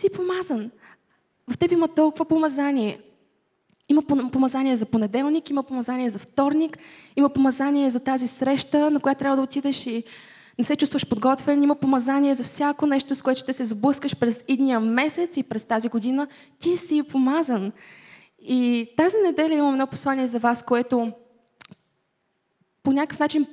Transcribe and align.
си 0.00 0.12
помазан. 0.12 0.70
В 1.50 1.58
теб 1.58 1.72
има 1.72 1.88
толкова 1.88 2.24
помазание. 2.24 3.00
Има 3.88 4.02
помазание 4.32 4.76
за 4.76 4.86
понеделник, 4.86 5.50
има 5.50 5.62
помазание 5.62 6.10
за 6.10 6.18
вторник, 6.18 6.78
има 7.16 7.28
помазание 7.28 7.90
за 7.90 8.00
тази 8.00 8.28
среща, 8.28 8.90
на 8.90 9.00
която 9.00 9.18
трябва 9.18 9.36
да 9.36 9.42
отидеш 9.42 9.86
и 9.86 10.04
не 10.58 10.64
се 10.64 10.76
чувстваш 10.76 11.08
подготвен, 11.08 11.62
има 11.62 11.74
помазание 11.74 12.34
за 12.34 12.44
всяко 12.44 12.86
нещо, 12.86 13.14
с 13.14 13.22
което 13.22 13.40
ще 13.40 13.52
се 13.52 13.64
сблъскаш 13.64 14.16
през 14.16 14.44
идния 14.48 14.80
месец 14.80 15.36
и 15.36 15.42
през 15.42 15.64
тази 15.64 15.88
година. 15.88 16.28
Ти 16.58 16.76
си 16.76 17.02
помазан. 17.02 17.72
И 18.42 18.88
тази 18.96 19.16
неделя 19.24 19.54
имам 19.54 19.72
едно 19.72 19.86
послание 19.86 20.26
за 20.26 20.38
вас, 20.38 20.62
което 20.62 21.12
по 22.82 22.92
някакъв 22.92 23.18
начин 23.18 23.46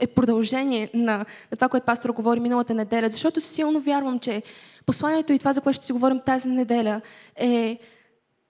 е 0.00 0.06
продължение 0.06 0.90
на, 0.94 1.16
на 1.16 1.56
това, 1.56 1.68
което 1.68 1.86
пастор 1.86 2.10
говори 2.10 2.40
миналата 2.40 2.74
неделя, 2.74 3.08
защото 3.08 3.40
силно 3.40 3.80
вярвам, 3.80 4.18
че 4.18 4.42
посланието 4.86 5.32
и 5.32 5.38
това, 5.38 5.52
за 5.52 5.60
което 5.60 5.76
ще 5.76 5.86
си 5.86 5.92
говорим 5.92 6.20
тази 6.26 6.48
неделя, 6.48 7.00
е 7.36 7.78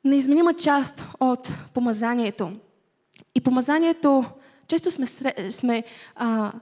неизменима 0.04 0.54
част 0.54 1.04
от 1.20 1.54
помазанието. 1.74 2.52
И 3.34 3.40
помазанието, 3.40 4.24
често 4.68 4.90
сме, 4.90 5.06
сме 5.50 5.84
а, 6.14 6.52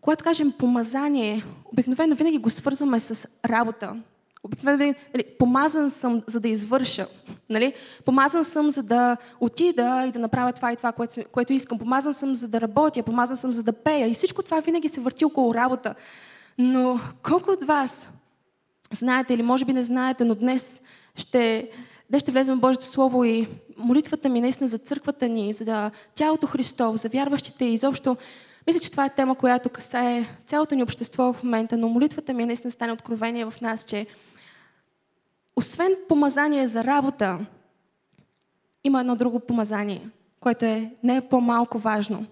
когато 0.00 0.24
кажем 0.24 0.52
помазание, 0.58 1.44
обикновено 1.72 2.16
винаги 2.16 2.38
го 2.38 2.50
свързваме 2.50 3.00
с 3.00 3.28
работа. 3.44 3.96
Обикновено 4.44 4.94
нали, 5.14 5.24
помазан 5.38 5.90
съм, 5.90 6.22
за 6.26 6.40
да 6.40 6.48
извърша. 6.48 7.06
Нали? 7.50 7.74
Помазан 8.04 8.44
съм, 8.44 8.70
за 8.70 8.82
да 8.82 9.16
отида 9.40 10.04
и 10.08 10.12
да 10.12 10.18
направя 10.18 10.52
това 10.52 10.72
и 10.72 10.76
това, 10.76 10.92
което, 10.92 11.14
което 11.32 11.52
искам. 11.52 11.78
Помазан 11.78 12.12
съм, 12.12 12.34
за 12.34 12.48
да 12.48 12.60
работя. 12.60 13.02
Помазан 13.02 13.36
съм, 13.36 13.52
за 13.52 13.62
да 13.62 13.72
пея. 13.72 14.08
И 14.08 14.14
всичко 14.14 14.42
това 14.42 14.60
винаги 14.60 14.88
се 14.88 15.00
върти 15.00 15.24
около 15.24 15.54
работа. 15.54 15.94
Но 16.58 17.00
колко 17.22 17.50
от 17.50 17.64
вас 17.64 18.08
знаете 18.92 19.34
или 19.34 19.42
може 19.42 19.64
би 19.64 19.72
не 19.72 19.82
знаете, 19.82 20.24
но 20.24 20.34
днес 20.34 20.82
ще, 21.16 21.70
днес 22.10 22.22
ще 22.22 22.32
влезем 22.32 22.56
в 22.56 22.60
Божието 22.60 22.86
Слово 22.86 23.24
и 23.24 23.48
молитвата 23.76 24.28
ми 24.28 24.40
наистина 24.40 24.68
за 24.68 24.78
църквата 24.78 25.28
ни, 25.28 25.52
за 25.52 25.90
тялото 26.14 26.46
Христов, 26.46 26.96
за 26.96 27.08
вярващите 27.08 27.64
и 27.64 27.72
изобщо 27.72 28.16
мисля, 28.66 28.80
че 28.80 28.90
това 28.90 29.04
е 29.04 29.14
тема, 29.14 29.34
която 29.34 29.68
касае 29.68 30.26
цялото 30.46 30.74
ни 30.74 30.82
общество 30.82 31.32
в 31.32 31.42
момента, 31.42 31.76
но 31.76 31.88
молитвата 31.88 32.32
ми 32.32 32.46
наистина 32.46 32.70
стане 32.70 32.92
откровение 32.92 33.44
в 33.44 33.54
нас, 33.60 33.84
че 33.84 34.06
освен 35.56 35.96
помазание 36.08 36.66
за 36.66 36.84
работа, 36.84 37.46
има 38.84 39.00
едно 39.00 39.16
друго 39.16 39.40
помазание, 39.40 40.10
което 40.40 40.64
е 40.64 40.90
не 41.02 41.16
е 41.16 41.28
по-малко 41.28 41.78
важно. 41.78 42.26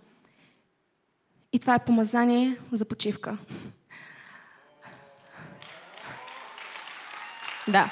И 1.52 1.58
това 1.58 1.74
е 1.74 1.84
помазание 1.84 2.56
за 2.72 2.84
почивка. 2.84 3.38
Да. 7.68 7.90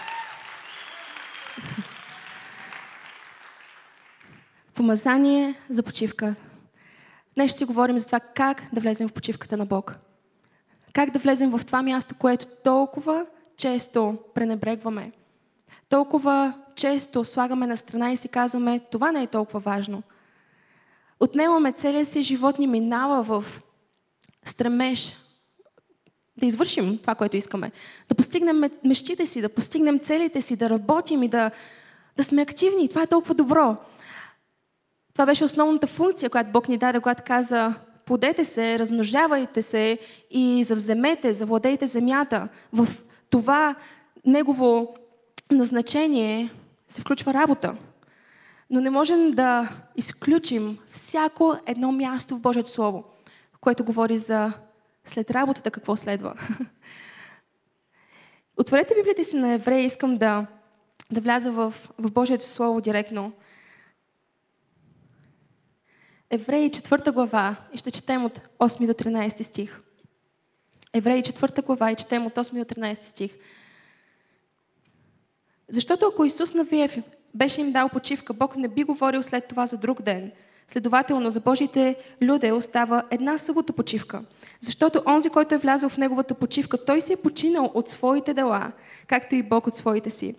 Помазание 4.75 5.55
за 5.69 5.83
почивка. 5.83 6.35
Днес 7.35 7.51
ще 7.51 7.59
си 7.59 7.65
говорим 7.65 7.99
за 7.99 8.07
това 8.07 8.21
как 8.21 8.63
да 8.73 8.81
влезем 8.81 9.09
в 9.09 9.13
почивката 9.13 9.57
на 9.57 9.67
Бог. 9.67 9.99
Как 10.93 11.11
да 11.11 11.19
влезем 11.19 11.51
в 11.51 11.67
това 11.67 11.83
място, 11.83 12.15
което 12.19 12.47
толкова 12.65 13.27
често 13.57 14.19
пренебрегваме. 14.35 15.13
Толкова 15.89 16.55
често 16.75 17.25
слагаме 17.25 17.67
на 17.67 17.77
страна 17.77 18.13
и 18.13 18.17
си 18.17 18.29
казваме, 18.29 18.81
това 18.91 19.13
не 19.13 19.23
е 19.23 19.27
толкова 19.27 19.61
важно. 19.61 20.03
Отнемаме 21.21 21.73
целия 21.73 22.07
си 22.07 22.23
живот 22.23 22.59
ни 22.59 22.67
минава 22.67 23.23
в 23.23 23.61
стремеж 24.45 25.17
да 26.37 26.47
извършим 26.47 26.99
това, 26.99 27.15
което 27.15 27.37
искаме. 27.37 27.73
Да 28.09 28.15
постигнем 28.15 28.65
мечтите 28.85 29.27
си, 29.27 29.41
да 29.41 29.49
постигнем 29.49 29.99
целите 29.99 30.41
си, 30.41 30.57
да 30.57 30.71
работим 30.71 31.23
и 31.23 31.29
да, 31.29 31.51
да 32.17 32.25
сме 32.25 32.43
активни. 32.43 32.89
Това 32.89 33.03
е 33.03 33.07
толкова 33.07 33.35
добро. 33.35 33.77
Това 35.13 35.27
беше 35.27 35.45
основната 35.45 35.87
функция, 35.87 36.31
която 36.31 36.51
Бог 36.51 36.69
ни 36.69 36.79
даде, 36.79 37.01
когато 37.01 37.23
каза 37.27 37.75
подете 38.07 38.45
се, 38.45 38.79
размножавайте 38.79 39.63
се 39.63 39.99
и 40.31 40.65
завземете, 40.65 41.33
завладейте 41.33 41.87
земята. 41.87 42.49
В 42.73 42.89
това 43.31 43.75
негово 44.27 44.95
назначение 45.51 46.51
се 46.89 47.01
включва 47.01 47.35
работа. 47.35 47.77
Но 48.71 48.81
не 48.81 48.91
можем 48.91 49.31
да 49.31 49.69
изключим 49.97 50.79
всяко 50.91 51.57
едно 51.67 51.93
място 51.93 52.37
в 52.37 52.41
Божието 52.41 52.71
Слово, 52.71 53.05
което 53.61 53.85
говори 53.85 54.17
за 54.17 54.53
след 55.05 55.31
работата 55.31 55.71
какво 55.71 55.97
следва. 55.97 56.35
Отворете 58.57 58.95
Библията 58.95 59.25
си 59.25 59.37
на 59.37 59.53
Евреи, 59.53 59.85
искам 59.85 60.17
да, 60.17 60.47
да 61.13 61.21
вляза 61.21 61.53
в, 61.53 61.75
в 61.99 62.13
Божието 62.13 62.47
Слово 62.47 62.81
директно. 62.81 63.33
Евреи 66.31 66.71
4 66.71 67.13
глава 67.13 67.57
и 67.73 67.79
ще 67.79 67.91
четем 67.91 68.25
от 68.25 68.41
8 68.59 68.87
до 68.87 68.93
13 68.93 69.43
стих. 69.43 69.83
Евреи 70.93 71.23
4 71.23 71.65
глава 71.65 71.91
и 71.91 71.97
четем 71.97 72.27
от 72.27 72.35
8 72.35 72.59
до 72.59 72.75
13 72.75 73.03
стих. 73.03 73.39
Защото 75.69 76.07
ако 76.07 76.25
Исус 76.25 76.55
Навиев 76.55 76.97
беше 77.35 77.61
им 77.61 77.73
дал 77.73 77.89
почивка, 77.89 78.33
Бог 78.33 78.57
не 78.57 78.69
би 78.69 78.85
говорил 78.85 79.23
след 79.23 79.49
това 79.49 79.67
за 79.67 79.79
друг 79.79 80.03
ден. 80.03 80.31
Следователно, 80.69 81.31
за 81.31 81.41
Божите 81.41 81.97
люде 82.23 82.53
остава 82.53 83.03
една 83.11 83.39
събота 83.39 83.73
почивка. 83.73 84.23
Защото 84.61 85.03
онзи, 85.07 85.29
който 85.29 85.55
е 85.55 85.59
влязъл 85.59 85.91
в 85.91 85.99
неговата 85.99 86.35
почивка, 86.35 86.85
той 86.85 87.01
се 87.01 87.13
е 87.13 87.17
починал 87.17 87.71
от 87.75 87.89
своите 87.89 88.35
дела, 88.35 88.73
както 89.07 89.35
и 89.35 89.43
Бог 89.43 89.67
от 89.67 89.77
своите 89.77 90.11
си. 90.11 90.35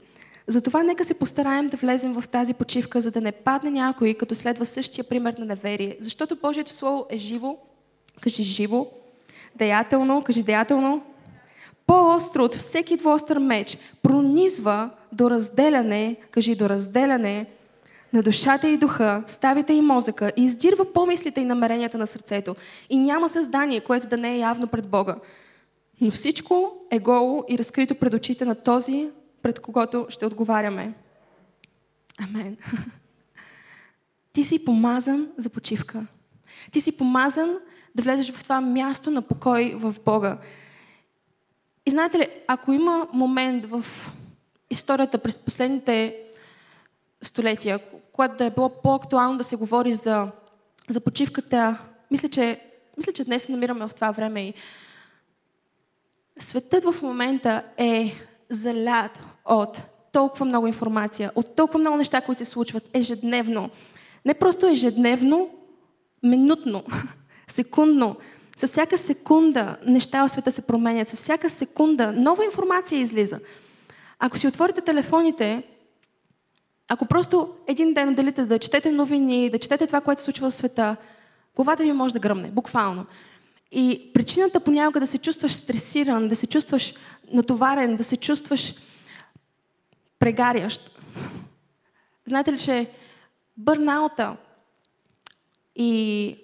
Затова 0.47 0.83
нека 0.83 1.05
се 1.05 1.13
постараем 1.13 1.67
да 1.67 1.77
влезем 1.77 2.13
в 2.13 2.27
тази 2.27 2.53
почивка, 2.53 3.01
за 3.01 3.11
да 3.11 3.21
не 3.21 3.31
падне 3.31 3.71
някой, 3.71 4.13
като 4.13 4.35
следва 4.35 4.65
същия 4.65 5.03
пример 5.03 5.33
на 5.33 5.45
неверие. 5.45 5.97
Защото 5.99 6.35
Божието 6.35 6.73
Слово 6.73 7.05
е 7.09 7.17
живо, 7.17 7.57
кажи 8.21 8.43
живо, 8.43 8.87
деятелно, 9.55 10.23
кажи 10.23 10.43
деятелно, 10.43 11.01
по-остро 11.89 12.43
от 12.43 12.55
всеки 12.55 12.97
двостър 12.97 13.37
меч, 13.37 13.77
пронизва 14.01 14.89
до 15.11 15.29
разделяне, 15.29 16.15
кажи 16.31 16.55
до 16.55 16.69
разделяне, 16.69 17.45
на 18.13 18.23
душата 18.23 18.69
и 18.69 18.77
духа, 18.77 19.23
ставите 19.27 19.73
и 19.73 19.81
мозъка 19.81 20.31
и 20.37 20.43
издирва 20.43 20.93
помислите 20.93 21.41
и 21.41 21.45
намеренията 21.45 21.97
на 21.97 22.07
сърцето. 22.07 22.55
И 22.89 22.97
няма 22.97 23.29
създание, 23.29 23.79
което 23.79 24.07
да 24.07 24.17
не 24.17 24.35
е 24.35 24.37
явно 24.37 24.67
пред 24.67 24.87
Бога. 24.89 25.15
Но 26.01 26.11
всичко 26.11 26.73
е 26.91 26.99
голо 26.99 27.43
и 27.49 27.57
разкрито 27.57 27.95
пред 27.95 28.13
очите 28.13 28.45
на 28.45 28.55
този, 28.55 29.09
пред 29.41 29.59
когото 29.59 30.05
ще 30.09 30.25
отговаряме. 30.25 30.93
Амен. 32.17 32.57
Ти 34.33 34.43
си 34.43 34.65
помазан 34.65 35.27
за 35.37 35.49
почивка. 35.49 36.05
Ти 36.71 36.81
си 36.81 36.97
помазан 36.97 37.57
да 37.95 38.03
влезеш 38.03 38.31
в 38.31 38.43
това 38.43 38.61
място 38.61 39.11
на 39.11 39.21
покой 39.21 39.73
в 39.75 39.95
Бога. 40.05 40.37
И 41.89 41.91
знаете 41.91 42.19
ли, 42.19 42.27
ако 42.47 42.71
има 42.71 43.07
момент 43.13 43.65
в 43.65 43.85
историята 44.69 45.17
през 45.17 45.39
последните 45.39 46.15
столетия, 47.21 47.79
когато 48.11 48.37
да 48.37 48.45
е 48.45 48.49
било 48.49 48.69
по-актуално 48.69 49.37
да 49.37 49.43
се 49.43 49.55
говори 49.55 49.93
за, 49.93 50.27
за 50.89 51.01
почивката, 51.01 51.77
мисля 52.11 52.29
че, 52.29 52.59
мисля, 52.97 53.13
че 53.13 53.23
днес 53.23 53.43
се 53.43 53.51
намираме 53.51 53.87
в 53.87 53.95
това 53.95 54.11
време 54.11 54.41
и 54.41 54.53
светът 56.39 56.83
в 56.83 57.01
момента 57.01 57.63
е 57.77 58.13
залят 58.49 59.19
от 59.45 59.81
толкова 60.11 60.45
много 60.45 60.67
информация, 60.67 61.31
от 61.35 61.55
толкова 61.55 61.79
много 61.79 61.97
неща, 61.97 62.21
които 62.21 62.39
се 62.39 62.45
случват 62.45 62.89
ежедневно. 62.93 63.69
Не 64.25 64.33
просто 64.33 64.65
ежедневно, 64.65 65.49
минутно, 66.23 66.83
секундно. 67.47 68.15
С 68.59 68.67
всяка 68.67 68.97
секунда 68.97 69.77
неща 69.85 70.23
в 70.27 70.29
света 70.29 70.51
се 70.51 70.61
променят. 70.61 71.09
С 71.09 71.15
всяка 71.15 71.49
секунда 71.49 72.11
нова 72.11 72.45
информация 72.45 72.99
излиза. 72.99 73.39
Ако 74.19 74.37
си 74.37 74.47
отворите 74.47 74.81
телефоните, 74.81 75.63
ако 76.87 77.05
просто 77.05 77.55
един 77.67 77.93
ден 77.93 78.09
отделите 78.09 78.45
да 78.45 78.59
четете 78.59 78.91
новини, 78.91 79.49
да 79.49 79.57
четете 79.57 79.87
това, 79.87 80.01
което 80.01 80.21
се 80.21 80.25
случва 80.25 80.49
в 80.49 80.53
света, 80.53 80.95
главата 81.55 81.83
ви 81.83 81.93
може 81.93 82.13
да 82.13 82.19
гръмне, 82.19 82.51
буквално. 82.51 83.05
И 83.71 84.11
причината 84.13 84.59
понякога 84.59 84.99
да 84.99 85.07
се 85.07 85.17
чувстваш 85.17 85.53
стресиран, 85.53 86.27
да 86.27 86.35
се 86.35 86.47
чувстваш 86.47 86.93
натоварен, 87.31 87.95
да 87.95 88.03
се 88.03 88.17
чувстваш 88.17 88.75
прегарящ. 90.19 90.99
Знаете 92.25 92.53
ли, 92.53 92.59
че 92.59 92.91
бърнаута 93.57 94.37
и 95.75 96.35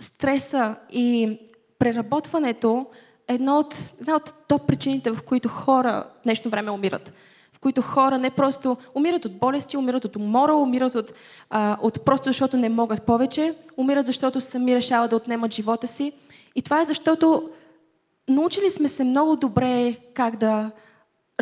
стреса 0.00 0.76
и 0.92 1.38
преработването 1.78 2.86
е 3.28 3.34
едно 3.34 3.58
от, 3.58 3.74
една 4.00 4.16
от 4.16 4.34
топ 4.48 4.66
причините, 4.66 5.10
в 5.10 5.22
които 5.22 5.48
хора 5.48 6.06
в 6.20 6.22
днешно 6.24 6.50
време 6.50 6.70
умират. 6.70 7.12
В 7.52 7.58
които 7.58 7.82
хора 7.82 8.18
не 8.18 8.30
просто 8.30 8.76
умират 8.94 9.24
от 9.24 9.38
болести, 9.38 9.76
умират 9.76 10.04
от 10.04 10.16
умора, 10.16 10.54
умират 10.54 10.94
от, 10.94 11.12
а, 11.50 11.78
от 11.82 12.04
просто 12.04 12.28
защото 12.28 12.56
не 12.56 12.68
могат 12.68 13.06
повече, 13.06 13.54
умират 13.76 14.06
защото 14.06 14.40
сами 14.40 14.76
решават 14.76 15.10
да 15.10 15.16
отнемат 15.16 15.54
живота 15.54 15.86
си. 15.86 16.12
И 16.54 16.62
това 16.62 16.80
е 16.80 16.84
защото 16.84 17.50
научили 18.28 18.70
сме 18.70 18.88
се 18.88 19.04
много 19.04 19.36
добре 19.36 19.96
как 20.14 20.36
да 20.36 20.70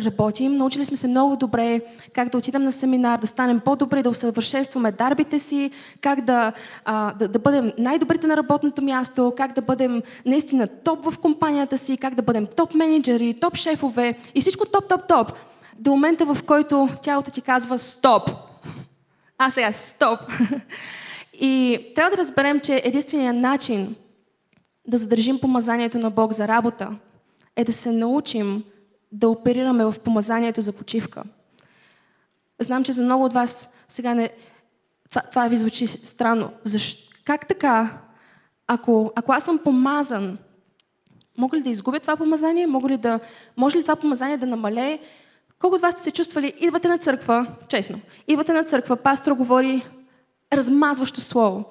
работим, 0.01 0.55
научили 0.55 0.85
сме 0.85 0.97
се 0.97 1.07
много 1.07 1.35
добре 1.35 1.81
как 2.13 2.29
да 2.29 2.37
отидем 2.37 2.63
на 2.63 2.71
семинар, 2.71 3.19
да 3.19 3.27
станем 3.27 3.59
по-добре, 3.59 4.03
да 4.03 4.09
усъвършенстваме 4.09 4.91
дарбите 4.91 5.39
си, 5.39 5.71
как 6.01 6.21
да, 6.21 6.53
а, 6.85 7.13
да, 7.13 7.27
да 7.27 7.39
бъдем 7.39 7.71
най-добрите 7.77 8.27
на 8.27 8.37
работното 8.37 8.81
място, 8.81 9.33
как 9.37 9.53
да 9.53 9.61
бъдем 9.61 10.01
наистина 10.25 10.67
топ 10.67 11.11
в 11.11 11.19
компанията 11.19 11.77
си, 11.77 11.97
как 11.97 12.15
да 12.15 12.21
бъдем 12.21 12.45
топ 12.45 12.73
менеджери, 12.73 13.33
топ 13.33 13.55
шефове 13.55 14.17
и 14.35 14.41
всичко 14.41 14.65
топ, 14.65 14.87
топ, 14.89 15.07
топ. 15.07 15.31
До 15.79 15.91
момента, 15.91 16.25
в 16.25 16.37
който 16.43 16.89
тялото 17.01 17.31
ти 17.31 17.41
казва 17.41 17.77
стоп. 17.77 18.29
А 19.37 19.51
сега 19.51 19.71
стоп. 19.71 20.19
И 21.33 21.79
трябва 21.95 22.11
да 22.11 22.21
разберем, 22.21 22.59
че 22.59 22.81
единственият 22.85 23.37
начин 23.37 23.95
да 24.87 24.97
задържим 24.97 25.39
помазанието 25.39 25.97
на 25.97 26.11
Бог 26.11 26.33
за 26.33 26.47
работа 26.47 26.89
е 27.55 27.63
да 27.63 27.73
се 27.73 27.91
научим 27.91 28.63
да 29.13 29.29
оперираме 29.29 29.85
в 29.85 29.95
помазанието 30.03 30.61
за 30.61 30.73
почивка. 30.73 31.23
Знам, 32.59 32.83
че 32.83 32.93
за 32.93 33.03
много 33.03 33.25
от 33.25 33.33
вас 33.33 33.69
сега 33.87 34.13
не... 34.13 34.29
това, 35.09 35.21
това 35.21 35.47
ви 35.47 35.55
звучи 35.55 35.87
странно. 35.87 36.51
Защо? 36.63 37.13
Как 37.25 37.47
така? 37.47 37.97
Ако, 38.67 39.11
ако 39.15 39.31
аз 39.31 39.43
съм 39.43 39.59
помазан, 39.63 40.37
мога 41.37 41.57
ли 41.57 41.61
да 41.61 41.69
изгубя 41.69 41.99
това 41.99 42.17
помазание? 42.17 42.67
Мога 42.67 42.89
ли 42.89 42.97
да, 42.97 43.19
може 43.57 43.77
ли 43.77 43.81
това 43.81 43.95
помазание 43.95 44.37
да 44.37 44.45
намалее? 44.45 44.99
Колко 45.59 45.75
от 45.75 45.81
вас 45.81 45.93
сте 45.93 46.03
се 46.03 46.11
чувствали, 46.11 46.53
идвате 46.59 46.87
на 46.87 46.97
църква, 46.97 47.47
честно, 47.67 47.99
идвате 48.27 48.53
на 48.53 48.63
църква, 48.63 48.95
пастор 48.95 49.31
говори 49.31 49.85
размазващо 50.53 51.21
слово. 51.21 51.65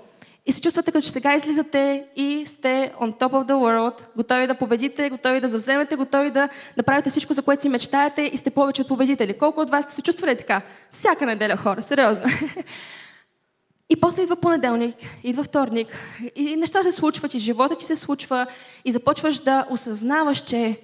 И 0.47 0.53
се 0.53 0.61
чувствате 0.61 0.93
като 0.93 1.05
че 1.05 1.13
сега 1.13 1.35
излизате 1.35 2.07
и 2.17 2.45
сте 2.47 2.93
on 3.01 3.19
top 3.19 3.33
of 3.33 3.49
the 3.49 3.53
world, 3.53 4.17
готови 4.17 4.47
да 4.47 4.55
победите, 4.55 5.11
готови 5.11 5.41
да 5.41 5.49
завземете, 5.49 5.97
готови 5.97 6.31
да 6.31 6.49
направите 6.77 7.11
всичко, 7.11 7.33
за 7.33 7.43
което 7.43 7.63
си 7.63 7.69
мечтаете 7.69 8.23
и 8.23 8.37
сте 8.37 8.51
повече 8.51 8.83
от 8.83 8.89
победители. 8.89 9.39
Колко 9.39 9.61
от 9.61 9.71
вас 9.71 9.85
сте 9.85 9.95
се 9.95 10.03
чувствали 10.03 10.37
така? 10.37 10.63
Всяка 10.91 11.27
неделя 11.27 11.57
хора, 11.57 11.83
сериозно. 11.83 12.25
И 13.91 14.01
после 14.01 14.23
идва 14.23 14.37
понеделник, 14.37 14.97
идва 15.25 15.45
вторник, 15.45 15.89
и 16.37 16.57
неща 16.57 16.83
се 16.83 16.93
случват, 16.93 17.35
и 17.35 17.39
живота 17.39 17.77
ти 17.77 17.85
се 17.85 17.97
случва, 17.97 18.47
и 18.85 18.93
започваш 18.93 19.39
да 19.39 19.67
осъзнаваш, 19.71 20.39
че 20.39 20.81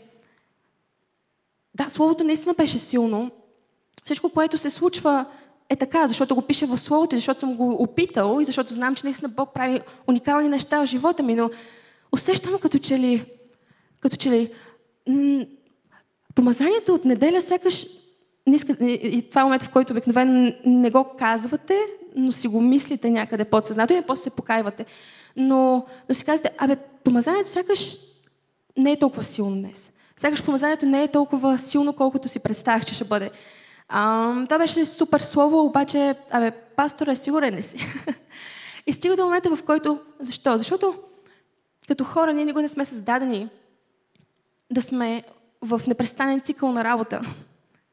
да, 1.75 1.91
Словото 1.91 2.25
наистина 2.25 2.55
беше 2.55 2.79
силно. 2.79 3.31
Всичко, 4.05 4.31
което 4.31 4.59
се 4.59 4.71
случва, 4.71 5.27
е 5.71 5.77
така, 5.77 6.07
защото 6.07 6.35
го 6.35 6.43
пише 6.43 6.67
в 6.67 6.79
Словото, 6.79 7.15
и 7.15 7.19
защото 7.19 7.41
съм 7.41 7.57
го 7.57 7.83
опитал 7.83 8.39
и 8.41 8.45
защото 8.45 8.75
знам, 8.75 8.95
че 8.95 9.07
наистина 9.07 9.29
Бог 9.29 9.55
прави 9.55 9.81
уникални 10.07 10.49
неща 10.49 10.81
в 10.81 10.87
живота 10.87 11.23
ми, 11.23 11.35
но 11.35 11.51
усещам 12.13 12.59
като 12.59 12.79
че 12.79 12.99
ли, 12.99 13.25
като 14.01 14.17
че 14.17 14.31
ли 14.31 14.53
м- 15.09 15.45
помазанието 16.35 16.95
от 16.95 17.05
неделя 17.05 17.43
сякаш 17.43 17.87
не 18.47 18.57
иска, 18.57 18.73
и 18.85 19.29
това 19.29 19.41
е 19.41 19.45
момент, 19.45 19.63
в 19.63 19.71
който 19.71 19.93
обикновено 19.93 20.53
не 20.65 20.91
го 20.91 21.05
казвате, 21.19 21.81
но 22.17 22.33
си 22.33 22.49
го 22.49 22.61
мислите 22.61 23.11
някъде 23.11 23.45
подсъзнателно 23.45 24.03
и 24.03 24.07
после 24.07 24.23
се 24.23 24.31
покайвате. 24.31 24.87
Но, 25.37 25.87
но 26.09 26.15
си 26.15 26.25
казвате, 26.25 26.55
абе, 26.59 26.77
помазанието 27.05 27.49
сякаш 27.49 27.97
не 28.77 28.93
е 28.93 28.99
толкова 28.99 29.25
силно 29.25 29.57
днес. 29.57 29.93
Сякаш 30.17 30.45
помазанието 30.45 30.87
не 30.87 31.03
е 31.03 31.09
толкова 31.09 31.59
силно, 31.59 31.93
колкото 31.93 32.29
си 32.29 32.43
представях, 32.43 32.85
че 32.85 32.95
ще 32.95 33.05
бъде. 33.05 33.31
А, 33.89 34.33
това 34.45 34.59
беше 34.59 34.87
супер 34.87 35.21
слово, 35.21 35.65
обаче, 35.65 36.15
абе, 36.31 36.51
пастор 36.51 37.07
е 37.07 37.17
сигурен 37.17 37.55
ли 37.55 37.63
си? 37.63 37.87
и 38.87 38.93
стига 38.93 39.17
до 39.17 39.25
момента, 39.25 39.57
в 39.57 39.63
който... 39.63 40.01
Защо? 40.21 40.59
Защото 40.59 40.99
като 41.89 42.05
хора 42.05 42.33
ние 42.33 42.45
никога 42.45 42.63
не 42.63 42.69
сме 42.69 42.85
създадени 42.85 43.49
да 44.71 44.83
сме 44.83 45.23
в 45.63 45.81
непрестанен 45.87 46.41
цикъл 46.41 46.73
на 46.73 46.85
работа. 46.85 47.21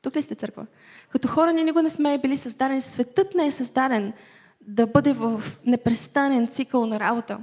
Тук 0.01 0.15
ли 0.15 0.21
сте 0.21 0.35
църква? 0.35 0.65
Като 1.09 1.27
хора 1.27 1.53
ние 1.53 1.63
никога 1.63 1.83
не 1.83 1.89
сме 1.89 2.17
били 2.17 2.37
създадени, 2.37 2.81
светът 2.81 3.35
не 3.35 3.47
е 3.47 3.51
създаден 3.51 4.13
да 4.61 4.87
бъде 4.87 5.13
в 5.13 5.43
непрестанен 5.65 6.47
цикъл 6.47 6.85
на 6.85 6.99
работа. 6.99 7.39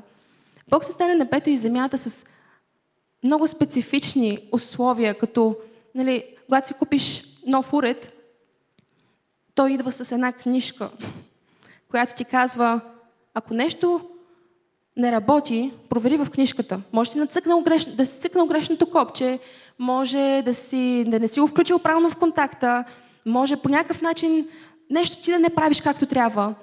Бог 0.69 0.85
създаде 0.85 1.15
небето 1.15 1.51
и 1.51 1.57
земята 1.57 1.99
с 1.99 2.25
много 3.25 3.49
специфични 3.49 4.49
условия, 4.53 5.19
като 5.19 5.57
нали, 5.95 6.25
когато 6.47 6.69
си 6.69 6.75
купиш 6.75 7.25
нов 7.47 7.73
уред, 7.73 8.13
той 9.55 9.73
идва 9.73 9.93
с 9.93 10.13
една 10.13 10.33
книжка, 10.33 10.91
която 11.91 12.15
ти 12.15 12.25
казва, 12.25 12.81
ако 13.35 13.55
нещо 13.55 14.01
не 14.97 15.13
работи, 15.13 15.73
провери 15.89 16.17
в 16.17 16.31
книжката. 16.31 16.81
Може 16.93 17.11
си 17.11 17.21
греш... 17.65 17.85
да 17.85 18.07
си 18.07 18.21
цъкнал 18.21 18.47
грешното 18.47 18.91
копче, 18.91 19.39
може 19.79 20.43
да, 20.45 20.55
си, 20.55 21.05
да 21.07 21.21
не 21.21 21.29
си 21.29 21.41
го 21.41 21.47
включил 21.47 21.79
правилно 21.79 22.11
в 22.11 22.17
контакта, 22.17 22.85
може 23.27 23.57
по 23.57 23.69
някакъв 23.69 24.03
начин 24.03 24.49
нещо 24.91 25.23
ти 25.23 25.31
да 25.31 25.39
не 25.39 25.51
правиш 25.51 25.81
както 25.81 26.07
трябва. 26.07 26.55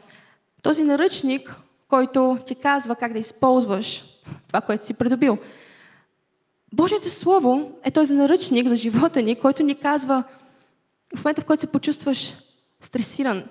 Този 0.62 0.84
наръчник, 0.84 1.56
който 1.88 2.38
ти 2.46 2.56
казва 2.56 2.96
как 2.96 3.14
да 3.14 3.20
използваш 3.20 4.04
това, 4.48 4.62
което 4.62 4.86
си 4.86 4.94
придобил. 4.94 5.38
Божието 6.74 7.10
Слово 7.10 7.72
е 7.84 7.92
този 7.92 8.14
наръчник 8.14 8.68
за 8.68 8.76
живота 8.76 9.22
ни, 9.22 9.36
който 9.36 9.64
ни 9.64 9.76
казва 9.76 10.24
в 11.16 11.26
момента, 11.26 11.42
в 11.42 11.46
който 11.46 11.62
се 11.62 11.72
почувстваш 11.72 12.34
стресиран, 12.82 13.44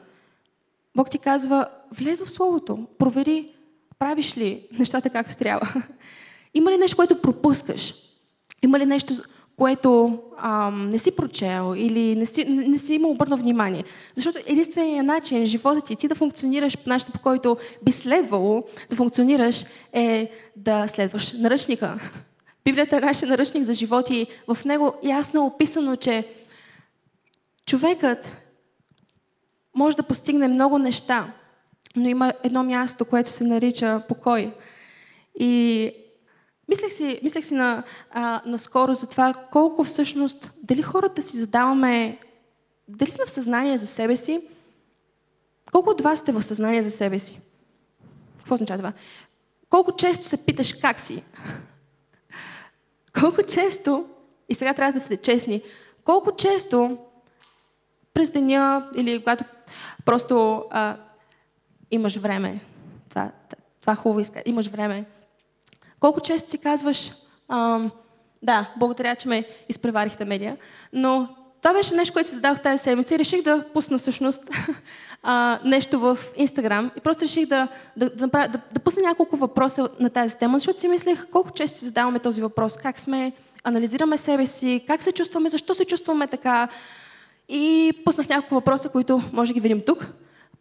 Бог 0.97 1.11
ти 1.11 1.19
казва, 1.19 1.69
влез 1.93 2.21
в 2.21 2.31
Словото, 2.31 2.87
провери, 2.99 3.49
правиш 3.99 4.37
ли 4.37 4.67
нещата 4.79 5.11
както 5.11 5.37
трябва. 5.37 5.83
Има 6.55 6.71
ли 6.71 6.77
нещо, 6.77 6.97
което 6.97 7.23
пропускаш? 7.23 7.95
Има 8.63 8.79
ли 8.79 8.87
нещо, 8.87 9.15
което 9.57 10.21
ам, 10.39 10.89
не 10.89 10.99
си 10.99 11.17
прочел 11.17 11.75
или 11.77 12.17
не 12.17 12.27
си, 12.27 12.45
не 12.45 12.79
си 12.79 12.95
имал 12.95 13.11
обърнал 13.11 13.39
внимание? 13.39 13.85
Защото 14.15 14.39
единственият 14.47 15.07
начин 15.07 15.47
живота 15.47 15.81
ти, 15.81 15.97
ти 15.97 16.09
да 16.09 16.15
функционираш 16.15 16.79
по 16.79 16.89
начина, 16.89 17.13
по 17.13 17.21
който 17.21 17.57
би 17.83 17.93
следвало 17.93 18.65
да 18.91 18.97
функционираш, 18.97 19.65
е 19.93 20.31
да 20.57 20.89
следваш 20.89 21.33
наръчника. 21.33 22.01
Библията 22.65 22.97
е 22.97 23.01
нашия 23.01 23.29
наръчник 23.29 23.65
за 23.65 23.75
живот 23.75 24.11
и 24.11 24.27
в 24.49 24.65
него 24.65 24.95
ясно 25.03 25.41
е 25.41 25.45
описано, 25.45 25.97
че 25.97 26.29
човекът 27.67 28.37
може 29.79 29.97
да 29.97 30.03
постигне 30.03 30.49
много 30.49 30.79
неща, 30.79 31.33
но 31.97 32.09
има 32.09 32.33
едно 32.43 32.63
място, 32.63 33.05
което 33.05 33.31
се 33.31 33.45
нарича 33.45 34.03
покой. 34.09 34.55
И 35.41 35.93
мислех 36.69 36.93
си, 36.93 37.21
мислех 37.23 37.45
си 37.45 37.55
на, 37.55 37.83
а, 38.11 38.43
наскоро 38.47 38.95
за 38.95 39.11
това 39.11 39.35
колко 39.53 39.85
всъщност, 39.85 40.53
дали 40.63 40.83
хората 40.83 41.23
си 41.23 41.37
задаваме, 41.37 42.19
дали 42.89 43.11
сме 43.11 43.27
в 43.27 43.31
съзнание 43.31 43.79
за 43.79 43.87
себе 43.87 44.17
си, 44.17 44.41
колко 45.73 45.91
от 45.91 46.01
вас 46.01 46.19
сте 46.19 46.33
в 46.33 46.43
съзнание 46.43 46.83
за 46.83 46.91
себе 46.91 47.19
си? 47.19 47.41
Какво 48.39 48.55
означава 48.55 48.79
това? 48.79 48.93
Колко 49.71 49.97
често 49.97 50.25
се 50.25 50.45
питаш 50.45 50.73
как 50.73 51.01
си? 51.01 51.23
Колко 53.21 53.43
често, 53.43 54.05
и 54.49 54.55
сега 54.55 54.75
трябва 54.75 54.93
да 54.93 55.01
сте 55.01 55.17
честни, 55.17 55.63
колко 56.05 56.37
често 56.37 56.99
през 58.15 58.31
деня 58.31 58.91
или 58.97 59.19
когато 59.19 59.45
просто 60.05 60.65
а, 60.71 60.97
имаш 61.91 62.17
време. 62.17 62.61
Това, 63.09 63.31
това 63.81 63.95
хубаво 63.95 64.21
иска. 64.21 64.43
Имаш 64.47 64.67
време. 64.69 65.05
Колко 66.01 66.21
често 66.21 66.51
си 66.51 66.59
казваш, 66.59 67.13
а, 67.49 67.81
да, 68.43 68.71
благодаря, 68.77 69.17
че 69.17 69.29
ме 69.29 69.45
изпреварихте 69.69 70.25
медия, 70.25 70.57
но 70.93 71.29
това 71.63 71.73
беше 71.73 71.95
нещо, 71.95 72.13
което 72.13 72.29
си 72.29 72.35
задах 72.35 72.63
тази 72.63 72.83
седмица 72.83 73.15
и 73.15 73.19
реших 73.19 73.43
да 73.43 73.65
пусна 73.75 73.99
всъщност 73.99 74.43
а, 75.23 75.61
нещо 75.65 76.01
в 76.01 76.19
Инстаграм 76.37 76.91
и 76.97 77.01
просто 77.01 77.25
реших 77.25 77.47
да, 77.47 77.69
да, 77.97 78.11
да, 78.11 78.27
да, 78.27 78.49
да 78.73 78.81
пусна 78.85 79.03
няколко 79.03 79.37
въпроса 79.37 79.89
на 80.01 80.11
тази 80.11 80.37
тема, 80.37 80.59
защото 80.59 80.81
си 80.81 80.89
мислех 80.89 81.27
колко 81.31 81.51
често 81.51 81.79
си 81.79 81.85
задаваме 81.85 82.19
този 82.19 82.41
въпрос, 82.41 82.77
как 82.77 83.01
сме, 83.01 83.33
анализираме 83.65 84.19
себе 84.19 84.47
си, 84.47 84.85
как 84.87 85.03
се 85.03 85.13
чувстваме, 85.13 85.49
защо 85.49 85.75
се 85.75 85.85
чувстваме 85.85 86.27
така, 86.27 86.69
и 87.49 87.93
пуснах 88.05 88.29
няколко 88.29 88.55
въпроса, 88.55 88.89
които 88.89 89.23
може 89.33 89.51
да 89.51 89.55
ги 89.55 89.61
видим 89.61 89.81
тук. 89.87 90.07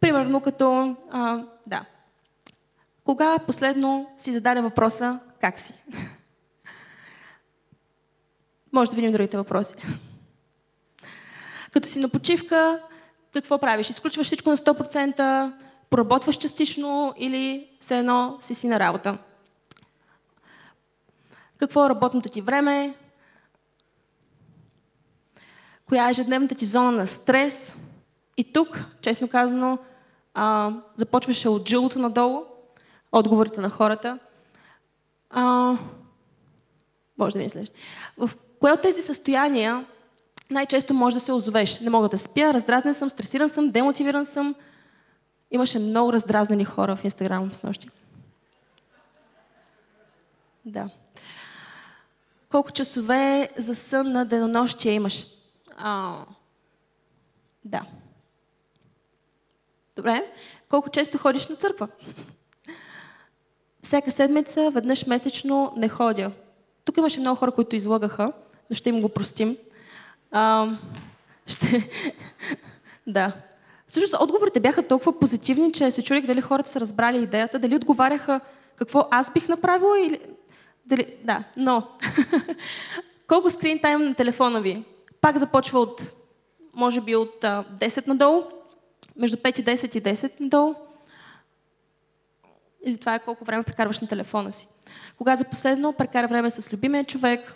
Примерно 0.00 0.40
като, 0.40 0.96
а, 1.10 1.44
да, 1.66 1.84
кога 3.04 3.38
последно 3.38 4.10
си 4.16 4.32
зададе 4.32 4.60
въпроса 4.60 5.18
как 5.40 5.60
си? 5.60 5.74
може 8.72 8.90
да 8.90 8.96
видим 8.96 9.12
другите 9.12 9.36
въпроси. 9.36 9.74
Като 11.72 11.88
си 11.88 11.98
на 11.98 12.08
почивка, 12.08 12.82
какво 13.32 13.58
правиш? 13.58 13.90
Изключваш 13.90 14.26
всичко 14.26 14.50
на 14.50 14.56
100%, 14.56 15.52
поработваш 15.90 16.36
частично 16.36 17.14
или 17.16 17.70
все 17.80 17.98
едно 17.98 18.36
си 18.40 18.54
си 18.54 18.66
на 18.66 18.80
работа? 18.80 19.18
Какво 21.58 21.86
е 21.86 21.88
работното 21.88 22.28
ти 22.28 22.40
време? 22.40 22.94
Коя 25.88 26.06
е 26.06 26.10
ежедневната 26.10 26.54
ти 26.54 26.64
зона 26.64 26.90
на 26.90 27.06
стрес. 27.06 27.74
И 28.36 28.52
тук, 28.52 28.84
честно 29.00 29.28
казано, 29.28 29.78
а, 30.34 30.72
започваше 30.96 31.48
от 31.48 31.68
жилото 31.68 31.98
надолу, 31.98 32.42
отговорите 33.12 33.60
на 33.60 33.70
хората. 33.70 34.18
А, 35.30 35.74
може 37.18 37.32
да 37.32 37.38
ми 37.38 37.50
следваш. 37.50 37.70
В 38.16 38.30
кое 38.60 38.72
от 38.72 38.82
тези 38.82 39.02
състояния 39.02 39.86
най-често 40.50 40.94
може 40.94 41.16
да 41.16 41.20
се 41.20 41.32
озовеш. 41.32 41.80
Не 41.80 41.90
мога 41.90 42.08
да 42.08 42.18
спя, 42.18 42.54
раздразнен 42.54 42.94
съм, 42.94 43.10
стресиран 43.10 43.48
съм, 43.48 43.70
демотивиран 43.70 44.26
съм. 44.26 44.54
Имаше 45.50 45.78
много 45.78 46.12
раздразнени 46.12 46.64
хора 46.64 46.96
в 46.96 47.04
Инстаграм 47.04 47.54
с 47.54 47.62
нощи. 47.62 47.88
Да. 50.64 50.88
Колко 52.50 52.72
часове 52.72 53.50
за 53.56 53.74
сън 53.74 54.12
на 54.12 54.26
денонощие 54.26 54.92
имаш? 54.92 55.37
А, 55.80 56.24
да. 57.64 57.82
Добре. 59.96 60.32
Колко 60.68 60.90
често 60.90 61.18
ходиш 61.18 61.48
на 61.48 61.56
църква? 61.56 61.88
Всяка 63.82 64.10
седмица, 64.10 64.70
веднъж 64.70 65.06
месечно 65.06 65.72
не 65.76 65.88
ходя. 65.88 66.32
Тук 66.84 66.96
имаше 66.96 67.20
много 67.20 67.36
хора, 67.36 67.52
които 67.52 67.76
излагаха, 67.76 68.32
но 68.70 68.76
ще 68.76 68.88
им 68.88 69.00
го 69.00 69.08
простим. 69.08 69.56
А, 70.30 70.68
ще... 71.46 71.90
да. 73.06 73.32
Всъщност 73.86 74.22
отговорите 74.22 74.60
бяха 74.60 74.82
толкова 74.82 75.18
позитивни, 75.18 75.72
че 75.72 75.90
се 75.90 76.04
чудих 76.04 76.26
дали 76.26 76.40
хората 76.40 76.68
са 76.68 76.80
разбрали 76.80 77.22
идеята, 77.22 77.58
дали 77.58 77.76
отговаряха 77.76 78.40
какво 78.76 79.08
аз 79.10 79.32
бих 79.32 79.48
направила 79.48 80.00
или... 80.00 80.20
Дали... 80.86 81.16
Да, 81.24 81.44
но... 81.56 81.88
Колко 83.26 83.50
скрин 83.50 83.78
тайм 83.78 84.04
на 84.04 84.14
телефона 84.14 84.60
ви? 84.60 84.84
Пак 85.20 85.38
започва 85.38 85.80
от, 85.80 86.12
може 86.74 87.00
би 87.00 87.16
от 87.16 87.44
а, 87.44 87.64
10 87.64 88.06
надолу, 88.06 88.44
между 89.16 89.36
5 89.36 89.60
и 89.60 89.64
10 89.64 89.96
и 89.96 90.02
10 90.02 90.40
надолу. 90.40 90.74
Или 92.84 92.96
това 92.96 93.14
е 93.14 93.24
колко 93.24 93.44
време 93.44 93.62
прекарваш 93.62 94.00
на 94.00 94.08
телефона 94.08 94.52
си. 94.52 94.68
Кога 95.18 95.36
за 95.36 95.44
последно 95.44 95.92
прекара 95.92 96.28
време 96.28 96.50
с 96.50 96.72
любимия 96.72 97.04
човек? 97.04 97.54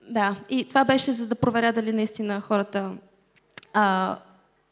Да, 0.00 0.36
и 0.48 0.68
това 0.68 0.84
беше 0.84 1.12
за 1.12 1.28
да 1.28 1.34
проверя 1.34 1.72
дали 1.72 1.92
наистина 1.92 2.40
хората 2.40 2.96
а, 3.72 4.18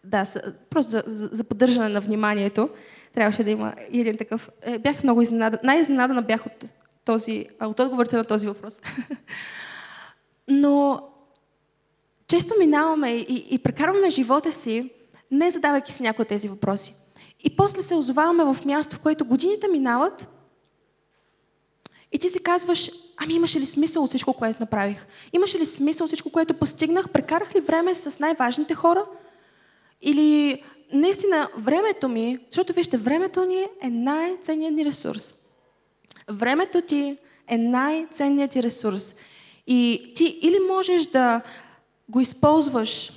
да, 0.04 0.24
просто 0.70 0.90
за, 0.90 1.02
за, 1.06 1.28
за 1.32 1.44
поддържане 1.44 1.88
на 1.88 2.00
вниманието 2.00 2.70
трябваше 3.14 3.44
да 3.44 3.50
има 3.50 3.74
един 3.78 4.16
такъв. 4.16 4.50
Е, 4.62 4.78
бях 4.78 5.02
много 5.02 5.22
изненадана. 5.22 5.60
Най-изненадана 5.64 6.22
бях 6.22 6.46
от, 6.46 6.64
този, 7.04 7.46
от 7.60 7.80
отговорите 7.80 8.16
на 8.16 8.24
този 8.24 8.46
въпрос. 8.46 8.80
Но 10.48 11.08
често 12.28 12.54
минаваме 12.58 13.10
и, 13.10 13.46
и 13.50 13.58
прекарваме 13.58 14.10
живота 14.10 14.52
си, 14.52 14.90
не 15.30 15.50
задавайки 15.50 15.92
си 15.92 16.02
някои 16.02 16.22
от 16.22 16.28
тези 16.28 16.48
въпроси. 16.48 16.94
И 17.44 17.56
после 17.56 17.82
се 17.82 17.94
озоваваме 17.94 18.44
в 18.44 18.64
място, 18.64 18.96
в 18.96 19.00
което 19.00 19.24
годините 19.24 19.68
минават 19.68 20.28
и 22.12 22.18
ти 22.18 22.28
си 22.28 22.42
казваш, 22.42 22.90
ами 23.16 23.34
имаше 23.34 23.60
ли 23.60 23.66
смисъл 23.66 24.04
от 24.04 24.08
всичко, 24.08 24.32
което 24.32 24.60
направих? 24.60 25.06
Имаше 25.32 25.58
ли 25.58 25.66
смисъл 25.66 26.04
от 26.04 26.08
всичко, 26.08 26.30
което 26.30 26.54
постигнах? 26.54 27.08
Прекарах 27.08 27.54
ли 27.54 27.60
време 27.60 27.94
с 27.94 28.18
най-важните 28.18 28.74
хора? 28.74 29.06
Или 30.02 30.62
наистина 30.92 31.48
времето 31.58 32.08
ми, 32.08 32.38
защото 32.50 32.72
вижте, 32.72 32.96
времето 32.96 33.44
ни 33.44 33.66
е 33.82 33.90
най-ценният 33.90 34.74
ни 34.74 34.84
ресурс. 34.84 35.34
Времето 36.30 36.80
ти 36.80 37.16
е 37.48 37.58
най-ценният 37.58 38.50
ти 38.50 38.62
ресурс. 38.62 39.16
И 39.66 40.12
ти 40.16 40.38
или 40.42 40.58
можеш 40.70 41.06
да 41.06 41.40
го 42.08 42.20
използваш 42.20 43.12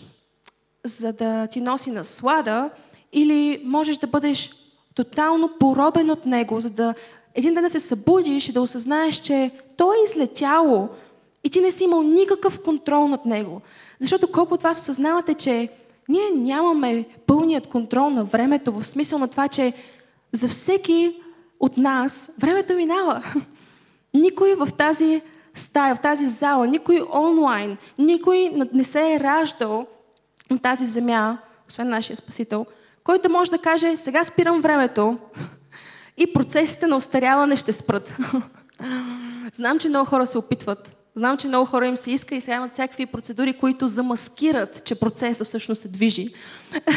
за 0.84 1.14
да 1.14 1.48
ти 1.48 1.62
носи 1.62 1.92
наслада, 1.92 2.70
или 3.14 3.62
можеш 3.66 3.98
да 3.98 4.08
бъдеш 4.08 4.50
тотално 4.96 5.50
поробен 5.60 6.10
от 6.10 6.26
него, 6.26 6.60
за 6.60 6.70
да 6.70 6.94
един 7.36 7.54
ден 7.54 7.70
се 7.70 7.80
събудиш 7.80 8.50
и 8.50 8.54
да 8.54 8.62
осъзнаеш, 8.62 9.16
че 9.16 9.52
то 9.78 9.94
е 9.94 10.04
излетяло 10.06 10.90
и 11.44 11.50
ти 11.50 11.62
не 11.62 11.72
си 11.72 11.84
имал 11.84 12.04
никакъв 12.04 12.64
контрол 12.64 13.08
над 13.08 13.26
него. 13.26 13.62
Защото 14.00 14.32
колко 14.32 14.54
от 14.54 14.62
вас 14.62 14.82
осъзнавате, 14.82 15.34
че 15.34 15.70
ние 16.10 16.30
нямаме 16.36 17.06
пълният 17.28 17.68
контрол 17.68 18.10
на 18.10 18.24
времето, 18.24 18.72
в 18.72 18.84
смисъл 18.84 19.20
на 19.20 19.28
това, 19.28 19.48
че 19.48 19.74
за 20.32 20.48
всеки 20.48 21.16
от 21.64 21.78
нас 21.78 22.32
времето 22.40 22.74
минава. 22.74 23.24
Никой 24.14 24.56
в 24.56 24.68
тази 24.78 25.22
стая, 25.56 25.96
в 25.96 26.00
тази 26.00 26.26
зала, 26.26 26.68
никой 26.68 27.02
онлайн, 27.14 27.78
никой 27.98 28.52
не 28.74 28.84
се 28.84 29.14
е 29.14 29.20
раждал 29.20 29.88
на 30.52 30.60
тази 30.60 30.86
земя, 30.86 31.38
освен 31.70 31.90
нашия 31.90 32.18
Спасител, 32.18 32.66
който 33.04 33.30
може 33.30 33.52
да 33.52 33.58
каже, 33.58 33.98
сега 33.98 34.24
спирам 34.24 34.62
времето 34.62 35.18
и 36.18 36.34
процесите 36.34 36.88
на 36.88 36.96
устаряване 36.96 37.56
ще 37.56 37.74
спрат. 37.74 38.18
Знам, 39.54 39.80
че 39.80 39.90
много 39.90 40.10
хора 40.10 40.28
се 40.28 40.38
опитват. 40.38 40.96
Знам, 41.16 41.38
че 41.38 41.48
много 41.48 41.66
хора 41.66 41.88
им 41.88 41.98
се 41.98 42.12
иска 42.12 42.36
и 42.36 42.42
сега 42.42 42.56
имат 42.56 42.74
всякакви 42.74 43.06
процедури, 43.06 43.54
които 43.54 43.88
замаскират, 43.88 44.86
че 44.86 44.96
процесът 44.96 45.48
всъщност 45.48 45.82
се 45.82 45.88
движи. 45.88 46.34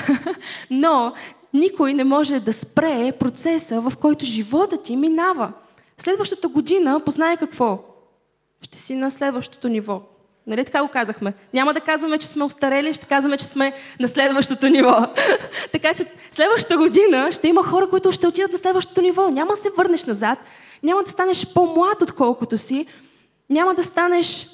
Но 0.71 1.13
никой 1.55 1.95
не 1.95 2.05
може 2.05 2.41
да 2.41 2.53
спре 2.53 3.13
процеса, 3.13 3.81
в 3.81 3.93
който 4.01 4.25
живота 4.25 4.83
ти 4.83 4.97
минава. 4.97 5.53
Следващата 5.99 6.49
година 6.49 7.01
познай 7.05 7.37
какво? 7.37 7.79
Ще 8.63 8.79
си 8.79 8.95
на 8.95 9.11
следващото 9.11 9.69
ниво. 9.69 10.03
Нали 10.47 10.65
така 10.65 10.83
го 10.83 10.89
казахме? 10.89 11.35
Няма 11.55 11.75
да 11.75 11.81
казваме, 11.81 12.19
че 12.19 12.27
сме 12.27 12.45
устарели, 12.45 12.95
ще 12.95 13.07
казваме, 13.07 13.37
че 13.37 13.45
сме 13.45 13.73
на 14.01 14.09
следващото 14.09 14.69
ниво. 14.69 15.07
така 15.73 15.95
че 15.95 16.07
следващата 16.33 16.77
година 16.77 17.33
ще 17.33 17.49
има 17.49 17.65
хора, 17.65 17.89
които 17.91 18.13
ще 18.13 18.27
отидат 18.27 18.53
на 18.53 18.59
следващото 18.59 19.03
ниво. 19.03 19.31
Няма 19.31 19.51
да 19.51 19.57
се 19.57 19.71
върнеш 19.77 20.05
назад, 20.05 20.39
няма 20.83 21.03
да 21.03 21.11
станеш 21.11 21.47
по-млад, 21.55 22.03
отколкото 22.03 22.59
си, 22.59 22.87
няма 23.51 23.75
да 23.75 23.83
станеш... 23.83 24.47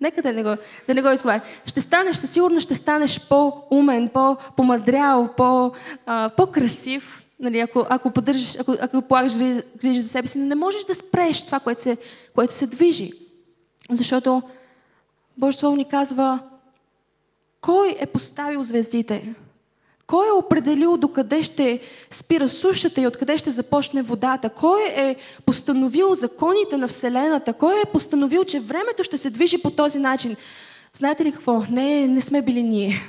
Нека 0.00 0.22
да 0.22 0.32
не 0.32 0.42
го, 0.42 0.56
да 0.86 0.94
не 0.94 1.02
го 1.02 1.10
изговаря. 1.10 1.40
Ще 1.66 1.80
станеш, 1.80 2.16
със 2.16 2.30
сигурност 2.30 2.64
ще 2.64 2.74
станеш 2.74 3.20
по-умен, 3.28 4.08
по-помадрял, 4.08 5.28
по, 5.36 5.72
по-красив, 6.36 7.24
Нали, 7.40 7.58
ако, 7.58 7.86
ако, 7.88 8.10
поддържаш, 8.10 8.56
ако, 8.58 8.74
ако 8.80 9.02
полагаш 9.02 9.36
грижи 9.80 10.00
за 10.00 10.08
себе 10.08 10.28
си, 10.28 10.38
но 10.38 10.46
не 10.46 10.54
можеш 10.54 10.84
да 10.84 10.94
спреш 10.94 11.46
това, 11.46 11.60
което 11.60 11.82
се, 11.82 11.96
което 12.34 12.54
се 12.54 12.66
движи. 12.66 13.12
Защото 13.90 14.42
Божието 15.36 15.58
Слово 15.58 15.76
ни 15.76 15.84
казва, 15.84 16.38
кой 17.60 17.96
е 17.98 18.06
поставил 18.06 18.62
звездите? 18.62 19.34
Кой 20.08 20.28
е 20.28 20.32
определил 20.32 20.96
докъде 20.96 21.42
ще 21.42 21.80
спира 22.10 22.48
сушата 22.48 23.00
и 23.00 23.06
откъде 23.06 23.38
ще 23.38 23.50
започне 23.50 24.02
водата? 24.02 24.50
Кой 24.50 24.80
е 24.82 25.16
постановил 25.46 26.14
законите 26.14 26.76
на 26.76 26.88
Вселената? 26.88 27.52
Кой 27.52 27.80
е 27.80 27.90
постановил, 27.92 28.44
че 28.44 28.60
времето 28.60 29.04
ще 29.04 29.18
се 29.18 29.30
движи 29.30 29.62
по 29.62 29.70
този 29.70 29.98
начин? 29.98 30.36
Знаете 30.94 31.24
ли 31.24 31.32
какво? 31.32 31.62
Не, 31.70 32.06
не 32.06 32.20
сме 32.20 32.42
били 32.42 32.62
ние. 32.62 33.02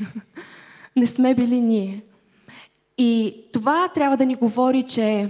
не 0.96 1.06
сме 1.06 1.36
били 1.36 1.62
ние. 1.62 2.04
И 2.98 3.36
това 3.54 3.88
трябва 3.88 4.18
да 4.18 4.26
ни 4.26 4.36
говори, 4.36 4.84
че 4.84 5.30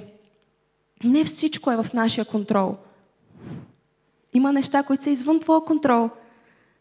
не 1.04 1.24
всичко 1.24 1.72
е 1.72 1.84
в 1.84 1.94
нашия 1.94 2.26
контрол. 2.26 2.76
Има 4.34 4.54
неща, 4.54 4.84
които 4.84 5.04
са 5.04 5.10
извън 5.10 5.40
твоя 5.40 5.62
контрол. 5.62 6.10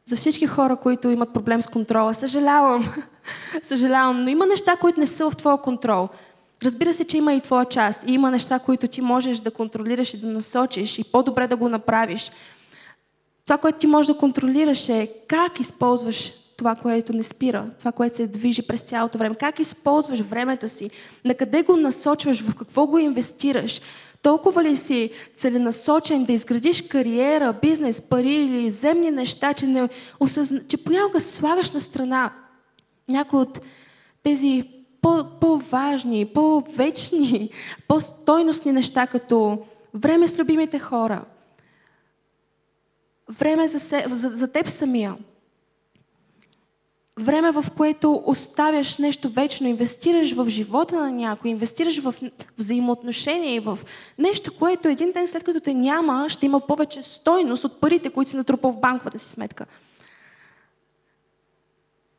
За 0.08 0.16
всички 0.16 0.46
хора, 0.46 0.76
които 0.76 1.10
имат 1.10 1.32
проблем 1.32 1.62
с 1.62 1.66
контрола, 1.66 2.14
съжалявам. 2.14 2.94
съжалявам, 3.62 4.22
но 4.22 4.28
има 4.28 4.46
неща, 4.46 4.76
които 4.76 5.00
не 5.00 5.06
са 5.06 5.30
в 5.30 5.36
твоя 5.36 5.58
контрол. 5.58 6.08
Разбира 6.64 6.94
се, 6.94 7.04
че 7.04 7.16
има 7.16 7.34
и 7.34 7.40
твоя 7.40 7.64
част. 7.64 8.00
И 8.06 8.12
има 8.12 8.30
неща, 8.30 8.58
които 8.58 8.88
ти 8.88 9.00
можеш 9.00 9.38
да 9.38 9.50
контролираш 9.50 10.14
и 10.14 10.20
да 10.20 10.26
насочиш 10.26 10.98
и 10.98 11.04
по-добре 11.04 11.46
да 11.46 11.56
го 11.56 11.68
направиш. 11.68 12.32
Това, 13.44 13.58
което 13.58 13.78
ти 13.78 13.86
можеш 13.86 14.06
да 14.06 14.18
контролираш 14.18 14.88
е 14.88 15.12
как 15.28 15.60
използваш 15.60 16.32
това, 16.56 16.74
което 16.74 17.12
не 17.12 17.22
спира, 17.22 17.66
това, 17.78 17.92
което 17.92 18.16
се 18.16 18.26
движи 18.26 18.62
през 18.62 18.82
цялото 18.82 19.18
време. 19.18 19.34
Как 19.34 19.58
използваш 19.58 20.20
времето 20.20 20.68
си? 20.68 20.90
На 21.24 21.34
къде 21.34 21.62
го 21.62 21.76
насочваш? 21.76 22.42
В 22.42 22.54
какво 22.54 22.86
го 22.86 22.98
инвестираш? 22.98 23.80
Толкова 24.22 24.64
ли 24.64 24.76
си 24.76 25.10
целенасочен 25.36 26.24
да 26.24 26.32
изградиш 26.32 26.82
кариера, 26.82 27.58
бизнес, 27.62 28.00
пари 28.00 28.34
или 28.34 28.70
земни 28.70 29.10
неща, 29.10 29.54
че, 29.54 29.66
не 29.66 29.88
осъзна... 30.20 30.66
че 30.68 30.84
понякога 30.84 31.20
слагаш 31.20 31.72
на 31.72 31.80
страна 31.80 32.32
някои 33.08 33.38
от 33.38 33.60
тези 34.22 34.64
по-важни, 35.40 36.26
по-вечни, 36.26 37.50
по-стойностни 37.88 38.72
неща, 38.72 39.06
като 39.06 39.58
време 39.94 40.28
с 40.28 40.38
любимите 40.38 40.78
хора, 40.78 41.24
време 43.28 43.68
за, 43.68 43.80
се... 43.80 44.04
за, 44.08 44.28
за 44.28 44.52
теб 44.52 44.68
самия, 44.68 45.16
време, 47.20 47.50
в 47.50 47.64
което 47.76 48.22
оставяш 48.26 48.98
нещо 48.98 49.28
вечно, 49.28 49.68
инвестираш 49.68 50.32
в 50.32 50.48
живота 50.48 50.96
на 50.96 51.10
някой, 51.10 51.50
инвестираш 51.50 51.98
в 51.98 52.14
взаимоотношения 52.58 53.54
и 53.54 53.60
в 53.60 53.78
нещо, 54.18 54.56
което 54.58 54.88
един 54.88 55.12
ден 55.12 55.28
след 55.28 55.44
като 55.44 55.60
те 55.60 55.74
няма, 55.74 56.26
ще 56.28 56.46
има 56.46 56.60
повече 56.60 57.02
стойност 57.02 57.64
от 57.64 57.80
парите, 57.80 58.10
които 58.10 58.30
си 58.30 58.36
натрупал 58.36 58.72
в 58.72 58.80
банковата 58.80 59.18
си 59.18 59.30
сметка. 59.30 59.66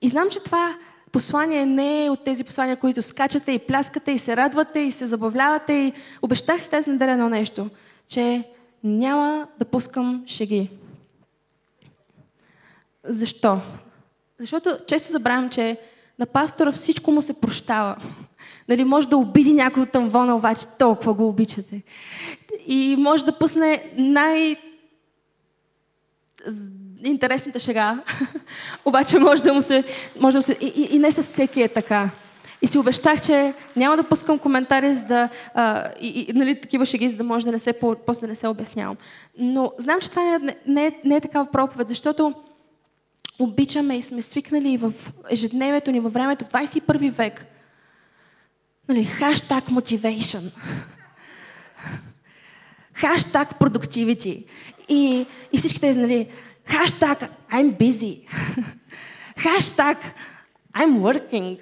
И 0.02 0.08
знам, 0.08 0.30
че 0.30 0.44
това 0.44 0.76
послание 1.12 1.66
не 1.66 2.06
е 2.06 2.10
от 2.10 2.24
тези 2.24 2.44
послания, 2.44 2.78
които 2.78 3.02
скачате 3.02 3.52
и 3.52 3.60
пляскате 3.60 4.12
и 4.12 4.18
се 4.18 4.38
радвате 4.38 4.80
и 4.80 4.92
се 4.92 5.06
забавлявате 5.06 5.74
и 5.74 5.94
обещах 6.22 6.64
с 6.64 6.70
тази 6.70 6.90
неделя 6.90 7.12
едно 7.12 7.30
нещо, 7.30 7.70
че 8.08 8.44
няма 8.84 9.48
да 9.60 9.66
пускам 9.66 10.24
шеги. 10.28 10.70
Защо? 13.04 13.62
Защото 14.40 14.78
често 14.88 15.12
забравям, 15.12 15.50
че 15.50 15.78
на 16.20 16.26
пастора 16.26 16.72
всичко 16.72 17.12
му 17.12 17.22
се 17.22 17.42
прощава. 17.42 17.96
Нали, 18.70 18.84
може 18.84 19.10
да 19.10 19.18
обиди 19.18 19.54
някой 19.54 19.84
от 19.84 19.92
тамвона, 19.92 20.36
обаче 20.36 20.66
толкова 20.80 21.14
го 21.14 21.28
обичате. 21.28 21.82
И 22.68 22.96
може 23.00 23.26
да 23.26 23.38
пусне 23.38 23.92
най- 23.98 24.56
интересната 27.04 27.60
шега, 27.60 28.04
обаче 28.86 29.20
може 29.20 29.44
да 29.44 29.54
му 29.54 29.62
се... 29.62 29.84
Може 30.20 30.34
да 30.34 30.38
му 30.38 30.42
се 30.42 30.58
и, 30.62 30.74
и, 30.76 30.96
и 30.96 31.00
не 31.00 31.12
със 31.12 31.26
всеки 31.26 31.62
е 31.62 31.68
така. 31.68 32.10
И 32.62 32.68
си 32.68 32.78
обещах, 32.78 33.22
че 33.22 33.54
няма 33.76 33.98
да 33.98 34.04
пускам 34.04 34.40
коментари, 34.40 34.94
за 34.94 35.04
да, 35.04 35.30
а, 35.54 35.92
и, 36.02 36.26
и, 36.30 36.34
нали, 36.34 36.62
такива 36.62 36.86
шеги, 36.86 37.10
за 37.10 37.18
да 37.18 37.24
може 37.24 37.46
да 37.46 37.52
не 37.52 37.60
се, 37.60 37.74
после 38.06 38.22
да 38.22 38.28
не 38.28 38.36
се 38.36 38.48
обяснявам. 38.48 38.98
Но 39.38 39.72
знам, 39.78 40.00
че 40.02 40.10
това 40.10 40.40
не, 40.40 40.56
не, 40.68 40.86
е, 40.86 40.92
не 41.06 41.16
е 41.16 41.22
такава 41.22 41.52
проповед, 41.52 41.88
защото 41.88 42.34
обичаме 43.40 43.98
и 43.98 44.02
сме 44.02 44.22
свикнали 44.22 44.78
в 44.78 44.94
ежедневието 45.30 45.92
ни, 45.92 46.00
във 46.00 46.14
времето, 46.14 46.46
в 46.46 46.50
21 46.50 47.12
век. 47.12 47.46
Нали, 48.90 49.04
хаштаг 49.04 49.66
motivation. 49.66 50.52
Хаштаг 52.94 53.60
productivity. 53.60 54.46
И, 54.90 55.26
и 55.52 55.58
всички 55.58 55.82
тези, 55.82 56.00
нали, 56.00 56.28
хаштаг 56.66 57.20
I'm 57.52 57.78
busy. 57.78 58.28
Хаштаг 59.38 59.98
I'm 60.76 61.00
working. 61.00 61.60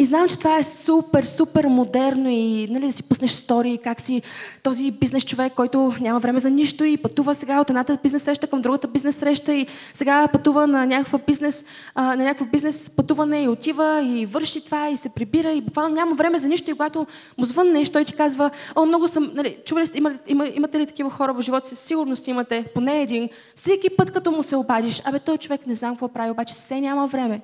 И 0.00 0.04
знам, 0.04 0.28
че 0.28 0.38
това 0.38 0.58
е 0.58 0.64
супер, 0.64 1.24
супер 1.24 1.64
модерно 1.64 2.28
и 2.30 2.66
нали, 2.70 2.86
да 2.86 2.92
си 2.92 3.02
пуснеш 3.02 3.30
стори, 3.30 3.78
как 3.84 4.00
си 4.00 4.22
този 4.62 4.90
бизнес 4.90 5.24
човек, 5.24 5.52
който 5.54 5.94
няма 6.00 6.18
време 6.18 6.38
за 6.38 6.50
нищо 6.50 6.84
и 6.84 6.96
пътува 6.96 7.34
сега 7.34 7.60
от 7.60 7.70
едната 7.70 7.98
бизнес 8.02 8.22
среща 8.22 8.46
към 8.46 8.62
другата 8.62 8.88
бизнес 8.88 9.16
среща 9.16 9.54
и 9.54 9.66
сега 9.94 10.28
пътува 10.32 10.66
на 10.66 10.86
някаква 10.86 11.18
бизнес, 11.26 11.64
а, 11.94 12.02
на 12.02 12.24
някакво 12.24 12.44
бизнес 12.44 12.90
пътуване 12.90 13.42
и 13.42 13.48
отива 13.48 14.02
и 14.04 14.26
върши 14.26 14.64
това 14.64 14.88
и 14.88 14.96
се 14.96 15.08
прибира 15.08 15.52
и 15.52 15.60
буквално 15.60 15.94
няма 15.94 16.14
време 16.14 16.38
за 16.38 16.48
нищо 16.48 16.70
и 16.70 16.74
когато 16.74 17.06
му 17.38 17.44
звъннеш, 17.44 17.90
той 17.90 18.04
ти 18.04 18.12
казва, 18.12 18.50
о, 18.76 18.86
много 18.86 19.08
съм, 19.08 19.30
нали, 19.34 19.56
чували 19.64 19.86
сте, 19.86 19.98
има, 19.98 20.14
има, 20.26 20.48
имате 20.48 20.78
ли 20.78 20.86
такива 20.86 21.10
хора 21.10 21.32
в 21.34 21.42
живота 21.42 21.68
си? 21.68 21.76
Сигурно 21.76 22.16
си 22.16 22.30
имате 22.30 22.70
поне 22.74 23.02
един. 23.02 23.28
Всеки 23.56 23.90
път, 23.90 24.10
като 24.10 24.30
му 24.30 24.42
се 24.42 24.56
обадиш, 24.56 25.02
абе, 25.04 25.18
той 25.18 25.38
човек 25.38 25.66
не 25.66 25.74
знам 25.74 25.94
какво 25.94 26.08
прави, 26.08 26.30
обаче 26.30 26.54
все 26.54 26.80
няма 26.80 27.06
време. 27.06 27.40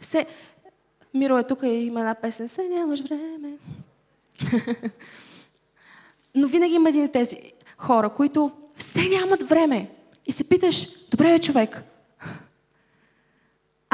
Все, 0.00 0.26
Миро 1.14 1.38
е 1.38 1.46
тук 1.46 1.62
и 1.62 1.68
има 1.68 2.00
една 2.00 2.14
песен. 2.14 2.48
Се 2.48 2.68
нямаш 2.68 3.00
време. 3.00 3.52
Но 6.34 6.48
винаги 6.48 6.74
има 6.74 6.88
един 6.88 7.04
от 7.04 7.12
тези 7.12 7.52
хора, 7.78 8.10
които 8.10 8.50
все 8.76 9.08
нямат 9.08 9.48
време. 9.48 9.90
И 10.26 10.32
се 10.32 10.48
питаш, 10.48 10.88
добре 11.10 11.34
е 11.34 11.38
човек, 11.38 11.84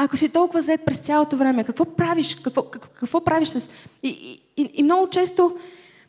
ако 0.01 0.17
си 0.17 0.29
толкова 0.29 0.61
зает 0.61 0.85
през 0.85 0.99
цялото 0.99 1.37
време, 1.37 1.63
какво 1.63 1.85
правиш? 1.85 2.35
Какво, 2.35 2.63
какво, 2.63 2.89
какво 2.93 3.21
правиш 3.21 3.49
с... 3.49 3.69
И, 4.03 4.41
и, 4.57 4.71
и 4.73 4.83
много 4.83 5.09
често 5.09 5.57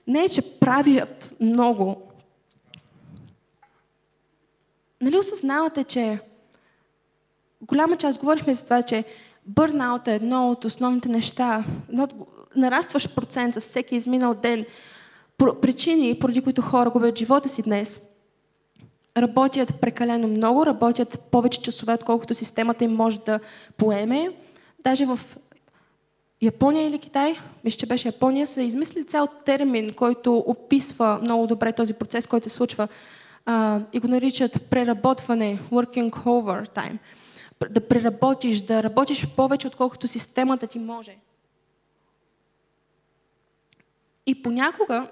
не 0.07 0.25
е, 0.25 0.29
че 0.29 0.59
правят 0.59 1.35
много. 1.41 2.03
Нали 5.01 5.19
осъзнавате, 5.19 5.85
че 5.85 6.21
голяма 7.63 7.97
част, 7.97 8.21
говорихме 8.21 8.55
за 8.55 8.65
това, 8.65 8.83
че 8.83 9.05
Бърнаут 9.47 10.09
е 10.09 10.15
едно 10.15 10.51
от 10.51 10.65
основните 10.65 11.09
неща, 11.09 11.65
нарастващ 12.57 13.15
процент 13.15 13.55
за 13.55 13.61
всеки 13.61 13.97
изминал 13.97 14.35
ден. 14.35 14.67
Причини, 15.63 16.19
поради 16.19 16.43
които 16.43 16.63
хора 16.63 16.91
губят 16.91 17.19
живота 17.19 17.49
си 17.49 17.63
днес, 17.63 18.01
работят 19.17 19.81
прекалено 19.81 20.29
много, 20.29 20.67
работят 20.67 21.21
повече 21.31 21.63
часове, 21.63 21.95
отколкото 21.95 22.35
системата 22.35 22.85
им 22.85 22.93
може 22.95 23.21
да 23.21 23.41
поеме. 23.77 24.29
Даже 24.85 25.07
в 25.07 25.21
Япония 26.43 26.87
или 26.87 26.99
Китай, 26.99 27.37
мисля, 27.65 27.79
че 27.79 27.87
беше 27.87 28.09
Япония, 28.09 28.47
са 28.47 28.63
измислили 28.63 29.07
цял 29.07 29.29
термин, 29.45 29.91
който 29.91 30.45
описва 30.47 31.19
много 31.23 31.47
добре 31.47 31.73
този 31.73 31.95
процес, 31.95 32.27
който 32.27 32.45
се 32.49 32.55
случва 32.55 32.89
а, 33.47 33.81
и 33.93 34.01
го 34.01 34.09
наричат 34.09 34.63
преработване, 34.71 35.59
working 35.73 36.11
overtime 36.11 36.99
да 37.69 37.89
преработиш, 37.89 38.61
да 38.61 38.83
работиш 38.83 39.27
повече, 39.37 39.67
отколкото 39.67 40.09
системата 40.09 40.67
ти 40.67 40.79
може. 40.79 41.17
И 44.27 44.43
понякога, 44.43 45.09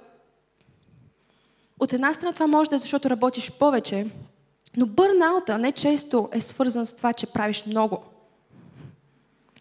от 1.80 1.92
една 1.92 2.14
страна 2.14 2.32
това 2.32 2.46
може 2.46 2.70
да 2.70 2.76
е 2.76 2.78
защото 2.78 3.10
работиш 3.10 3.50
повече, 3.50 4.06
но 4.76 4.86
бърнаута 4.86 5.58
не 5.58 5.72
често 5.72 6.28
е 6.32 6.40
свързан 6.40 6.86
с 6.86 6.96
това, 6.96 7.12
че 7.12 7.32
правиш 7.32 7.66
много. 7.66 8.02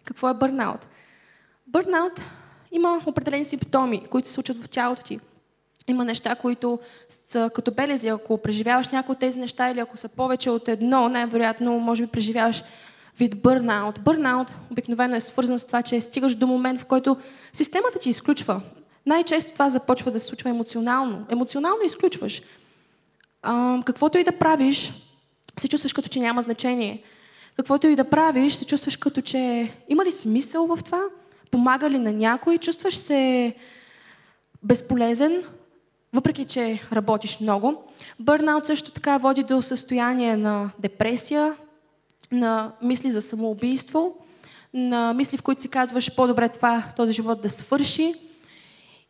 Какво 0.04 0.28
е 0.28 0.34
бърнаут? 0.34 0.86
Бърнаут 1.66 2.20
има 2.72 3.02
определени 3.06 3.44
симптоми, 3.44 4.06
които 4.06 4.28
се 4.28 4.34
случват 4.34 4.56
в 4.56 4.68
тялото 4.68 5.02
ти. 5.02 5.20
Има 5.88 6.04
неща, 6.04 6.34
които 6.34 6.78
са 7.08 7.50
като 7.54 7.70
белези. 7.70 8.08
Ако 8.08 8.38
преживяваш 8.38 8.88
някои 8.88 9.12
от 9.12 9.18
тези 9.18 9.40
неща 9.40 9.70
или 9.70 9.80
ако 9.80 9.96
са 9.96 10.08
повече 10.08 10.50
от 10.50 10.68
едно, 10.68 11.08
най-вероятно 11.08 11.78
може 11.78 12.02
би 12.02 12.12
преживяваш 12.12 12.62
вид 13.18 13.42
бърнаут. 13.42 14.00
Бърнаут 14.00 14.54
обикновено 14.70 15.16
е 15.16 15.20
свързан 15.20 15.58
с 15.58 15.66
това, 15.66 15.82
че 15.82 16.00
стигаш 16.00 16.34
до 16.34 16.46
момент, 16.46 16.80
в 16.80 16.86
който 16.86 17.16
системата 17.52 17.98
ти 17.98 18.08
изключва. 18.08 18.60
Най-често 19.06 19.52
това 19.52 19.70
започва 19.70 20.10
да 20.10 20.20
се 20.20 20.26
случва 20.26 20.50
емоционално. 20.50 21.26
Емоционално 21.30 21.82
изключваш. 21.84 22.42
А, 23.42 23.80
каквото 23.86 24.18
и 24.18 24.24
да 24.24 24.32
правиш, 24.32 24.92
се 25.60 25.68
чувстваш 25.68 25.92
като 25.92 26.08
че 26.08 26.20
няма 26.20 26.42
значение. 26.42 27.02
Каквото 27.56 27.86
и 27.86 27.96
да 27.96 28.10
правиш, 28.10 28.54
се 28.54 28.66
чувстваш 28.66 28.96
като 28.96 29.20
че 29.20 29.72
има 29.88 30.04
ли 30.04 30.12
смисъл 30.12 30.66
в 30.66 30.78
това? 30.84 31.02
Помага 31.50 31.90
ли 31.90 31.98
на 31.98 32.12
някой? 32.12 32.58
Чувстваш 32.58 32.96
се 32.96 33.54
безполезен, 34.62 35.44
въпреки 36.12 36.44
че 36.44 36.82
работиш 36.92 37.40
много. 37.40 37.82
Бърнаут 38.20 38.66
също 38.66 38.90
така 38.90 39.18
води 39.18 39.42
до 39.42 39.62
състояние 39.62 40.36
на 40.36 40.70
депресия, 40.78 41.54
на 42.32 42.72
мисли 42.82 43.10
за 43.10 43.22
самоубийство, 43.22 44.16
на 44.74 45.14
мисли, 45.14 45.36
в 45.36 45.42
които 45.42 45.62
си 45.62 45.68
казваш 45.68 46.16
по-добре 46.16 46.48
това, 46.48 46.84
този 46.96 47.12
живот 47.12 47.42
да 47.42 47.50
свърши. 47.50 48.14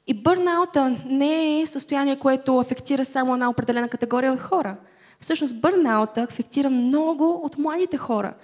И 0.06 0.14
бърнаута 0.14 0.96
не 1.06 1.60
е 1.60 1.66
състояние, 1.66 2.18
което 2.18 2.58
афектира 2.58 3.04
само 3.04 3.34
една 3.34 3.50
определена 3.50 3.88
категория 3.88 4.32
от 4.32 4.40
хора. 4.40 4.76
Всъщност 5.20 5.60
бърнаута 5.60 6.22
афектира 6.22 6.70
много 6.70 7.40
от 7.44 7.58
младите 7.58 7.96
хора. 7.96 8.34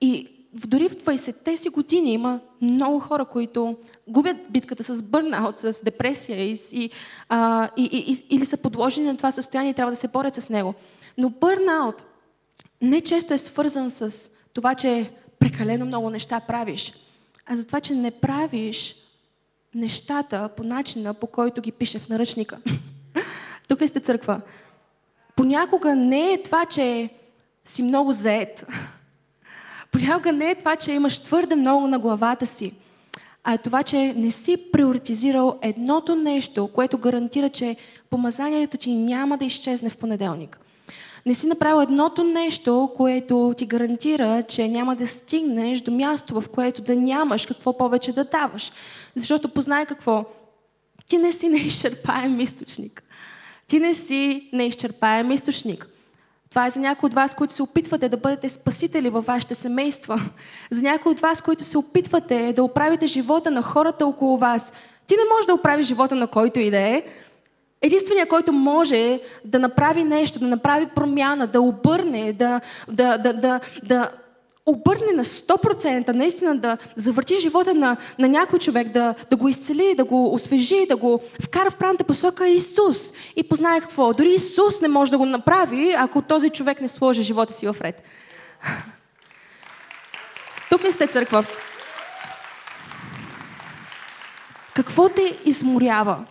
И 0.00 0.33
дори 0.54 0.88
в 0.88 0.96
20-те 0.96 1.56
си 1.56 1.68
години 1.68 2.12
има 2.12 2.40
много 2.60 3.00
хора, 3.00 3.24
които 3.24 3.76
губят 4.08 4.36
битката 4.50 4.82
с 4.82 5.02
бърнаут, 5.02 5.58
с 5.58 5.84
депресия 5.84 6.50
и, 6.50 6.58
и, 6.72 6.90
а, 7.28 7.70
и, 7.76 7.84
и, 7.84 8.34
или 8.36 8.46
са 8.46 8.56
подложени 8.56 9.06
на 9.06 9.16
това 9.16 9.32
състояние 9.32 9.70
и 9.70 9.74
трябва 9.74 9.92
да 9.92 9.96
се 9.96 10.08
борят 10.08 10.34
с 10.34 10.48
него. 10.48 10.74
Но 11.18 11.30
бърнаут 11.30 12.04
не 12.80 13.00
често 13.00 13.34
е 13.34 13.38
свързан 13.38 13.90
с 13.90 14.30
това, 14.52 14.74
че 14.74 15.10
прекалено 15.38 15.86
много 15.86 16.10
неща 16.10 16.40
правиш, 16.40 16.92
а 17.46 17.56
за 17.56 17.66
това, 17.66 17.80
че 17.80 17.94
не 17.94 18.10
правиш 18.10 18.96
нещата 19.74 20.48
по 20.56 20.62
начина, 20.62 21.14
по 21.14 21.26
който 21.26 21.60
ги 21.60 21.72
пише 21.72 21.98
в 21.98 22.08
наръчника. 22.08 22.58
Тук 23.68 23.80
ли 23.80 23.88
сте 23.88 24.00
църква? 24.00 24.40
Понякога 25.36 25.94
не 25.94 26.32
е 26.32 26.42
това, 26.42 26.66
че 26.66 27.10
си 27.64 27.82
много 27.82 28.12
заед. 28.12 28.66
Понякога 29.94 30.32
не 30.32 30.50
е 30.50 30.54
това, 30.54 30.76
че 30.76 30.92
имаш 30.92 31.20
твърде 31.20 31.56
много 31.56 31.86
на 31.86 31.98
главата 31.98 32.46
си, 32.46 32.72
а 33.44 33.54
е 33.54 33.58
това, 33.58 33.82
че 33.82 34.14
не 34.16 34.30
си 34.30 34.56
приоритизирал 34.72 35.58
едното 35.62 36.14
нещо, 36.16 36.70
което 36.74 36.98
гарантира, 36.98 37.48
че 37.48 37.76
помазанието 38.10 38.76
ти 38.76 38.94
няма 38.94 39.38
да 39.38 39.44
изчезне 39.44 39.90
в 39.90 39.96
понеделник 39.96 40.60
не 41.26 41.34
си 41.34 41.46
направил 41.46 41.82
едното 41.82 42.24
нещо, 42.24 42.90
което 42.96 43.54
ти 43.56 43.66
гарантира, 43.66 44.42
че 44.48 44.68
няма 44.68 44.96
да 44.96 45.06
стигнеш 45.06 45.80
до 45.80 45.90
място, 45.90 46.40
в 46.40 46.48
което 46.48 46.82
да 46.82 46.96
нямаш 46.96 47.46
какво 47.46 47.78
повече 47.78 48.12
да 48.12 48.24
даваш. 48.24 48.72
Защото 49.16 49.48
познай 49.48 49.86
какво. 49.86 50.24
Ти 51.08 51.18
не 51.18 51.32
си 51.32 51.48
неизчерпаем 51.48 52.40
източник. 52.40 53.02
Ти 53.66 53.78
не 53.78 53.94
си 53.94 54.50
неизчерпаем 54.52 55.30
източник. 55.30 55.88
Това 56.54 56.66
е 56.66 56.70
за 56.70 56.80
някои 56.80 57.06
от 57.06 57.14
вас, 57.14 57.34
които 57.34 57.52
се 57.52 57.62
опитвате 57.62 58.08
да 58.08 58.16
бъдете 58.16 58.48
спасители 58.48 59.10
във 59.10 59.26
вашите 59.26 59.54
семейства. 59.54 60.20
За 60.70 60.82
някои 60.82 61.12
от 61.12 61.20
вас, 61.20 61.42
които 61.42 61.64
се 61.64 61.78
опитвате 61.78 62.52
да 62.56 62.64
оправите 62.64 63.06
живота 63.06 63.50
на 63.50 63.62
хората 63.62 64.06
около 64.06 64.38
вас. 64.38 64.72
Ти 65.06 65.14
не 65.14 65.34
можеш 65.34 65.46
да 65.46 65.54
оправиш 65.54 65.86
живота 65.86 66.14
на 66.14 66.26
който 66.26 66.60
и 66.60 66.70
да 66.70 66.78
е, 66.78 67.02
Единственият, 67.82 68.28
който 68.28 68.52
може 68.52 69.20
да 69.44 69.58
направи 69.58 70.04
нещо, 70.04 70.38
да 70.38 70.46
направи 70.46 70.86
промяна, 70.86 71.46
да 71.46 71.60
обърне, 71.60 72.32
да, 72.32 72.60
да, 72.88 73.18
да, 73.18 73.32
да, 73.32 73.60
да 73.82 74.10
обърне 74.66 75.12
на 75.12 75.24
100%, 75.24 76.08
наистина 76.08 76.56
да 76.56 76.78
завърти 76.96 77.40
живота 77.40 77.74
на, 77.74 77.96
на 78.18 78.28
някой 78.28 78.58
човек, 78.58 78.88
да, 78.88 79.14
да 79.30 79.36
го 79.36 79.48
изцели, 79.48 79.94
да 79.96 80.04
го 80.04 80.34
освежи, 80.34 80.86
да 80.88 80.96
го 80.96 81.20
вкара 81.42 81.70
в 81.70 81.76
правилната 81.76 82.04
посока 82.04 82.48
Исус. 82.48 83.12
И 83.36 83.48
познае 83.48 83.80
какво. 83.80 84.12
Дори 84.12 84.32
Исус 84.32 84.80
не 84.80 84.88
може 84.88 85.10
да 85.10 85.18
го 85.18 85.26
направи, 85.26 85.94
ако 85.98 86.22
този 86.22 86.50
човек 86.50 86.80
не 86.80 86.88
сложи 86.88 87.22
живота 87.22 87.52
си 87.52 87.66
в 87.66 87.76
ред. 87.80 88.02
Тук 90.70 90.84
ли 90.84 90.92
сте 90.92 91.06
църква? 91.06 91.46
Какво 94.74 95.08
те 95.08 95.38
изморява? 95.44 96.24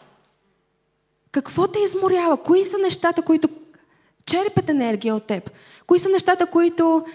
Какво 1.32 1.68
те 1.68 1.80
изморява? 1.80 2.38
Кои 2.38 2.66
са 2.66 2.78
нещата, 2.78 3.22
които 3.22 3.50
черпят 4.26 4.70
енергия 4.70 5.16
от 5.16 5.24
теб? 5.24 5.52
Кои 5.88 6.00
са 6.00 6.10
нещата, 6.10 6.46
които, 6.46 7.06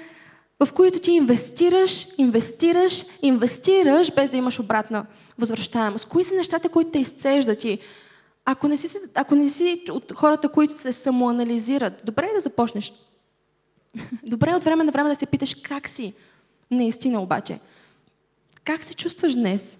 в 0.64 0.72
които 0.72 1.00
ти 1.00 1.12
инвестираш, 1.12 2.06
инвестираш, 2.18 3.04
инвестираш, 3.22 4.14
без 4.14 4.30
да 4.30 4.36
имаш 4.36 4.60
обратна 4.60 5.06
възвръщаемост? 5.38 6.08
Кои 6.08 6.24
са 6.24 6.34
нещата, 6.34 6.68
които 6.68 6.90
те 6.90 6.98
изцеждат 6.98 7.64
и 7.64 7.78
ако 8.44 8.68
не 8.68 8.76
си, 8.76 8.98
ако 9.14 9.34
не 9.34 9.48
си 9.48 9.84
от 9.90 10.12
хората, 10.16 10.48
които 10.48 10.72
се 10.72 10.92
самоанализират, 10.92 12.02
добре 12.04 12.26
е 12.30 12.34
да 12.34 12.40
започнеш. 12.40 12.92
Добре 14.22 14.50
е 14.50 14.54
от 14.54 14.64
време 14.64 14.84
на 14.84 14.92
време 14.92 15.08
да 15.08 15.14
се 15.14 15.26
питаш 15.26 15.54
как 15.54 15.88
си. 15.88 16.14
Наистина 16.70 17.22
обаче. 17.22 17.58
Как 18.64 18.84
се 18.84 18.94
чувстваш 18.94 19.34
днес? 19.34 19.78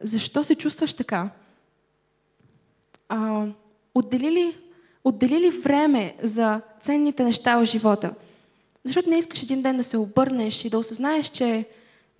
Защо 0.00 0.44
се 0.44 0.54
чувстваш 0.54 0.94
така? 0.94 1.30
А, 3.08 3.46
отдели, 3.94 4.30
ли, 4.30 4.56
отдели 5.04 5.40
ли 5.40 5.50
време 5.50 6.16
за 6.22 6.60
ценните 6.80 7.24
неща 7.24 7.56
в 7.56 7.64
живота? 7.64 8.14
Защото 8.84 9.10
не 9.10 9.18
искаш 9.18 9.42
един 9.42 9.62
ден 9.62 9.76
да 9.76 9.82
се 9.82 9.96
обърнеш 9.96 10.64
и 10.64 10.70
да 10.70 10.78
осъзнаеш, 10.78 11.28
че 11.28 11.64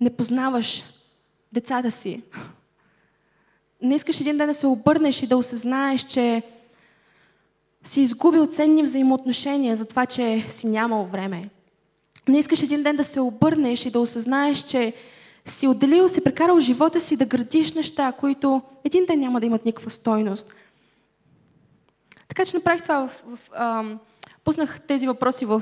не 0.01 0.09
познаваш 0.09 0.83
децата 1.51 1.91
си. 1.91 2.21
Не 3.81 3.95
искаш 3.95 4.21
един 4.21 4.37
ден 4.37 4.47
да 4.47 4.53
се 4.53 4.67
обърнеш 4.67 5.23
и 5.23 5.27
да 5.27 5.37
осъзнаеш, 5.37 6.03
че 6.03 6.43
си 7.83 8.01
изгубил 8.01 8.45
ценни 8.45 8.83
взаимоотношения 8.83 9.75
за 9.75 9.85
това, 9.85 10.05
че 10.05 10.45
си 10.49 10.67
нямал 10.67 11.05
време. 11.05 11.49
Не 12.27 12.37
искаш 12.37 12.61
един 12.61 12.83
ден 12.83 12.95
да 12.95 13.03
се 13.03 13.19
обърнеш 13.19 13.85
и 13.85 13.91
да 13.91 13.99
осъзнаеш, 13.99 14.63
че 14.63 14.93
си 15.45 15.67
отделил, 15.67 16.09
си 16.09 16.23
прекарал 16.23 16.59
живота 16.59 16.99
си 16.99 17.17
да 17.17 17.25
градиш 17.25 17.73
неща, 17.73 18.11
които 18.11 18.61
един 18.83 19.05
ден 19.05 19.19
няма 19.19 19.39
да 19.39 19.45
имат 19.45 19.65
никаква 19.65 19.89
стойност. 19.89 20.53
Така 22.27 22.45
че 22.45 22.55
направих 22.55 22.81
това 22.81 23.07
в... 23.07 23.23
в 23.27 23.49
а, 23.53 23.83
пуснах 24.43 24.81
тези 24.81 25.07
въпроси 25.07 25.45
в, 25.45 25.59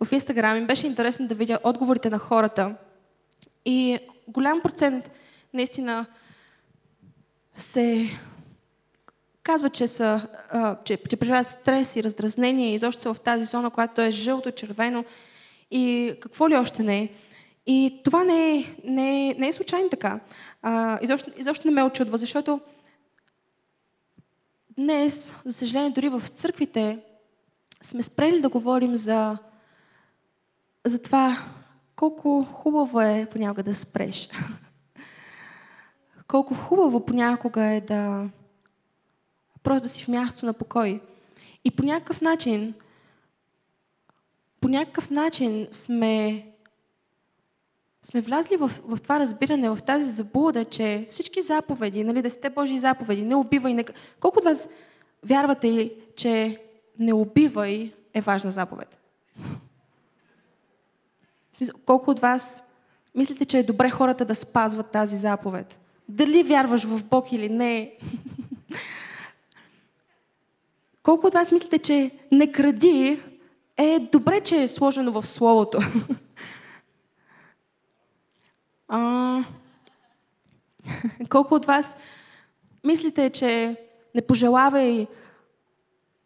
в 0.00 0.10
Instagram 0.10 0.62
и 0.62 0.66
беше 0.66 0.86
интересно 0.86 1.26
да 1.26 1.34
видя 1.34 1.58
отговорите 1.64 2.10
на 2.10 2.18
хората. 2.18 2.76
И 3.64 3.98
голям 4.28 4.60
процент 4.60 5.10
наистина 5.54 6.06
се 7.56 8.10
казва, 9.42 9.70
че, 9.70 9.88
са, 9.88 10.28
че, 10.84 10.98
че 11.08 11.16
преживяват 11.16 11.46
стрес 11.46 11.96
и 11.96 12.04
раздразнение 12.04 12.70
и 12.70 12.74
изобщо 12.74 13.02
са 13.02 13.14
в 13.14 13.20
тази 13.20 13.44
зона, 13.44 13.70
която 13.70 14.00
е 14.00 14.10
жълто, 14.10 14.50
червено 14.50 15.04
и 15.70 16.14
какво 16.20 16.48
ли 16.48 16.56
още 16.56 16.82
не 16.82 16.98
е. 16.98 17.08
И 17.66 18.00
това 18.04 18.24
не 18.24 18.56
е, 18.56 18.76
не 18.84 19.28
е, 19.28 19.34
не 19.34 19.48
е 19.48 19.52
случайно 19.52 19.88
така. 19.88 20.20
А, 20.62 20.98
изобщо, 21.02 21.30
изобщо 21.36 21.68
не 21.68 21.74
ме 21.74 21.84
очудва, 21.84 22.18
защото 22.18 22.60
днес, 24.78 25.34
за 25.44 25.52
съжаление, 25.52 25.90
дори 25.90 26.08
в 26.08 26.22
църквите 26.28 26.98
сме 27.82 28.02
спрели 28.02 28.40
да 28.40 28.48
говорим 28.48 28.96
за, 28.96 29.38
за 30.86 31.02
това 31.02 31.38
колко 31.96 32.44
хубаво 32.44 33.00
е 33.00 33.28
понякога 33.32 33.62
да 33.62 33.74
спреш. 33.74 34.28
колко 36.28 36.54
хубаво 36.54 37.06
понякога 37.06 37.64
е 37.64 37.80
да 37.80 38.28
просто 39.62 39.82
да 39.82 39.88
си 39.88 40.04
в 40.04 40.08
място 40.08 40.46
на 40.46 40.52
покой. 40.52 41.00
И 41.64 41.70
по 41.70 41.82
някакъв 41.82 42.20
начин, 42.20 42.74
по 44.60 44.68
някакъв 44.68 45.10
начин 45.10 45.68
сме 45.70 46.46
сме 48.02 48.20
влязли 48.20 48.56
в, 48.56 48.68
в 48.84 48.98
това 49.02 49.20
разбиране, 49.20 49.70
в 49.70 49.78
тази 49.86 50.10
заблуда, 50.10 50.64
че 50.64 51.06
всички 51.10 51.42
заповеди, 51.42 52.04
нали, 52.04 52.22
десете 52.22 52.50
Божии 52.50 52.78
заповеди, 52.78 53.22
не 53.22 53.34
убивай, 53.34 53.74
не... 53.74 53.84
колко 54.20 54.38
от 54.38 54.44
вас 54.44 54.68
вярвате, 55.22 55.94
че 56.16 56.62
не 56.98 57.12
убивай 57.12 57.92
е 58.14 58.20
важна 58.20 58.50
заповед? 58.50 58.98
Колко 61.86 62.10
от 62.10 62.18
вас 62.18 62.64
мислите, 63.14 63.44
че 63.44 63.58
е 63.58 63.62
добре 63.62 63.90
хората 63.90 64.24
да 64.24 64.34
спазват 64.34 64.90
тази 64.90 65.16
заповед? 65.16 65.80
Дали 66.08 66.42
вярваш 66.42 66.84
в 66.84 67.04
Бог 67.04 67.32
или 67.32 67.48
не? 67.48 67.98
Колко 71.02 71.26
от 71.26 71.34
вас 71.34 71.52
мислите, 71.52 71.78
че 71.78 72.10
не 72.32 72.52
кради 72.52 73.22
е 73.76 73.98
добре, 74.12 74.40
че 74.40 74.62
е 74.62 74.68
сложено 74.68 75.12
в 75.12 75.26
Словото? 75.26 75.78
А, 78.94 79.44
колко 81.28 81.54
от 81.54 81.66
вас 81.66 81.96
мислите, 82.84 83.30
че 83.30 83.76
не 84.14 84.22
пожелавай 84.22 85.06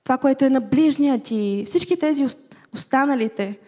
това, 0.06 0.18
което 0.18 0.44
е 0.44 0.50
на 0.50 0.60
ближния 0.60 1.18
ти, 1.22 1.62
всички 1.66 1.98
тези 1.98 2.26
останалите, 2.74 3.58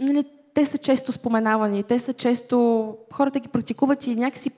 нали, 0.00 0.24
те 0.54 0.66
са 0.66 0.78
често 0.78 1.12
споменавани, 1.12 1.82
те 1.82 1.98
са 1.98 2.12
често, 2.12 2.96
хората 3.12 3.40
ги 3.40 3.48
практикуват 3.48 4.06
и 4.06 4.14
някакси 4.14 4.50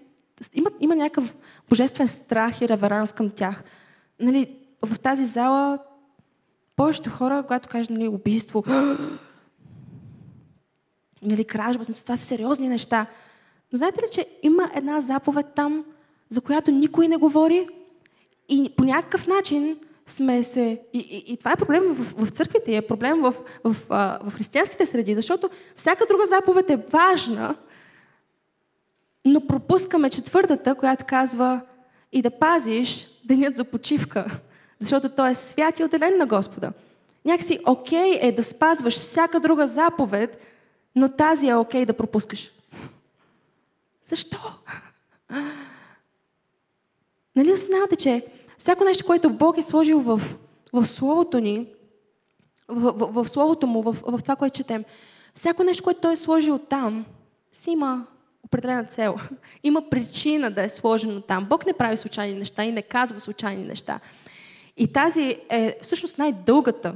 има, 0.55 0.71
има 0.81 0.97
някакъв 0.97 1.37
божествен 1.69 2.09
страх 2.09 2.61
и 2.61 2.69
реверанс 2.69 3.13
към 3.13 3.31
тях. 3.31 3.65
Нали, 4.21 4.57
в 4.83 4.99
тази 4.99 5.27
зала 5.27 5.79
повечето 6.77 7.11
хора, 7.11 7.43
когато 7.43 7.69
кажат 7.69 7.91
нали, 7.91 8.09
убийство, 8.09 8.65
нали, 11.23 11.45
кражба, 11.45 11.85
това 11.85 11.95
са 11.95 12.25
сериозни 12.25 12.69
неща. 12.69 13.07
Но 13.73 13.77
знаете 13.77 14.03
ли, 14.03 14.07
че 14.13 14.27
има 14.43 14.71
една 14.75 15.01
заповед 15.01 15.47
там, 15.57 15.85
за 16.29 16.41
която 16.41 16.71
никой 16.71 17.09
не 17.09 17.17
говори 17.17 17.69
и 18.49 18.73
по 18.77 18.85
някакъв 18.85 19.27
начин 19.27 19.79
сме 20.11 20.43
се... 20.43 20.81
И, 20.93 20.99
и, 20.99 21.33
и 21.33 21.37
това 21.37 21.53
е 21.53 21.57
проблем 21.57 21.83
в, 21.83 22.27
в 22.27 22.31
църквите, 22.31 22.77
е 22.77 22.83
проблем 22.83 23.21
в, 23.21 23.35
в, 23.65 23.77
в, 23.89 24.19
в 24.25 24.35
християнските 24.35 24.87
среди, 24.87 25.15
защото 25.15 25.51
всяка 25.77 26.07
друга 26.07 26.27
заповед 26.27 26.71
е 26.71 26.77
важна, 26.77 27.57
но 29.25 29.47
пропускаме 29.47 30.11
четвъртата, 30.11 30.75
която 30.75 31.05
казва 31.09 31.61
и 32.13 32.23
да 32.23 32.31
пазиш 32.31 33.07
денят 33.25 33.57
за 33.57 33.65
почивка, 33.65 34.41
защото 34.79 35.09
той 35.09 35.31
е 35.31 35.35
свят 35.35 35.81
и 35.81 35.85
отделен 35.85 36.19
на 36.19 36.27
Господа. 36.27 36.73
Някакси 37.25 37.61
окей 37.67 37.99
okay 38.01 38.19
е 38.23 38.33
да 38.33 38.45
спазваш 38.45 38.95
всяка 38.95 39.41
друга 39.41 39.67
заповед, 39.67 40.39
но 40.97 41.09
тази 41.09 41.49
е 41.49 41.55
окей 41.55 41.83
okay 41.83 41.87
да 41.87 41.93
пропускаш. 41.93 42.53
Защо? 44.05 44.39
Нали 47.37 47.53
осъзнавате, 47.53 47.97
че 47.97 48.27
всяко 48.61 48.85
нещо, 48.85 49.07
което 49.07 49.31
Бог 49.31 49.59
е 49.59 49.63
сложил 49.63 50.01
в, 50.01 50.21
в 50.73 50.87
Словото 50.87 51.41
ни, 51.41 51.67
в, 52.69 52.93
в, 52.93 53.23
в 53.23 53.29
Словото 53.29 53.67
му, 53.67 53.83
в, 53.83 53.93
в 53.93 54.23
това, 54.23 54.37
което 54.37 54.57
четем, 54.57 54.85
всяко 55.35 55.65
нещо, 55.65 55.85
което 55.85 56.01
Той 56.01 56.13
е 56.13 56.17
сложил 56.17 56.59
там, 56.59 57.07
си 57.53 57.71
има 57.71 58.07
определена 58.45 58.85
цел. 58.85 59.17
Има 59.63 59.91
причина 59.91 60.51
да 60.51 60.63
е 60.63 60.69
сложено 60.69 61.21
там. 61.21 61.45
Бог 61.45 61.67
не 61.67 61.73
прави 61.73 61.97
случайни 61.97 62.35
неща 62.35 62.65
и 62.65 62.73
не 62.73 62.83
казва 62.83 63.21
случайни 63.21 63.65
неща. 63.65 64.01
И 64.77 64.93
тази 64.93 65.37
е 65.49 65.79
всъщност 65.83 66.19
най-дългата. 66.19 66.95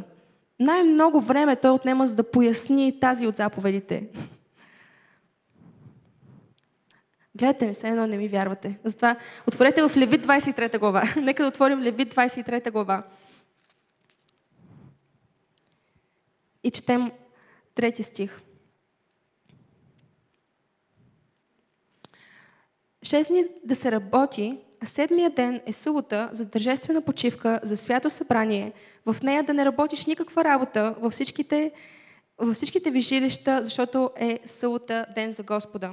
Най-много 0.61 1.20
време 1.20 1.57
Той 1.57 1.70
отнема 1.70 2.07
за 2.07 2.14
да 2.14 2.31
поясни 2.31 3.00
тази 3.00 3.27
от 3.27 3.37
заповедите. 3.37 4.09
Гледате 7.37 7.66
ми, 7.66 7.73
все 7.73 7.88
едно 7.88 8.07
не 8.07 8.16
ми 8.16 8.29
вярвате. 8.29 8.79
Затова 8.85 9.16
отворете 9.47 9.88
в 9.88 9.97
Левит 9.97 10.27
23 10.27 10.79
глава. 10.79 11.03
Нека 11.16 11.42
да 11.42 11.49
отворим 11.49 11.83
Левит 11.83 12.14
23 12.14 12.70
глава. 12.70 13.03
И 16.62 16.70
четем 16.70 17.12
трети 17.75 18.03
стих. 18.03 18.40
Шест 23.03 23.29
дни 23.29 23.44
да 23.64 23.75
се 23.75 23.92
работи, 23.92 24.59
а 24.81 24.87
седмия 24.87 25.31
ден 25.31 25.61
е 25.66 25.73
субота 25.73 26.29
за 26.33 26.51
тържествена 26.51 27.03
почивка, 27.03 27.61
за 27.62 27.77
свято 27.77 28.11
събрание. 28.11 28.73
В 29.07 29.16
нея 29.23 29.42
да 29.42 29.55
не 29.55 29.64
работиш 29.64 30.07
никаква 30.07 30.44
работа 30.44 30.94
във 31.01 31.12
всичките, 31.12 31.73
във 32.38 32.55
всичките 32.55 32.90
ви 32.90 33.01
жилища, 33.01 33.64
защото 33.64 34.11
е 34.16 34.40
субота 34.47 35.07
ден 35.14 35.31
за 35.31 35.42
Господа. 35.42 35.92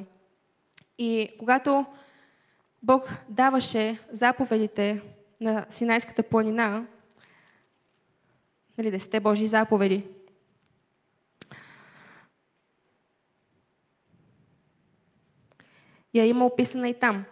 И 1.04 1.30
когато 1.40 1.86
Бог 2.84 3.14
даваше 3.30 4.00
заповедите 4.12 5.02
на 5.42 5.66
Синайската 5.70 6.24
планина, 6.24 6.86
нали, 8.78 8.92
десете 8.92 9.20
Божии 9.20 9.48
заповеди, 9.48 10.08
я 16.14 16.26
има 16.26 16.46
описана 16.46 16.90
и 16.90 16.94
там. 16.94 17.26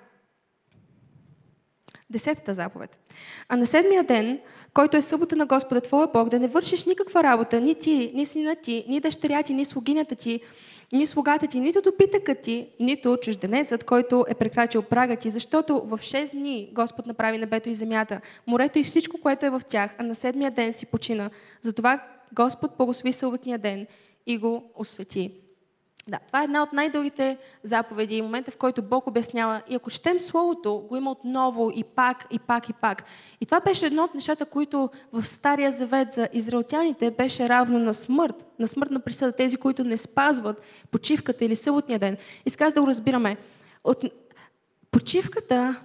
Десетата 2.10 2.53
заповед. 2.53 3.12
А 3.49 3.55
на 3.55 3.65
седмия 3.65 4.03
ден, 4.03 4.39
който 4.73 4.97
е 4.97 5.01
събота 5.01 5.36
на 5.36 5.45
Господа 5.45 5.82
Твоя 5.82 6.08
Бог, 6.08 6.29
да 6.29 6.39
не 6.39 6.47
вършиш 6.47 6.84
никаква 6.84 7.23
работа, 7.23 7.62
ни 7.62 7.75
ти, 7.75 8.12
ни 8.13 8.25
сина 8.25 8.55
ти, 8.55 8.86
ни 8.88 8.99
дъщеря 8.99 9.43
ти, 9.43 9.53
ни 9.53 9.65
слугинята 9.65 10.15
ти, 10.15 10.41
ни 10.91 11.06
слугата 11.06 11.47
ти, 11.47 11.60
нито 11.60 11.82
допитъкът 11.82 12.41
ти, 12.41 12.69
нито 12.80 13.17
чужденецът, 13.21 13.84
който 13.84 14.25
е 14.28 14.34
прекрачил 14.34 14.82
прага 14.82 15.15
ти, 15.15 15.30
защото 15.30 15.82
в 15.86 15.97
6 15.97 16.32
дни 16.32 16.69
Господ 16.73 17.06
направи 17.06 17.38
небето 17.38 17.69
и 17.69 17.73
земята, 17.73 18.21
морето 18.47 18.80
и 18.80 18.84
всичко, 18.84 19.17
което 19.21 19.45
е 19.45 19.49
в 19.49 19.62
тях, 19.67 19.95
а 19.97 20.04
на 20.04 20.15
седмия 20.15 20.52
ден 20.52 20.73
си 20.73 20.86
почина. 20.86 21.30
Затова 21.62 22.04
Господ 22.34 22.71
благослови 22.78 23.13
съботния 23.13 23.60
ден 23.60 23.88
и 24.25 24.38
го 24.38 24.71
освети. 24.75 25.32
Да, 26.10 26.19
това 26.28 26.41
е 26.41 26.43
една 26.43 26.63
от 26.63 26.74
най-дългите 26.74 27.38
заповеди 27.63 28.15
и 28.15 28.22
момента, 28.22 28.52
в 28.52 28.58
който 28.58 28.82
Бог 28.82 29.08
обяснява. 29.08 29.62
И 29.69 29.76
ако 29.76 29.89
четем 29.89 30.19
Словото, 30.19 30.86
го 30.89 30.95
има 30.95 31.12
отново 31.12 31.72
и 31.76 31.84
пак, 31.84 32.26
и 32.32 32.39
пак, 32.39 32.69
и 32.69 32.74
пак. 32.74 33.04
И 33.41 33.45
това 33.45 33.60
беше 33.60 33.86
едно 33.86 34.04
от 34.04 34.13
нещата, 34.13 34.45
които 34.45 34.89
в 35.13 35.26
Стария 35.26 35.72
Завет 35.72 36.13
за 36.13 36.30
израелтяните 36.34 37.12
беше 37.12 37.50
равно 37.50 37.80
на 37.80 37.93
смърт, 37.93 38.45
на 38.60 38.67
смъртна 38.67 39.00
присъда. 39.00 39.32
Тези, 39.32 39.58
които 39.58 39.84
не 39.84 39.98
спазват 39.98 40.62
почивката 40.91 41.45
или 41.45 41.56
съботния 41.56 42.00
ден. 42.00 42.17
И 42.45 42.50
сега 42.50 42.69
да 42.69 42.82
го 42.82 42.88
разбираме. 42.88 43.38
От... 43.84 44.04
Почивката 44.91 45.82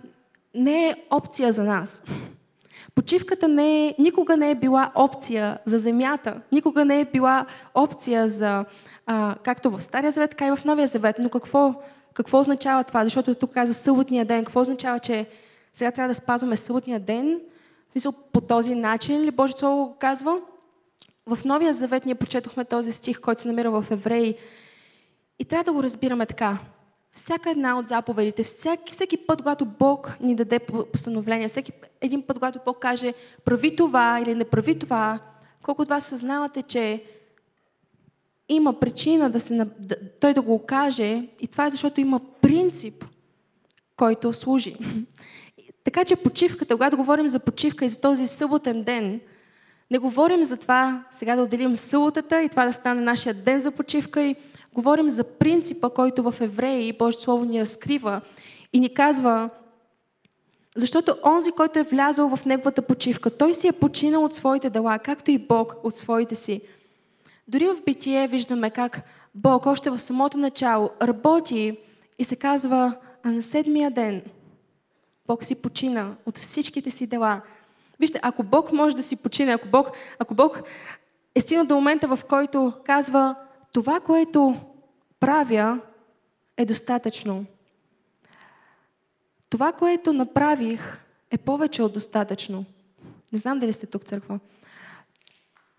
не 0.55 0.89
е 0.89 0.97
опция 1.11 1.53
за 1.53 1.65
нас. 1.65 2.03
Почивката 2.95 3.49
не 3.49 3.87
е, 3.87 3.95
никога 3.99 4.37
не 4.37 4.51
е 4.51 4.55
била 4.55 4.93
опция 4.95 5.59
за 5.65 5.79
земята, 5.79 6.41
никога 6.53 6.85
не 6.85 7.01
е 7.01 7.05
била 7.05 7.47
опция 7.75 8.29
за 8.29 8.65
а, 9.07 9.37
както 9.43 9.71
в 9.71 9.81
Стария 9.81 10.11
завет, 10.11 10.31
така 10.31 10.47
и 10.47 10.57
в 10.57 10.65
Новия 10.65 10.87
завет. 10.87 11.17
Но 11.19 11.31
какво, 11.31 11.75
какво 12.15 12.41
означава 12.41 12.85
това? 12.85 13.05
Защото 13.05 13.35
тук 13.35 13.53
казва 13.53 13.75
съботния 13.75 14.25
ден. 14.25 14.45
Какво 14.45 14.61
означава, 14.61 15.01
че 15.01 15.27
сега 15.73 15.91
трябва 15.91 16.09
да 16.09 16.15
спазваме 16.15 16.57
съботния 16.57 17.01
ден? 17.01 17.41
В 17.89 17.93
смисъл, 17.93 18.13
по 18.33 18.41
този 18.41 18.75
начин 18.75 19.23
ли 19.23 19.31
Божието 19.31 19.59
Слово 19.59 19.87
го 19.87 19.97
казва? 19.99 20.41
В 21.27 21.39
Новия 21.45 21.73
завет 21.73 22.07
ние 22.07 22.15
прочетохме 22.15 22.65
този 22.65 22.93
стих, 22.93 23.21
който 23.21 23.41
се 23.41 23.49
намира 23.49 23.71
в 23.71 23.85
Евреи. 23.91 24.37
И 25.39 25.45
трябва 25.45 25.65
да 25.65 25.73
го 25.73 25.83
разбираме 25.83 26.27
така. 26.27 26.59
Всяка 27.13 27.51
една 27.51 27.79
от 27.79 27.89
заповедите, 27.89 28.43
всеки, 28.43 28.93
всеки 28.93 29.17
път, 29.17 29.39
когато 29.39 29.65
Бог 29.65 30.13
ни 30.21 30.35
даде 30.35 30.59
постановление, 30.93 31.49
всеки 31.49 31.73
един 32.01 32.23
път, 32.23 32.37
когато 32.37 32.59
Бог 32.65 32.79
каже 32.79 33.15
прави 33.45 33.77
това 33.77 34.21
или 34.21 34.35
не 34.35 34.45
прави 34.45 34.79
това, 34.79 35.19
колко 35.63 35.83
от 35.83 35.89
вас 35.89 36.05
съзнавате, 36.05 36.63
че 36.63 37.05
има 38.49 38.81
причина 38.81 39.31
да 39.31 39.41
се, 39.41 39.67
да, 39.79 39.97
той 40.21 40.35
да 40.35 40.43
го 40.43 40.67
каже 40.67 41.29
и 41.41 41.47
това 41.47 41.67
е 41.67 41.71
защото 41.71 42.01
има 42.01 42.21
принцип, 42.41 43.05
който 43.97 44.33
служи. 44.33 44.77
Така 45.85 46.05
че 46.05 46.17
почивката, 46.17 46.75
когато 46.75 46.97
говорим 46.97 47.29
за 47.29 47.41
почивка 47.41 47.85
и 47.85 47.89
за 47.89 48.01
този 48.01 48.27
съботен 48.27 48.83
ден, 48.83 49.21
не 49.91 49.99
говорим 49.99 50.45
за 50.45 50.57
това 50.57 51.05
сега 51.13 51.37
да 51.37 51.43
отделим 51.43 51.77
съботата 51.77 52.43
и 52.43 52.49
това 52.49 52.67
да 52.67 52.73
стане 52.73 53.01
нашия 53.01 53.35
ден 53.35 53.61
за 53.61 53.71
почивка 53.71 54.23
и 54.23 54.37
говорим 54.75 55.11
за 55.11 55.25
принципа, 55.25 55.91
който 55.91 56.23
в 56.23 56.41
Евреи 56.41 56.93
Божието 56.93 57.23
Слово 57.23 57.45
ни 57.45 57.61
разкрива 57.61 58.21
и 58.73 58.81
ни 58.81 58.95
казва, 58.95 59.51
защото 60.77 61.17
онзи, 61.25 61.53
който 61.53 61.79
е 61.79 61.83
влязъл 61.83 62.37
в 62.37 62.45
неговата 62.45 62.83
почивка, 62.83 63.31
той 63.31 63.55
си 63.55 63.69
е 63.69 63.73
починал 63.73 64.25
от 64.25 64.35
своите 64.35 64.71
дела, 64.71 64.99
както 64.99 65.31
и 65.31 65.39
Бог 65.39 65.77
от 65.83 65.97
своите 65.97 66.35
си. 66.35 66.61
Дори 67.49 67.67
в 67.67 67.83
битие 67.85 68.29
виждаме 68.29 68.71
как 68.71 69.03
Бог 69.35 69.67
още 69.67 69.91
в 69.91 69.99
самото 69.99 70.39
начало 70.39 70.91
работи 71.03 71.79
и 72.19 72.25
се 72.25 72.37
казва, 72.37 72.97
а 73.23 73.31
на 73.31 73.43
седмия 73.43 73.91
ден 73.91 74.23
Бог 75.27 75.45
си 75.45 75.63
почина 75.63 76.17
от 76.27 76.39
всичките 76.39 76.91
си 76.91 77.07
дела. 77.07 77.41
Вижте, 78.01 78.21
ако 78.23 78.43
Бог 78.43 78.73
може 78.73 78.97
да 78.97 79.03
си 79.03 79.17
почине, 79.17 79.53
ако 79.53 79.69
Бог, 79.69 79.91
ако 80.19 80.35
Бог 80.35 80.63
е 81.35 81.41
стигнал 81.41 81.67
до 81.67 81.75
момента, 81.75 82.17
в 82.17 82.21
който 82.29 82.73
казва, 82.85 83.37
това, 83.73 84.01
което 84.01 84.57
правя, 85.21 85.81
е 86.57 86.65
достатъчно. 86.65 87.45
Това, 89.51 89.73
което 89.73 90.13
направих, 90.13 90.99
е 91.31 91.39
повече 91.39 91.83
от 91.83 91.93
достатъчно. 91.93 92.65
Не 93.33 93.39
знам 93.39 93.59
дали 93.59 93.73
сте 93.73 93.87
тук, 93.87 94.05
църква. 94.05 94.39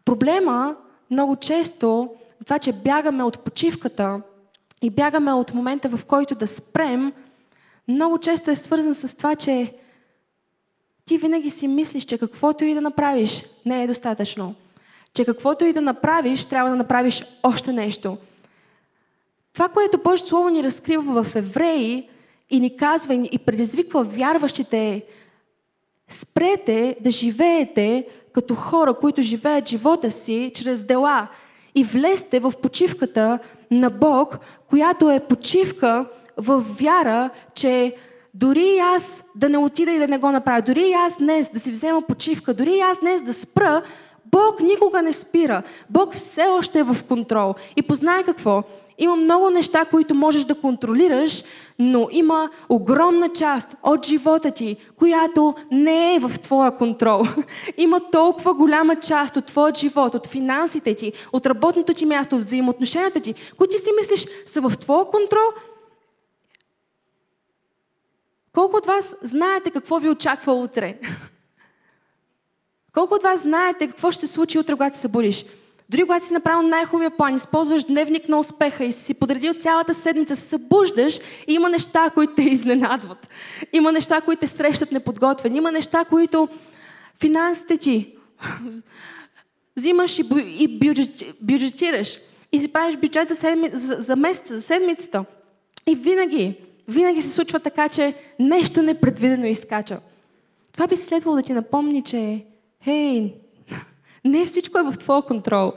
Проблема 0.05 0.75
много 1.11 1.35
често 1.35 2.09
това, 2.45 2.59
че 2.59 2.73
бягаме 2.73 3.23
от 3.23 3.39
почивката 3.39 4.21
и 4.81 4.89
бягаме 4.89 5.33
от 5.33 5.53
момента, 5.53 5.89
в 5.89 6.05
който 6.05 6.35
да 6.35 6.47
спрем, 6.47 7.13
много 7.87 8.17
често 8.17 8.51
е 8.51 8.55
свързан 8.55 8.93
с 8.93 9.17
това, 9.17 9.35
че 9.35 9.73
ти 11.05 11.17
винаги 11.17 11.49
си 11.49 11.67
мислиш, 11.67 12.05
че 12.05 12.17
каквото 12.17 12.65
и 12.65 12.73
да 12.73 12.81
направиш 12.81 13.43
не 13.65 13.83
е 13.83 13.87
достатъчно. 13.87 14.55
Че 15.13 15.25
каквото 15.25 15.65
и 15.65 15.73
да 15.73 15.81
направиш, 15.81 16.45
трябва 16.45 16.69
да 16.69 16.75
направиш 16.75 17.25
още 17.43 17.73
нещо. 17.73 18.17
Това, 19.53 19.69
което 19.69 19.97
Божието 19.97 20.27
Слово 20.27 20.49
ни 20.49 20.63
разкрива 20.63 21.23
в 21.23 21.35
Евреи 21.35 22.09
и 22.49 22.59
ни 22.59 22.77
казва 22.77 23.13
и 23.31 23.37
предизвиква 23.37 24.03
вярващите 24.03 25.05
спрете 26.09 26.95
да 27.01 27.11
живеете 27.11 28.07
като 28.33 28.55
хора, 28.55 28.93
които 28.93 29.21
живеят 29.21 29.69
живота 29.69 30.11
си 30.11 30.51
чрез 30.55 30.83
дела 30.83 31.27
и 31.75 31.83
влезте 31.83 32.39
в 32.39 32.53
почивката 32.61 33.39
на 33.71 33.89
Бог, 33.89 34.39
която 34.69 35.11
е 35.11 35.19
почивка 35.19 36.05
в 36.37 36.63
вяра, 36.79 37.29
че 37.55 37.95
дори 38.33 38.77
аз 38.77 39.23
да 39.35 39.49
не 39.49 39.57
отида 39.57 39.91
и 39.91 39.97
да 39.97 40.07
не 40.07 40.17
го 40.17 40.31
направя, 40.31 40.61
дори 40.61 40.93
аз 40.93 41.17
днес 41.17 41.49
да 41.49 41.59
си 41.59 41.71
взема 41.71 42.01
почивка, 42.01 42.53
дори 42.53 42.79
аз 42.79 42.99
днес 42.99 43.21
да 43.21 43.33
спра, 43.33 43.83
Бог 44.25 44.59
никога 44.59 45.01
не 45.01 45.13
спира. 45.13 45.63
Бог 45.89 46.13
все 46.13 46.43
още 46.43 46.79
е 46.79 46.83
в 46.83 46.97
контрол. 47.07 47.55
И 47.75 47.81
познай 47.81 48.23
какво? 48.23 48.63
Има 48.97 49.15
много 49.15 49.49
неща, 49.49 49.85
които 49.85 50.13
можеш 50.13 50.45
да 50.45 50.61
контролираш, 50.61 51.43
но 51.79 52.07
има 52.11 52.49
огромна 52.69 53.29
част 53.29 53.75
от 53.83 54.05
живота 54.05 54.51
ти, 54.51 54.77
която 54.95 55.55
не 55.71 56.15
е 56.15 56.19
в 56.19 56.39
твоя 56.39 56.71
контрол. 56.71 57.23
Има 57.77 58.01
толкова 58.11 58.53
голяма 58.53 58.95
част 58.95 59.35
от 59.35 59.45
твоя 59.45 59.73
живот, 59.75 60.15
от 60.15 60.27
финансите 60.27 60.95
ти, 60.95 61.13
от 61.33 61.45
работното 61.45 61.93
ти 61.93 62.05
място, 62.05 62.35
от 62.35 62.43
взаимоотношенията 62.43 63.19
ти, 63.19 63.33
които 63.57 63.71
ти 63.71 63.77
си 63.77 63.89
мислиш 63.99 64.27
са 64.45 64.61
в 64.61 64.77
твоя 64.77 65.05
контрол. 65.05 65.47
Колко 68.53 68.77
от 68.77 68.85
вас 68.85 69.15
знаете 69.21 69.71
какво 69.71 69.99
ви 69.99 70.09
очаква 70.09 70.53
утре? 70.53 70.99
Колко 72.93 73.13
от 73.13 73.23
вас 73.23 73.41
знаете 73.41 73.87
какво 73.87 74.11
ще 74.11 74.27
се 74.27 74.33
случи 74.33 74.59
утре, 74.59 74.73
когато 74.73 74.95
се 74.95 75.01
събудиш? 75.01 75.45
Дори 75.89 76.01
когато 76.01 76.25
си 76.25 76.33
направил 76.33 76.67
най-хубавия 76.67 77.11
план, 77.11 77.35
използваш 77.35 77.83
дневник 77.83 78.29
на 78.29 78.39
успеха 78.39 78.85
и 78.85 78.91
си 78.91 79.13
подредил 79.13 79.53
цялата 79.53 79.93
седмица, 79.93 80.35
се 80.35 80.47
събуждаш 80.47 81.19
и 81.47 81.53
има 81.53 81.69
неща, 81.69 82.09
които 82.13 82.35
те 82.35 82.41
изненадват. 82.41 83.27
Има 83.73 83.91
неща, 83.91 84.21
които 84.21 84.39
те 84.39 84.47
срещат 84.47 84.91
неподготвени. 84.91 85.57
Има 85.57 85.71
неща, 85.71 86.05
които 86.05 86.47
финансите 87.19 87.77
ти 87.77 88.13
взимаш 89.75 90.19
и 90.19 90.79
бюджетираш. 91.41 92.19
И 92.51 92.59
си 92.59 92.67
правиш 92.67 92.95
бюджет 92.95 93.29
за, 93.29 93.35
седми, 93.35 93.69
за, 93.73 93.95
за 93.99 94.15
месеца, 94.15 94.55
за 94.55 94.61
седмицата. 94.61 95.25
И 95.87 95.95
винаги, 95.95 96.55
винаги 96.87 97.21
се 97.21 97.31
случва 97.31 97.59
така, 97.59 97.89
че 97.89 98.13
нещо 98.39 98.81
непредвидено 98.81 99.45
изкача. 99.45 99.99
Това 100.71 100.87
би 100.87 100.97
следвало 100.97 101.35
да 101.35 101.43
ти 101.43 101.53
напомни, 101.53 102.01
че 102.03 102.45
хей, 102.83 103.33
не 104.25 104.45
всичко 104.45 104.79
е 104.79 104.83
в 104.83 104.97
твоя 104.97 105.21
контрол. 105.21 105.73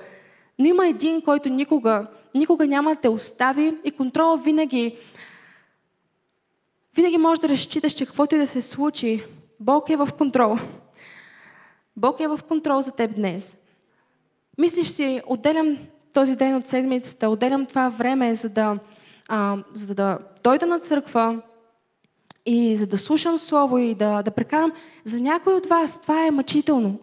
Но 0.59 0.67
има 0.67 0.87
един, 0.87 1.23
който 1.23 1.49
никога, 1.49 2.07
никога 2.35 2.67
няма 2.67 2.95
да 2.95 3.01
те 3.01 3.09
остави 3.09 3.75
и 3.85 3.91
контрола 3.91 4.39
винаги 4.39 4.97
винаги 6.97 7.19
можеш 7.19 7.41
да 7.41 7.49
разчиташ, 7.49 7.93
че 7.93 8.07
каквото 8.07 8.35
и 8.35 8.39
да 8.39 8.47
се 8.47 8.63
случи, 8.63 9.25
Бог 9.61 9.91
е 9.91 9.97
в 9.97 10.09
контрол. 10.19 10.57
Бог 11.97 12.21
е 12.21 12.29
в 12.29 12.41
контрол 12.49 12.81
за 12.81 12.93
теб 12.93 13.15
днес. 13.15 13.59
Мислиш 14.59 14.89
си, 14.89 15.21
отделям 15.27 15.79
този 16.15 16.37
ден 16.37 16.57
от 16.57 16.67
седмицата, 16.67 17.29
отделям 17.29 17.67
това 17.67 17.89
време, 17.89 18.35
за 18.35 18.49
да, 18.49 18.79
а, 19.29 19.57
за 19.73 19.95
да 19.95 20.19
дойда 20.45 20.67
на 20.67 20.79
църква 20.81 21.43
и 22.47 22.77
за 22.77 22.87
да 22.87 22.99
слушам 22.99 23.39
Слово 23.39 23.79
и 23.79 23.95
да, 23.95 24.23
да 24.23 24.31
прекарам. 24.31 24.73
За 25.05 25.21
някой 25.21 25.55
от 25.55 25.67
вас 25.67 26.01
това 26.01 26.27
е 26.27 26.31
мъчително. 26.31 27.01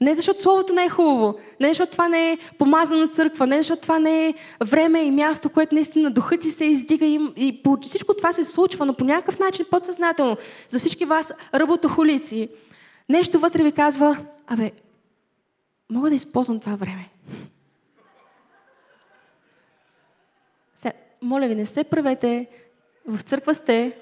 Не 0.00 0.14
защото 0.14 0.42
Словото 0.42 0.72
не 0.72 0.84
е 0.84 0.88
хубаво, 0.88 1.38
не 1.60 1.68
защото 1.68 1.92
това 1.92 2.08
не 2.08 2.32
е 2.32 2.38
помазана 2.58 3.08
църква, 3.08 3.46
не 3.46 3.56
защото 3.56 3.82
това 3.82 3.98
не 3.98 4.28
е 4.28 4.34
време 4.64 5.00
и 5.02 5.10
място, 5.10 5.50
което 5.50 5.74
наистина 5.74 6.10
духът 6.10 6.40
ти 6.40 6.50
се 6.50 6.64
издига 6.64 7.06
и, 7.06 7.20
и 7.36 7.62
всичко 7.82 8.14
това 8.14 8.32
се 8.32 8.44
случва, 8.44 8.86
но 8.86 8.94
по 8.94 9.04
някакъв 9.04 9.38
начин 9.38 9.66
подсъзнателно. 9.70 10.36
За 10.68 10.78
всички 10.78 11.04
вас 11.04 11.32
работохолици, 11.54 12.48
нещо 13.08 13.38
вътре 13.38 13.62
ви 13.62 13.72
казва, 13.72 14.18
абе, 14.46 14.72
мога 15.90 16.08
да 16.08 16.14
използвам 16.14 16.60
това 16.60 16.76
време. 16.76 17.08
Сега, 20.76 20.94
моля 21.22 21.48
ви, 21.48 21.54
не 21.54 21.66
се 21.66 21.84
правете 21.84 22.46
в 23.06 23.22
църква 23.22 23.54
сте, 23.54 23.98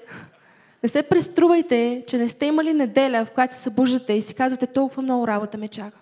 не 0.83 0.89
се 0.89 1.03
преструвайте, 1.03 2.03
че 2.07 2.17
не 2.17 2.29
сте 2.29 2.45
имали 2.45 2.73
неделя, 2.73 3.25
в 3.25 3.31
която 3.31 3.55
се 3.55 3.61
събуждате 3.61 4.13
и 4.13 4.21
си 4.21 4.35
казвате 4.35 4.67
толкова 4.67 5.01
много 5.01 5.27
работа 5.27 5.57
ме 5.57 5.67
чака. 5.67 5.99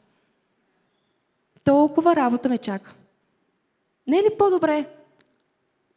Толкова 1.63 2.15
работа 2.15 2.49
ме 2.49 2.57
чака. 2.57 2.93
Не 4.07 4.17
е 4.17 4.23
ли 4.23 4.29
по-добре? 4.39 4.85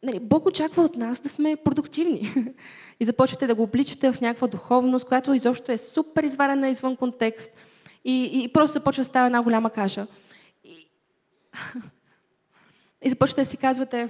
Нали, 0.03 0.19
Бог 0.19 0.45
очаква 0.45 0.83
от 0.83 0.95
нас 0.95 1.19
да 1.19 1.29
сме 1.29 1.55
продуктивни. 1.55 2.33
И 2.99 3.05
започвате 3.05 3.47
да 3.47 3.55
го 3.55 3.63
обличате 3.63 4.11
в 4.11 4.21
някаква 4.21 4.47
духовност, 4.47 5.07
която 5.07 5.33
изобщо 5.33 5.71
е 5.71 5.77
супер 5.77 6.23
изварена 6.23 6.69
извън 6.69 6.95
контекст. 6.95 7.51
И, 8.05 8.43
и 8.43 8.53
просто 8.53 8.73
започва 8.73 9.01
да 9.01 9.05
става 9.05 9.25
една 9.25 9.41
голяма 9.41 9.69
каша. 9.69 10.07
И, 10.63 10.87
и 13.01 13.09
започвате 13.09 13.41
да 13.41 13.45
си 13.45 13.57
казвате, 13.57 14.09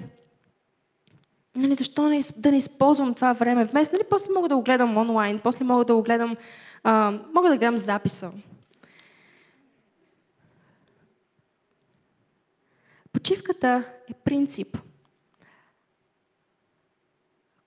нали, 1.59 1.75
защо 1.75 2.09
не, 2.09 2.21
да 2.37 2.51
не 2.51 2.57
използвам 2.57 3.13
това 3.13 3.33
време? 3.33 3.65
Вместо, 3.65 3.95
нали, 3.95 4.03
после 4.09 4.33
мога 4.33 4.49
да 4.49 4.55
го 4.55 4.63
гледам 4.63 4.97
онлайн, 4.97 5.39
после 5.43 5.65
мога 5.65 5.85
да 5.85 5.95
го 5.95 6.03
гледам, 6.03 6.37
а, 6.83 7.19
мога 7.35 7.49
да 7.49 7.57
гледам 7.57 7.77
записа. 7.77 8.31
Почивката 13.13 13.83
е 14.09 14.13
принцип, 14.13 14.77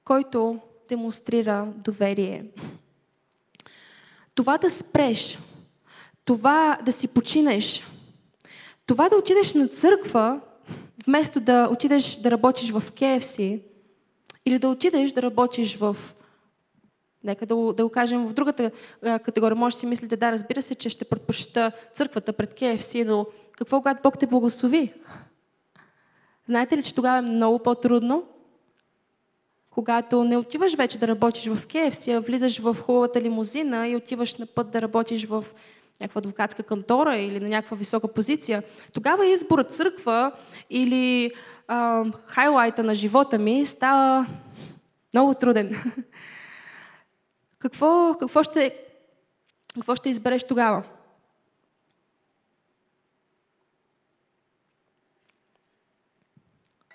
който 0.04 0.60
демонстрира 0.88 1.72
доверие. 1.76 2.44
Това 4.34 4.58
да 4.58 4.70
спреш, 4.70 5.38
това 6.24 6.78
да 6.84 6.92
си 6.92 7.08
починеш, 7.08 7.82
това 8.86 9.08
да 9.08 9.16
отидеш 9.16 9.54
на 9.54 9.68
църква, 9.68 10.40
вместо 11.06 11.40
да 11.40 11.68
отидеш 11.72 12.16
да 12.16 12.30
работиш 12.30 12.70
в 12.70 12.82
KFC, 12.92 13.62
или 14.46 14.58
да 14.58 14.68
отидеш 14.68 15.12
да 15.12 15.22
работиш 15.22 15.76
в 15.76 15.96
Нека 17.24 17.46
да 17.46 17.56
го, 17.56 17.72
да 17.72 17.84
го 17.84 17.90
кажем 17.90 18.26
в 18.26 18.32
другата 18.32 18.70
категория. 19.02 19.56
Може 19.56 19.76
да 19.76 19.80
си 19.80 19.86
мислите, 19.86 20.16
да, 20.16 20.32
разбира 20.32 20.62
се, 20.62 20.74
че 20.74 20.88
ще 20.88 21.04
предпочита 21.04 21.72
църквата 21.94 22.32
пред 22.32 22.54
KFC, 22.54 23.04
но 23.04 23.26
какво 23.52 23.80
когато 23.80 24.02
Бог 24.02 24.18
те 24.18 24.26
благослови? 24.26 24.92
Знаете 26.48 26.76
ли, 26.76 26.82
че 26.82 26.94
тогава 26.94 27.18
е 27.18 27.20
много 27.20 27.58
по-трудно? 27.58 28.24
Когато 29.70 30.24
не 30.24 30.36
отиваш 30.36 30.74
вече 30.74 30.98
да 30.98 31.08
работиш 31.08 31.46
в 31.46 31.66
KFC, 31.66 32.16
а 32.16 32.20
влизаш 32.20 32.58
в 32.58 32.76
хубавата 32.80 33.20
лимузина 33.20 33.88
и 33.88 33.96
отиваш 33.96 34.36
на 34.36 34.46
път 34.46 34.70
да 34.70 34.82
работиш 34.82 35.26
в 35.26 35.44
някаква 36.00 36.18
адвокатска 36.18 36.62
кантора 36.62 37.16
или 37.16 37.40
на 37.40 37.48
някаква 37.48 37.76
висока 37.76 38.08
позиция, 38.08 38.62
тогава 38.92 39.26
изборът 39.26 39.72
църква 39.72 40.32
или 40.70 41.32
а, 41.68 42.04
хайлайта 42.26 42.82
на 42.82 42.94
живота 42.94 43.38
ми 43.38 43.66
става 43.66 44.26
много 45.14 45.34
труден. 45.34 45.82
какво, 47.58 48.16
какво, 48.20 48.42
ще, 48.42 48.76
какво 49.74 49.96
ще 49.96 50.08
избереш 50.08 50.44
тогава? 50.44 50.82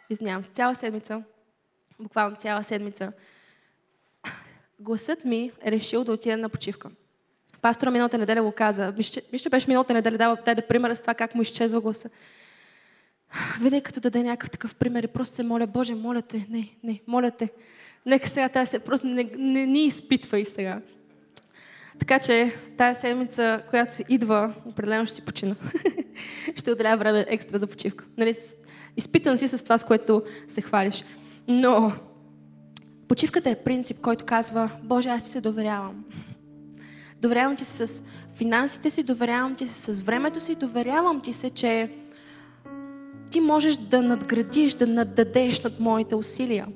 Извинявам 0.09 0.43
се, 0.43 0.49
цяла 0.49 0.75
седмица, 0.75 1.23
буквално 1.99 2.35
цяла 2.35 2.63
седмица, 2.63 3.11
гласът 4.79 5.25
ми 5.25 5.51
е 5.61 5.71
решил 5.71 6.03
да 6.03 6.11
отида 6.11 6.37
на 6.37 6.49
почивка. 6.49 6.89
Пастора 7.61 7.91
миналата 7.91 8.17
неделя 8.17 8.43
го 8.43 8.51
каза. 8.51 8.93
Мисля, 9.31 9.49
беше 9.49 9.67
миналата 9.67 9.93
неделя, 9.93 10.17
дава 10.17 10.37
даде 10.45 10.67
примера 10.67 10.95
с 10.95 11.01
това 11.01 11.13
как 11.13 11.35
му 11.35 11.41
изчезва 11.41 11.81
гласа. 11.81 12.09
Винаги 13.61 13.81
като 13.81 13.99
даде 13.99 14.23
някакъв 14.23 14.51
такъв 14.51 14.75
пример 14.75 15.03
и 15.03 15.07
просто 15.07 15.35
се 15.35 15.43
моля, 15.43 15.67
Боже, 15.67 15.95
моля 15.95 16.21
те, 16.21 16.47
не, 16.49 16.69
не, 16.83 17.01
моля 17.07 17.31
те. 17.31 17.49
Нека 18.05 18.29
сега 18.29 18.49
тази 18.49 18.69
се 18.69 18.79
просто 18.79 19.07
не, 19.07 19.29
не 19.37 19.65
ни 19.65 19.85
изпитвай 19.85 20.45
сега. 20.45 20.81
Така 21.99 22.19
че 22.19 22.55
тази 22.77 22.99
седмица, 22.99 23.61
която 23.69 23.93
идва, 24.09 24.53
определено 24.65 25.05
ще 25.05 25.15
си 25.15 25.25
почина. 25.25 25.55
ще 26.55 26.71
отделя 26.71 26.97
време 26.97 27.25
екстра 27.27 27.57
за 27.57 27.67
почивка. 27.67 28.05
Нали, 28.17 28.33
изпитан 28.97 29.37
си 29.37 29.47
с 29.47 29.63
това, 29.63 29.77
с 29.77 29.83
което 29.83 30.23
се 30.47 30.61
хвалиш. 30.61 31.03
Но 31.47 31.93
почивката 33.07 33.49
е 33.49 33.63
принцип, 33.63 34.01
който 34.01 34.25
казва, 34.25 34.71
Боже, 34.83 35.09
аз 35.09 35.23
ти 35.23 35.29
се 35.29 35.41
доверявам. 35.41 36.05
Доверявам 37.21 37.55
ти 37.55 37.63
се 37.63 37.87
с 37.87 38.03
финансите 38.35 38.89
си, 38.89 39.03
доверявам 39.03 39.55
ти 39.55 39.65
се 39.65 39.93
с 39.93 40.01
времето 40.01 40.39
си, 40.39 40.55
доверявам 40.55 41.21
ти 41.21 41.33
се, 41.33 41.49
че 41.49 41.89
ти 43.29 43.41
можеш 43.41 43.77
да 43.77 44.01
надградиш, 44.01 44.73
да 44.73 44.87
наддадеш 44.87 45.61
над 45.61 45.79
моите 45.79 46.15
усилия. 46.15 46.67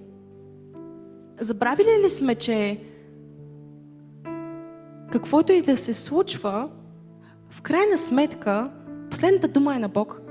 Забравили 1.40 2.04
ли 2.04 2.10
сме, 2.10 2.36
че 2.36 2.78
каквото 5.12 5.54
и 5.54 5.62
да 5.62 5.78
се 5.78 5.94
случва, 5.94 6.70
в 7.50 7.62
крайна 7.62 7.98
сметка, 7.98 8.70
последната 9.10 9.48
дума 9.48 9.76
е 9.76 9.80
на 9.80 9.90
Бог. 9.90 10.22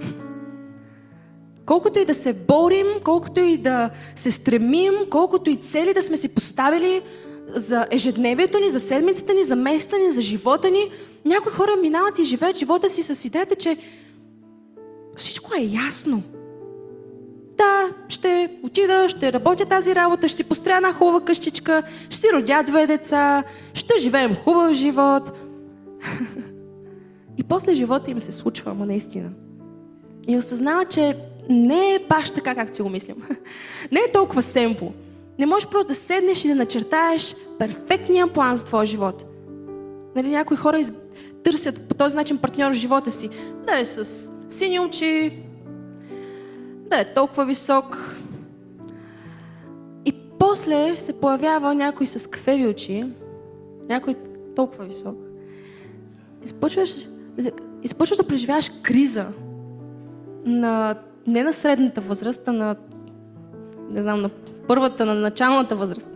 Колкото 1.67 1.99
и 1.99 2.05
да 2.05 2.15
се 2.15 2.33
борим, 2.33 2.87
колкото 3.05 3.41
и 3.41 3.57
да 3.57 3.91
се 4.17 4.31
стремим, 4.31 4.95
колкото 5.11 5.51
и 5.51 5.57
цели 5.57 5.95
да 5.95 6.03
сме 6.03 6.17
си 6.17 6.35
поставили 6.35 7.03
за 7.55 7.87
ежедневието 7.91 8.59
ни, 8.59 8.71
за 8.71 8.81
седмицата 8.81 9.35
ни, 9.35 9.45
за 9.45 9.57
месеца 9.57 9.99
ни, 9.99 10.13
за 10.13 10.21
живота 10.21 10.71
ни, 10.71 10.91
някои 11.25 11.53
хора 11.53 11.77
минават 11.83 12.19
и 12.19 12.25
живеят 12.25 12.59
живота 12.59 12.91
си 12.91 13.03
с 13.03 13.25
идеята, 13.25 13.57
че 13.57 13.77
всичко 15.21 15.55
е 15.55 15.71
ясно. 15.87 16.23
Да, 17.57 17.89
ще 18.09 18.51
отида, 18.63 19.09
ще 19.09 19.33
работя 19.33 19.67
тази 19.67 19.95
работа, 19.95 20.29
ще 20.29 20.37
си 20.37 20.45
построя 20.45 20.77
една 20.77 20.93
хубава 20.93 21.21
къщичка, 21.21 21.83
ще 22.11 22.21
си 22.21 22.27
родя 22.35 22.63
две 22.63 22.87
деца, 22.87 23.45
ще 23.75 23.99
живеем 23.99 24.35
хубав 24.35 24.73
живот. 24.73 25.33
И 27.39 27.43
после 27.43 27.75
живота 27.75 28.11
им 28.11 28.21
се 28.21 28.33
случва, 28.33 28.71
ама 28.71 28.87
наистина. 28.87 29.31
И 30.29 30.37
осъзнава, 30.37 30.85
че 30.85 31.17
не 31.49 31.95
е 31.95 32.05
баш 32.09 32.31
така, 32.31 32.55
както 32.55 32.77
си 32.77 32.83
го 32.83 32.89
мислим. 32.89 33.17
Не 33.93 34.01
е 34.01 34.13
толкова 34.13 34.43
семпо. 34.43 34.93
Не 35.39 35.47
можеш 35.47 35.69
просто 35.69 35.93
да 35.93 35.95
седнеш 35.95 36.45
и 36.45 36.49
да 36.49 36.55
начертаеш 36.55 37.37
перфектния 37.59 38.27
план 38.27 38.57
за 38.57 38.65
твоя 38.65 38.87
живот. 38.87 39.25
Нали, 40.17 40.29
някои 40.29 40.57
хора 40.57 40.79
из... 40.79 40.93
търсят 41.45 41.89
по 41.89 41.95
този 41.95 42.17
начин 42.17 42.39
партньор 42.39 42.71
в 42.71 42.75
живота 42.75 43.11
си. 43.11 43.31
Да 43.67 43.79
е 43.79 43.85
с 43.85 44.31
сини 44.51 44.81
очи, 44.81 45.43
да 46.91 47.01
е 47.01 47.15
толкова 47.15 47.45
висок. 47.45 48.17
И 50.05 50.13
после 50.39 51.01
се 51.01 51.21
появява 51.21 51.75
някой 51.75 52.07
с 52.07 52.31
кафеви 52.31 52.67
очи, 52.67 53.07
някой 53.89 54.15
толкова 54.57 54.85
висок. 54.85 55.17
И 56.45 56.49
започваш, 56.49 56.97
и 57.83 57.89
започваш 57.89 58.17
да 58.17 58.27
преживяваш 58.27 58.71
криза 58.83 59.27
на, 60.45 60.99
не 61.27 61.43
на 61.43 61.53
средната 61.53 62.01
възраст, 62.01 62.49
а 62.49 62.53
на, 62.53 62.77
не 63.91 64.03
знам, 64.03 64.21
на 64.21 64.29
първата, 64.69 65.07
на 65.07 65.15
началната 65.15 65.77
възраст. 65.77 66.11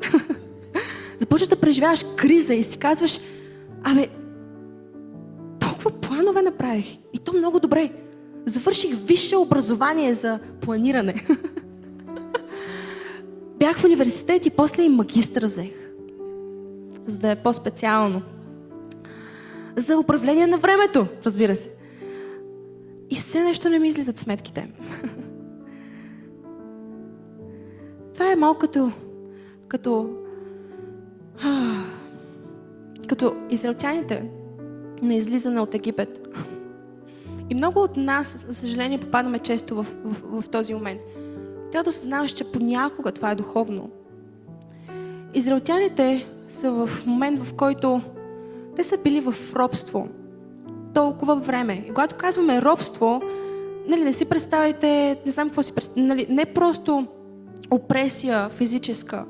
започваш 1.18 1.49
да 1.49 1.57
преживяваш 1.57 2.05
криза 2.16 2.55
и 2.55 2.62
си 2.62 2.79
казваш, 2.79 3.20
абе, 3.85 4.09
толкова 5.61 5.90
планове 5.90 6.42
направих. 6.42 6.99
И 7.12 7.18
то 7.18 7.33
много 7.33 7.61
добре 7.61 7.90
завърших 8.46 8.96
висше 8.96 9.37
образование 9.37 10.14
за 10.14 10.38
планиране. 10.61 11.26
Бях 13.59 13.78
в 13.78 13.85
университет 13.85 14.46
и 14.46 14.50
после 14.50 14.83
и 14.83 14.88
магистър 14.88 15.44
взех. 15.44 15.70
За 17.07 17.18
да 17.18 17.30
е 17.30 17.42
по-специално. 17.42 18.22
За 19.76 19.98
управление 19.98 20.46
на 20.46 20.59
времето, 20.59 21.07
разбира 21.26 21.57
се. 21.57 21.70
И 23.11 23.16
все 23.16 23.44
нещо 23.44 23.68
не 23.68 23.78
ми 23.78 23.88
излизат 23.88 24.18
сметките. 24.18 24.72
Това 28.14 28.33
е 28.33 28.37
малко 28.37 28.59
като, 28.59 28.92
като, 29.68 30.11
като 33.08 33.35
израелтяните 33.50 34.31
на 35.02 35.14
излизане 35.14 35.60
от 35.60 35.75
Египет. 35.75 36.29
И 37.51 37.55
много 37.55 37.83
от 37.83 37.97
нас, 37.97 38.47
за 38.49 38.55
съжаление, 38.55 39.01
попадаме 39.01 39.38
често 39.38 39.75
в, 39.75 39.87
в, 40.05 40.42
в 40.42 40.49
този 40.49 40.75
момент. 40.75 41.01
Трябва 41.73 41.85
да 41.85 41.90
осъзнаваш, 41.90 42.31
че 42.31 42.53
понякога 42.53 43.13
това 43.13 43.31
е 43.31 43.35
духовно. 43.35 43.90
Израелтяните 45.35 46.27
са 46.49 46.71
в 46.71 47.07
момент, 47.07 47.42
в 47.42 47.55
който 47.55 48.01
те 48.77 48.85
са 48.85 48.99
били 48.99 49.21
в 49.21 49.55
робство. 49.55 50.09
Толкова 50.95 51.37
време. 51.37 51.85
И 51.87 51.88
когато 51.88 52.17
казваме 52.17 52.63
робство, 52.63 53.23
нали, 53.88 54.05
не 54.05 54.13
си 54.13 54.25
представяйте, 54.25 55.21
не 55.27 55.33
знам 55.33 55.49
какво 55.49 55.63
си 55.63 55.73
представяйте, 55.73 56.15
нали, 56.15 56.27
не 56.29 56.45
просто 56.45 57.07
опресия 57.71 58.49
физическа, 58.49 59.25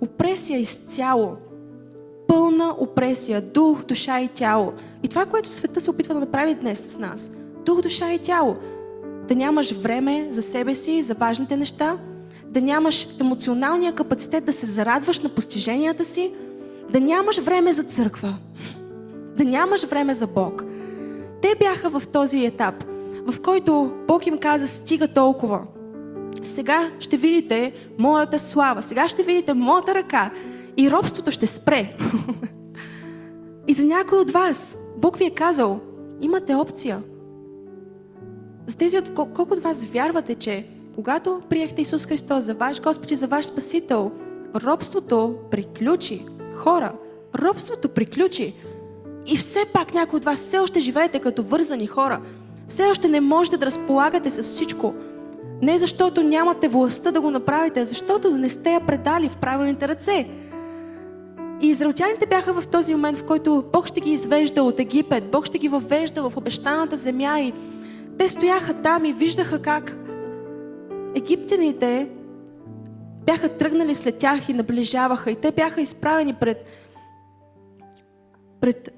опресия 0.00 0.58
изцяло. 0.58 1.36
Пълна 2.28 2.74
опресия, 2.78 3.40
дух, 3.42 3.84
душа 3.84 4.20
и 4.20 4.28
тяло. 4.28 4.72
И 5.02 5.08
това, 5.08 5.26
което 5.26 5.48
света 5.48 5.80
се 5.80 5.90
опитва 5.90 6.14
да 6.14 6.20
направи 6.20 6.54
днес 6.54 6.78
с 6.78 6.98
нас– 6.98 7.32
дух, 7.64 7.80
душа 7.80 8.12
и 8.12 8.18
тяло. 8.18 8.56
Да 9.28 9.34
нямаш 9.34 9.72
време 9.72 10.26
за 10.30 10.42
себе 10.42 10.74
си, 10.74 11.02
за 11.02 11.14
важните 11.14 11.56
неща, 11.56 11.98
да 12.46 12.60
нямаш 12.60 13.08
емоционалния 13.20 13.92
капацитет 13.92 14.44
да 14.44 14.52
се 14.52 14.66
зарадваш 14.66 15.20
на 15.20 15.28
постиженията 15.28 16.04
си, 16.04 16.32
да 16.90 17.00
нямаш 17.00 17.38
време 17.38 17.72
за 17.72 17.82
църква, 17.82 18.36
да 19.36 19.44
нямаш 19.44 19.86
време 19.86 20.14
за 20.14 20.26
Бог. 20.26 20.64
Те 21.42 21.54
бяха 21.58 21.90
в 21.90 22.08
този 22.08 22.44
етап, 22.44 22.84
в 23.26 23.40
който 23.40 23.92
Бог 24.08 24.26
им 24.26 24.38
каза, 24.38 24.68
стига 24.68 25.08
толкова. 25.08 25.60
Сега 26.42 26.90
ще 26.98 27.16
видите 27.16 27.72
моята 27.98 28.38
слава, 28.38 28.82
сега 28.82 29.08
ще 29.08 29.22
видите 29.22 29.54
моята 29.54 29.94
ръка 29.94 30.30
и 30.76 30.90
робството 30.90 31.32
ще 31.32 31.46
спре. 31.46 31.96
и 33.68 33.72
за 33.72 33.84
някой 33.84 34.18
от 34.18 34.30
вас 34.30 34.76
Бог 34.96 35.16
ви 35.16 35.24
е 35.24 35.30
казал, 35.30 35.80
имате 36.20 36.54
опция. 36.54 37.02
За 38.66 38.76
тези, 38.76 38.98
от 38.98 39.14
колко 39.14 39.42
от 39.42 39.62
вас 39.62 39.84
вярвате, 39.84 40.34
че 40.34 40.66
когато 40.94 41.42
приехте 41.48 41.82
Исус 41.82 42.06
Христос 42.06 42.44
за 42.44 42.54
ваш 42.54 42.82
Господ 42.82 43.10
и 43.10 43.14
за 43.14 43.26
ваш 43.26 43.46
Спасител, 43.46 44.10
робството 44.56 45.34
приключи. 45.50 46.26
Хора, 46.54 46.92
робството 47.34 47.88
приключи. 47.88 48.54
И 49.26 49.36
все 49.36 49.58
пак 49.72 49.94
някои 49.94 50.16
от 50.16 50.24
вас 50.24 50.40
все 50.40 50.58
още 50.58 50.80
живеете 50.80 51.18
като 51.18 51.42
вързани 51.42 51.86
хора. 51.86 52.20
Все 52.68 52.84
още 52.84 53.08
не 53.08 53.20
можете 53.20 53.56
да 53.56 53.66
разполагате 53.66 54.30
с 54.30 54.42
всичко. 54.42 54.94
Не 55.62 55.78
защото 55.78 56.22
нямате 56.22 56.68
властта 56.68 57.10
да 57.10 57.20
го 57.20 57.30
направите, 57.30 57.80
а 57.80 57.84
защото 57.84 58.30
не 58.30 58.48
сте 58.48 58.72
я 58.72 58.80
предали 58.80 59.28
в 59.28 59.36
правилните 59.36 59.88
ръце. 59.88 60.28
И 61.60 61.68
израелтяните 61.68 62.26
бяха 62.26 62.60
в 62.60 62.68
този 62.68 62.94
момент, 62.94 63.18
в 63.18 63.24
който 63.24 63.64
Бог 63.72 63.86
ще 63.86 64.00
ги 64.00 64.10
извежда 64.10 64.62
от 64.62 64.80
Египет, 64.80 65.30
Бог 65.30 65.46
ще 65.46 65.58
ги 65.58 65.68
въвежда 65.68 66.30
в 66.30 66.36
обещаната 66.36 66.96
земя 66.96 67.40
и 67.40 67.52
те 68.18 68.28
стояха 68.28 68.74
там 68.74 69.04
и 69.04 69.12
виждаха 69.12 69.62
как 69.62 69.98
египтяните 71.14 72.08
бяха 73.26 73.48
тръгнали 73.48 73.94
след 73.94 74.18
тях 74.18 74.48
и 74.48 74.52
наближаваха 74.52 75.30
и 75.30 75.36
те 75.36 75.50
бяха 75.50 75.80
изправени 75.80 76.34
пред, 76.34 76.66
пред, 78.60 78.90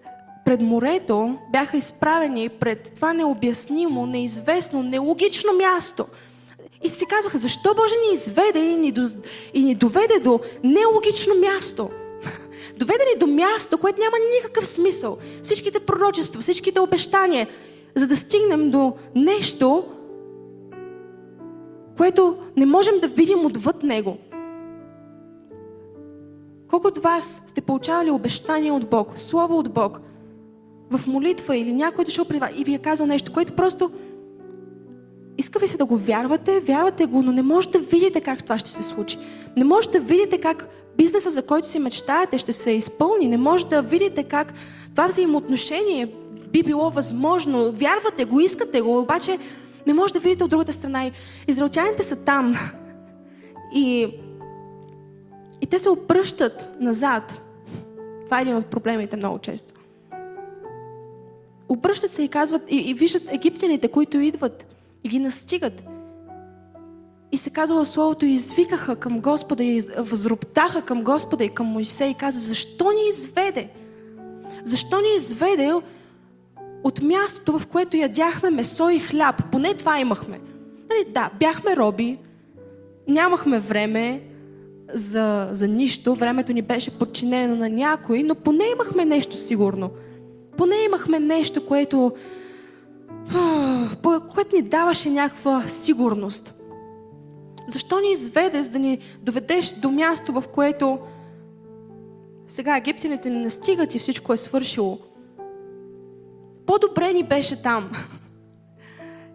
пред 0.44 0.60
морето, 0.60 1.38
бяха 1.52 1.76
изправени 1.76 2.48
пред 2.48 2.92
това 2.94 3.12
необяснимо, 3.12 4.06
неизвестно, 4.06 4.82
нелогично 4.82 5.52
място. 5.52 6.06
И 6.82 6.88
си 6.88 7.06
казваха, 7.06 7.38
защо 7.38 7.74
Боже 7.74 7.94
ни 8.06 8.12
изведе 8.12 8.58
и 8.58 8.76
ни, 8.76 8.92
до, 8.92 9.08
и 9.54 9.64
ни 9.64 9.74
доведе 9.74 10.18
до 10.18 10.40
нелогично 10.64 11.34
място? 11.34 11.90
Доведе 12.76 13.04
ни 13.14 13.18
до 13.18 13.26
място, 13.26 13.78
което 13.78 14.00
няма 14.00 14.16
никакъв 14.36 14.66
смисъл. 14.66 15.18
Всичките 15.42 15.80
пророчества, 15.80 16.40
всичките 16.40 16.80
обещания, 16.80 17.48
за 17.96 18.06
да 18.06 18.16
стигнем 18.16 18.70
до 18.70 18.92
нещо, 19.14 19.84
което 21.96 22.36
не 22.56 22.66
можем 22.66 22.94
да 23.00 23.08
видим 23.08 23.46
отвъд 23.46 23.82
него. 23.82 24.16
Колко 26.68 26.86
от 26.86 26.98
вас 26.98 27.42
сте 27.46 27.60
получавали 27.60 28.10
обещания 28.10 28.74
от 28.74 28.90
Бог, 28.90 29.18
слово 29.18 29.58
от 29.58 29.72
Бог, 29.72 30.00
в 30.90 31.06
молитва 31.06 31.56
или 31.56 31.72
някой 31.72 32.02
е 32.02 32.04
дошъл 32.04 32.24
при 32.24 32.38
вас 32.38 32.50
и 32.56 32.64
ви 32.64 32.74
е 32.74 32.78
казал 32.78 33.06
нещо, 33.06 33.32
което 33.32 33.52
просто 33.52 33.90
иска 35.38 35.58
ви 35.58 35.68
се 35.68 35.76
да 35.76 35.84
го 35.84 35.96
вярвате, 35.96 36.60
вярвате 36.60 37.06
го, 37.06 37.22
но 37.22 37.32
не 37.32 37.42
можете 37.42 37.78
да 37.78 37.84
видите 37.84 38.20
как 38.20 38.42
това 38.42 38.58
ще 38.58 38.70
се 38.70 38.82
случи. 38.82 39.18
Не 39.56 39.64
можете 39.64 40.00
да 40.00 40.04
видите 40.04 40.38
как 40.38 40.68
бизнеса, 40.96 41.30
за 41.30 41.42
който 41.42 41.68
си 41.68 41.78
мечтаете, 41.78 42.38
ще 42.38 42.52
се 42.52 42.70
изпълни. 42.70 43.28
Не 43.28 43.36
можете 43.36 43.74
да 43.74 43.82
видите 43.82 44.22
как 44.22 44.54
това 44.90 45.06
взаимоотношение 45.06 46.12
би 46.56 46.62
било 46.62 46.90
възможно. 46.90 47.72
Вярвате 47.72 48.24
го, 48.24 48.40
искате 48.40 48.80
го, 48.80 48.98
обаче 48.98 49.38
не 49.86 49.94
може 49.94 50.12
да 50.12 50.20
видите 50.20 50.44
от 50.44 50.50
другата 50.50 50.72
страна. 50.72 51.10
израелтяните 51.48 52.02
са 52.02 52.16
там. 52.16 52.54
И, 53.74 54.08
и 55.60 55.66
те 55.66 55.78
се 55.78 55.90
обръщат 55.90 56.72
назад. 56.80 57.40
Това 58.24 58.38
е 58.38 58.42
един 58.42 58.56
от 58.56 58.66
проблемите 58.66 59.16
много 59.16 59.38
често. 59.38 59.74
Обръщат 61.68 62.12
се 62.12 62.22
и 62.22 62.28
казват, 62.28 62.62
и, 62.68 62.76
и 62.76 62.94
виждат 62.94 63.22
египтяните, 63.32 63.88
които 63.88 64.18
идват 64.18 64.66
и 65.04 65.08
ги 65.08 65.18
настигат. 65.18 65.84
И 67.32 67.38
се 67.38 67.50
казва 67.50 67.86
Словото, 67.86 68.26
извикаха 68.26 68.96
към 68.96 69.20
Господа 69.20 69.64
и 69.64 69.80
възроптаха 69.98 70.82
към 70.82 71.02
Господа 71.02 71.44
и 71.44 71.48
към 71.48 71.66
Моисей 71.66 72.10
и 72.10 72.14
каза, 72.14 72.38
защо 72.38 72.92
ни 72.92 73.08
изведе? 73.08 73.68
Защо 74.64 75.00
ни 75.00 75.14
изведе 75.16 75.72
от 76.86 77.02
мястото, 77.02 77.58
в 77.58 77.66
което 77.66 77.96
ядяхме 77.96 78.50
месо 78.50 78.90
и 78.90 78.98
хляб. 78.98 79.42
Поне 79.52 79.74
това 79.74 80.00
имахме. 80.00 80.40
Нали, 80.90 81.12
да, 81.12 81.30
бяхме 81.40 81.76
роби, 81.76 82.18
нямахме 83.08 83.58
време 83.58 84.22
за, 84.92 85.48
за 85.50 85.68
нищо, 85.68 86.14
времето 86.14 86.52
ни 86.52 86.62
беше 86.62 86.98
подчинено 86.98 87.56
на 87.56 87.68
някой, 87.68 88.22
но 88.22 88.34
поне 88.34 88.64
имахме 88.64 89.04
нещо 89.04 89.36
сигурно. 89.36 89.90
Поне 90.56 90.76
имахме 90.76 91.20
нещо, 91.20 91.66
което, 91.66 92.12
което 94.34 94.56
ни 94.56 94.62
даваше 94.62 95.10
някаква 95.10 95.68
сигурност. 95.68 96.54
Защо 97.68 98.00
ни 98.00 98.12
изведе, 98.12 98.62
за 98.62 98.70
да 98.70 98.78
ни 98.78 98.98
доведеш 99.22 99.72
до 99.72 99.90
място, 99.90 100.32
в 100.32 100.44
което 100.54 100.98
сега 102.48 102.76
египтяните 102.76 103.30
не 103.30 103.40
настигат 103.40 103.94
и 103.94 103.98
всичко 103.98 104.32
е 104.32 104.36
свършило? 104.36 104.98
По-добре 106.66 107.12
ни 107.12 107.22
беше 107.22 107.62
там. 107.62 107.90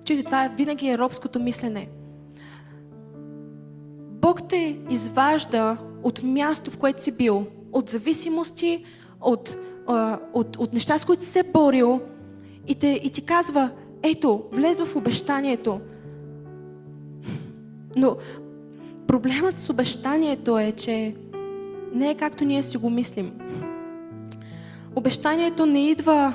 Чуйте, 0.05 0.23
това 0.23 0.45
е 0.45 0.49
винаги 0.49 0.89
е 0.89 0.97
робското 0.97 1.39
мислене. 1.39 1.89
Бог 4.21 4.47
те 4.47 4.79
изважда 4.89 5.77
от 6.03 6.23
място, 6.23 6.71
в 6.71 6.77
което 6.77 7.03
си 7.03 7.17
бил, 7.17 7.45
от 7.71 7.89
зависимости, 7.89 8.85
от, 9.21 9.55
от, 10.33 10.55
от 10.57 10.73
неща, 10.73 10.97
с 10.97 11.05
които 11.05 11.23
си 11.23 11.29
се 11.29 11.43
борил 11.43 12.01
и, 12.67 12.75
те, 12.75 12.99
и 13.03 13.09
ти 13.09 13.21
казва, 13.21 13.71
ето, 14.03 14.43
влез 14.51 14.81
в 14.81 14.95
обещанието. 14.95 15.79
Но 17.95 18.17
проблемът 19.07 19.59
с 19.59 19.69
обещанието 19.69 20.59
е, 20.59 20.71
че 20.71 21.15
не 21.93 22.09
е 22.09 22.15
както 22.15 22.45
ние 22.45 22.63
си 22.63 22.77
го 22.77 22.89
мислим. 22.89 23.31
Обещанието 24.95 25.65
не 25.65 25.89
идва 25.89 26.33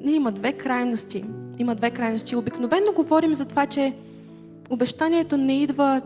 има 0.00 0.32
две 0.32 0.52
крайности. 0.52 1.24
Има 1.58 1.74
две 1.74 1.90
крайности. 1.90 2.36
Обикновено 2.36 2.92
говорим 2.92 3.34
за 3.34 3.48
това, 3.48 3.66
че 3.66 3.94
обещанието 4.70 5.36
не 5.36 5.62
идва 5.62 6.02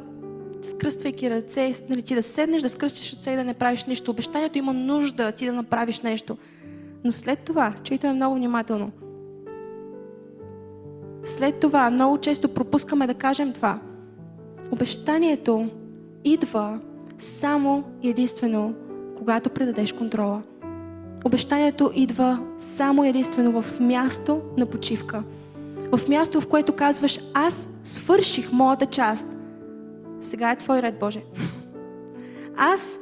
скръствайки 0.62 1.30
ръце, 1.30 1.72
нали, 1.88 2.02
ти 2.02 2.14
да 2.14 2.22
седнеш, 2.22 2.62
да 2.62 2.68
скръстиш 2.68 3.12
ръце 3.12 3.30
и 3.30 3.36
да 3.36 3.44
не 3.44 3.54
правиш 3.54 3.84
нищо. 3.84 4.10
Обещанието 4.10 4.58
има 4.58 4.72
нужда 4.72 5.32
ти 5.32 5.46
да 5.46 5.52
направиш 5.52 6.00
нещо. 6.00 6.36
Но 7.04 7.12
след 7.12 7.38
това, 7.38 7.74
чуйте 7.84 8.12
много 8.12 8.34
внимателно, 8.34 8.90
след 11.24 11.60
това 11.60 11.90
много 11.90 12.18
често 12.18 12.48
пропускаме 12.48 13.06
да 13.06 13.14
кажем 13.14 13.52
това. 13.52 13.78
Обещанието 14.70 15.68
идва 16.24 16.80
само 17.18 17.84
единствено, 18.02 18.74
когато 19.16 19.50
предадеш 19.50 19.92
контрола. 19.92 20.42
Обещанието 21.24 21.90
идва 21.94 22.40
само 22.58 23.04
единствено 23.04 23.62
в 23.62 23.80
място 23.80 24.40
на 24.58 24.66
почивка. 24.66 25.22
В 25.92 26.08
място, 26.08 26.40
в 26.40 26.46
което 26.46 26.72
казваш, 26.72 27.20
аз 27.34 27.68
свърших 27.82 28.52
моята 28.52 28.86
част. 28.86 29.26
Сега 30.20 30.50
е 30.50 30.56
Твой 30.56 30.82
ред, 30.82 30.98
Боже. 31.00 31.22
Аз 32.56 33.00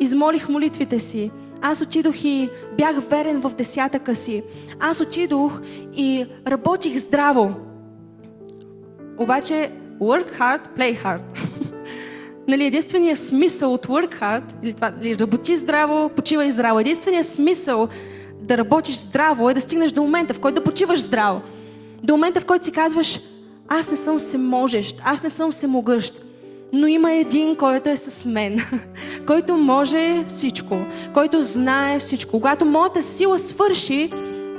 измолих 0.00 0.48
молитвите 0.48 0.98
си. 0.98 1.30
Аз 1.62 1.82
отидох 1.82 2.24
и 2.24 2.50
бях 2.76 3.08
верен 3.10 3.40
в 3.40 3.54
десятъка 3.54 4.16
си. 4.16 4.42
Аз 4.80 5.00
отидох 5.00 5.60
и 5.96 6.26
работих 6.46 6.96
здраво. 6.96 7.54
Обаче, 9.18 9.72
work 10.00 10.38
hard, 10.38 10.60
play 10.76 11.04
hard. 11.04 11.22
нали, 12.48 12.64
единственият 12.64 13.18
смисъл 13.18 13.74
от 13.74 13.86
work 13.86 14.20
hard, 14.20 14.42
или 14.62 14.72
това, 14.72 14.90
нали, 14.90 15.18
работи 15.18 15.56
здраво, 15.56 16.08
почивай 16.08 16.50
здраво, 16.50 16.80
единственият 16.80 17.26
смисъл 17.26 17.88
да 18.40 18.58
работиш 18.58 18.96
здраво 18.96 19.50
е 19.50 19.54
да 19.54 19.60
стигнеш 19.60 19.92
до 19.92 20.02
момента, 20.02 20.34
в 20.34 20.40
който 20.40 20.54
да 20.54 20.64
почиваш 20.64 21.00
здраво. 21.00 21.40
До 22.02 22.12
момента, 22.14 22.40
в 22.40 22.44
който 22.44 22.64
си 22.64 22.72
казваш, 22.72 23.20
аз 23.68 23.90
не 23.90 23.96
съм 23.96 24.20
се 24.20 24.38
можещ, 24.38 25.02
аз 25.04 25.22
не 25.22 25.30
съм 25.30 25.52
се 25.52 25.66
могъщ, 25.66 26.22
но 26.72 26.86
има 26.86 27.12
един, 27.12 27.56
който 27.56 27.90
е 27.90 27.96
с 27.96 28.24
мен, 28.24 28.60
който 29.26 29.56
може 29.56 30.24
всичко, 30.26 30.78
който 31.14 31.42
знае 31.42 31.98
всичко. 31.98 32.30
Когато 32.30 32.64
моята 32.64 33.02
сила 33.02 33.38
свърши, 33.38 34.12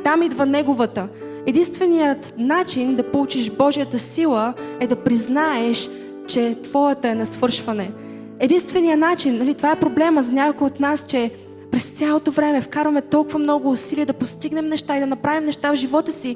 там 0.03 0.23
идва 0.23 0.45
неговата. 0.45 1.07
Единственият 1.45 2.33
начин 2.37 2.95
да 2.95 3.11
получиш 3.11 3.49
Божията 3.49 3.99
сила 3.99 4.53
е 4.79 4.87
да 4.87 4.95
признаеш, 4.95 5.89
че 6.29 6.55
твоята 6.63 7.07
е 7.07 7.15
на 7.15 7.25
свършване. 7.25 7.91
Единственият 8.39 8.99
начин, 8.99 9.37
нали, 9.37 9.53
това 9.53 9.71
е 9.71 9.79
проблема 9.79 10.23
за 10.23 10.35
някой 10.35 10.67
от 10.67 10.79
нас, 10.79 11.07
че 11.07 11.31
през 11.71 11.89
цялото 11.89 12.31
време 12.31 12.61
вкарваме 12.61 13.01
толкова 13.01 13.39
много 13.39 13.71
усилия 13.71 14.05
да 14.05 14.13
постигнем 14.13 14.65
неща 14.65 14.97
и 14.97 14.99
да 14.99 15.07
направим 15.07 15.45
неща 15.45 15.71
в 15.71 15.75
живота 15.75 16.11
си. 16.11 16.35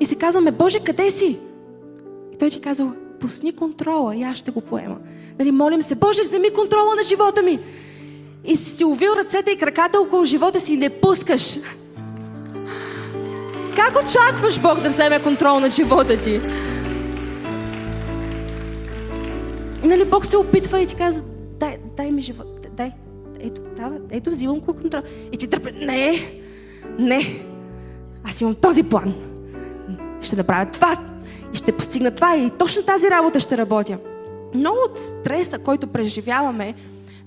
И 0.00 0.06
си 0.06 0.18
казваме, 0.18 0.50
Боже, 0.50 0.80
къде 0.80 1.10
си? 1.10 1.38
И 2.34 2.38
той 2.38 2.50
ти 2.50 2.60
казва, 2.60 2.92
пусни 3.20 3.56
контрола 3.56 4.16
и 4.16 4.22
аз 4.22 4.38
ще 4.38 4.50
го 4.50 4.60
поема. 4.60 4.96
Нали, 5.38 5.50
молим 5.50 5.82
се, 5.82 5.94
Боже, 5.94 6.22
вземи 6.22 6.50
контрола 6.50 6.94
на 6.96 7.02
живота 7.02 7.42
ми. 7.42 7.58
И 8.44 8.56
си 8.56 8.84
увил 8.84 9.10
ръцете 9.16 9.50
и 9.50 9.56
краката 9.56 10.00
около 10.00 10.24
живота 10.24 10.60
си 10.60 10.74
и 10.74 10.76
не 10.76 10.88
пускаш. 10.88 11.58
Как 13.76 14.04
очакваш 14.04 14.60
Бог 14.60 14.80
да 14.80 14.88
вземе 14.88 15.22
контрол 15.22 15.60
над 15.60 15.74
живота 15.74 16.20
ти? 16.20 16.40
Нали, 19.86 20.04
Бог 20.04 20.26
се 20.26 20.36
опитва 20.36 20.80
и 20.80 20.86
ти 20.86 20.94
казва, 20.94 21.24
дай, 21.60 21.78
дай 21.96 22.10
ми 22.10 22.22
живот, 22.22 22.66
дай, 22.72 22.92
ето, 23.40 23.60
дава, 23.76 23.96
ето, 24.10 24.30
взимам 24.30 24.60
контрол. 24.60 25.02
И 25.32 25.36
ти 25.36 25.50
търпи, 25.50 25.72
не, 25.72 26.32
не, 26.98 27.46
аз 28.24 28.40
имам 28.40 28.54
този 28.54 28.82
план. 28.82 29.14
Ще 30.20 30.36
направя 30.36 30.70
това 30.70 30.96
и 31.54 31.56
ще 31.56 31.76
постигна 31.76 32.10
това 32.10 32.36
и 32.36 32.50
точно 32.50 32.82
тази 32.82 33.10
работа 33.10 33.40
ще 33.40 33.56
работя. 33.56 33.98
Много 34.54 34.76
от 34.90 34.98
стреса, 34.98 35.58
който 35.58 35.86
преживяваме, 35.86 36.74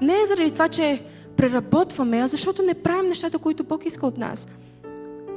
не 0.01 0.13
е 0.13 0.25
заради 0.25 0.51
това, 0.51 0.67
че 0.67 1.03
преработваме, 1.37 2.17
а 2.17 2.27
защото 2.27 2.61
не 2.61 2.73
правим 2.73 3.09
нещата, 3.09 3.37
които 3.37 3.63
Бог 3.63 3.85
иска 3.85 4.07
от 4.07 4.17
нас. 4.17 4.47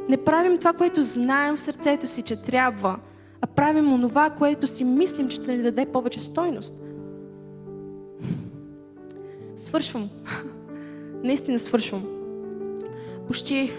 Не 0.08 0.16
правим 0.16 0.58
това, 0.58 0.72
което 0.72 1.02
знаем 1.02 1.56
в 1.56 1.60
сърцето 1.60 2.06
си, 2.06 2.22
че 2.22 2.42
трябва, 2.42 2.98
а 3.40 3.46
правим 3.46 3.92
онова, 3.92 4.30
което 4.30 4.66
си 4.66 4.84
мислим, 4.84 5.28
че 5.28 5.36
ще 5.36 5.56
ни 5.56 5.62
даде 5.62 5.86
повече 5.86 6.20
стойност. 6.20 6.74
Свършвам. 9.56 10.10
Наистина 11.24 11.58
свършвам. 11.58 12.06
Почти, 13.26 13.72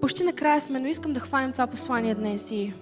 почти 0.00 0.24
накрая 0.24 0.60
сме, 0.60 0.80
но 0.80 0.86
искам 0.86 1.12
да 1.12 1.20
хванем 1.20 1.52
това 1.52 1.66
послание 1.66 2.14
днес 2.14 2.50
и 2.50 2.72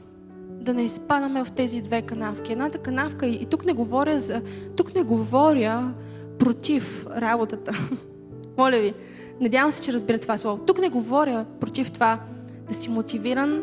да 0.51 0.75
не 0.75 0.83
изпадаме 0.83 1.45
в 1.45 1.53
тези 1.53 1.81
две 1.81 2.03
канавки. 2.03 2.53
Едната 2.53 2.79
канавка, 2.79 3.27
и 3.27 3.47
тук 3.47 3.65
не 3.65 3.73
говоря 3.73 4.19
за, 4.19 4.43
тук 4.77 4.95
не 4.95 5.03
говоря 5.03 5.95
против 6.39 7.07
работата. 7.07 7.73
Моля 8.59 8.79
ви, 8.79 8.95
надявам 9.41 9.73
се, 9.73 9.83
че 9.83 9.93
разбирате 9.93 10.23
това 10.23 10.39
слово. 10.39 10.63
Тук 10.67 10.79
не 10.79 10.89
говоря 10.89 11.45
против 11.61 11.93
това 11.93 12.21
да 12.69 12.75
си 12.75 12.89
мотивиран, 12.89 13.63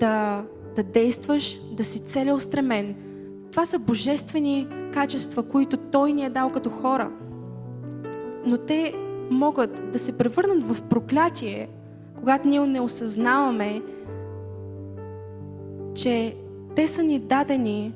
да, 0.00 0.44
да 0.76 0.82
действаш, 0.82 1.60
да 1.72 1.84
си 1.84 2.04
целеустремен. 2.04 2.94
Това 3.54 3.66
са 3.66 3.78
божествени 3.78 4.68
качества, 4.92 5.42
които 5.42 5.76
Той 5.76 6.12
ни 6.12 6.24
е 6.24 6.30
дал 6.30 6.52
като 6.52 6.70
хора. 6.70 7.10
Но 8.46 8.58
те 8.58 8.94
могат 9.30 9.92
да 9.92 9.98
се 9.98 10.12
превърнат 10.12 10.64
в 10.64 10.82
проклятие, 10.82 11.68
когато 12.18 12.48
ние 12.48 12.60
не 12.60 12.80
осъзнаваме, 12.80 13.82
че 15.94 16.36
те 16.76 16.88
са 16.88 17.02
ни 17.02 17.18
дадени 17.18 17.94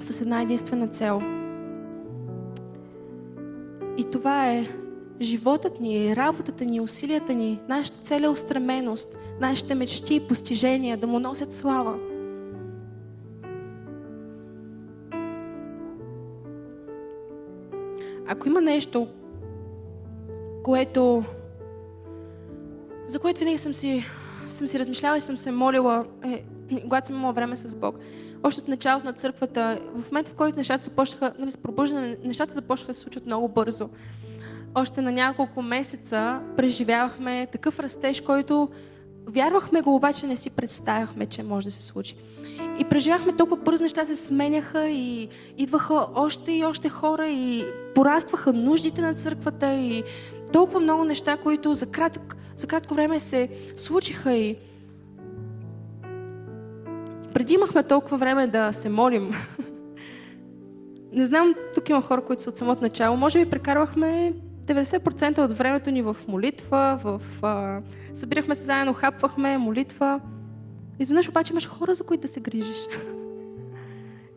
с 0.00 0.20
една 0.20 0.42
единствена 0.42 0.88
цел. 0.88 1.20
И 3.96 4.04
това 4.12 4.46
е 4.46 4.68
животът 5.20 5.80
ни, 5.80 6.16
работата 6.16 6.64
ни, 6.64 6.80
усилията 6.80 7.34
ни, 7.34 7.60
нашата 7.68 7.98
целеустременост, 7.98 9.18
нашите 9.40 9.74
мечти 9.74 10.14
и 10.14 10.20
постижения 10.28 10.96
да 10.96 11.06
му 11.06 11.18
носят 11.18 11.52
слава. 11.52 12.11
Ако 18.32 18.48
има 18.48 18.60
нещо, 18.60 19.08
което, 20.62 21.24
за 23.06 23.18
което 23.18 23.38
винаги 23.38 23.58
съм 23.58 23.74
си, 23.74 24.04
съм 24.48 24.66
си 24.66 24.78
размишляла 24.78 25.16
и 25.16 25.20
съм 25.20 25.36
се 25.36 25.50
молила, 25.50 26.04
е, 26.24 26.44
когато 26.82 27.06
съм 27.06 27.16
имала 27.16 27.32
време 27.32 27.56
с 27.56 27.76
Бог. 27.76 27.98
Още 28.42 28.60
от 28.60 28.68
началото 28.68 29.06
на 29.06 29.12
църквата, 29.12 29.80
в 29.94 30.10
момента 30.10 30.30
в 30.30 30.34
който 30.34 30.56
нещата 30.56 30.84
започнаха, 30.84 31.32
нали, 31.38 31.52
пробуждане, 31.62 32.16
нещата 32.24 32.54
започнаха 32.54 32.90
да 32.90 32.94
се 32.94 33.00
случват 33.00 33.26
много 33.26 33.48
бързо. 33.48 33.88
Още 34.74 35.00
на 35.00 35.12
няколко 35.12 35.62
месеца 35.62 36.40
преживявахме 36.56 37.46
такъв 37.52 37.80
растеж, 37.80 38.20
който 38.20 38.68
вярвахме 39.26 39.80
го, 39.80 39.94
обаче 39.94 40.26
не 40.26 40.36
си 40.36 40.50
представяхме, 40.50 41.26
че 41.26 41.42
може 41.42 41.64
да 41.64 41.70
се 41.70 41.82
случи. 41.82 42.16
И 42.78 42.84
преживяхме 42.84 43.36
толкова 43.36 43.62
бързо, 43.62 43.84
нещата 43.84 44.16
се 44.16 44.26
сменяха 44.26 44.88
и 44.88 45.28
идваха 45.58 46.06
още 46.14 46.52
и 46.52 46.64
още 46.64 46.88
хора 46.88 47.28
и 47.28 47.64
порастваха 47.94 48.52
нуждите 48.52 49.00
на 49.00 49.14
църквата 49.14 49.74
и 49.74 50.04
толкова 50.52 50.80
много 50.80 51.04
неща, 51.04 51.36
които 51.36 51.74
за, 51.74 51.86
кратък, 51.86 52.36
за 52.56 52.66
кратко 52.66 52.94
време 52.94 53.18
се 53.18 53.48
случиха 53.76 54.34
и 54.34 54.56
преди 57.34 57.54
имахме 57.54 57.82
толкова 57.82 58.16
време 58.16 58.46
да 58.46 58.72
се 58.72 58.88
молим. 58.88 59.30
Не 61.12 61.26
знам, 61.26 61.54
тук 61.74 61.88
има 61.88 62.02
хора, 62.02 62.24
които 62.24 62.42
са 62.42 62.50
от 62.50 62.56
самото 62.56 62.82
начало. 62.82 63.16
Може 63.16 63.44
би 63.44 63.50
прекарвахме 63.50 64.32
90% 64.66 65.38
от 65.38 65.58
времето 65.58 65.90
ни 65.90 66.02
в 66.02 66.16
молитва, 66.28 67.00
в... 67.04 67.20
А, 67.42 67.80
събирахме 68.14 68.54
се 68.54 68.64
заедно, 68.64 68.94
хапвахме, 68.94 69.58
молитва. 69.58 70.20
Изведнъж 70.98 71.28
обаче 71.28 71.52
имаш 71.52 71.68
хора, 71.68 71.94
за 71.94 72.04
които 72.04 72.20
да 72.20 72.28
се 72.28 72.40
грижиш. 72.40 72.86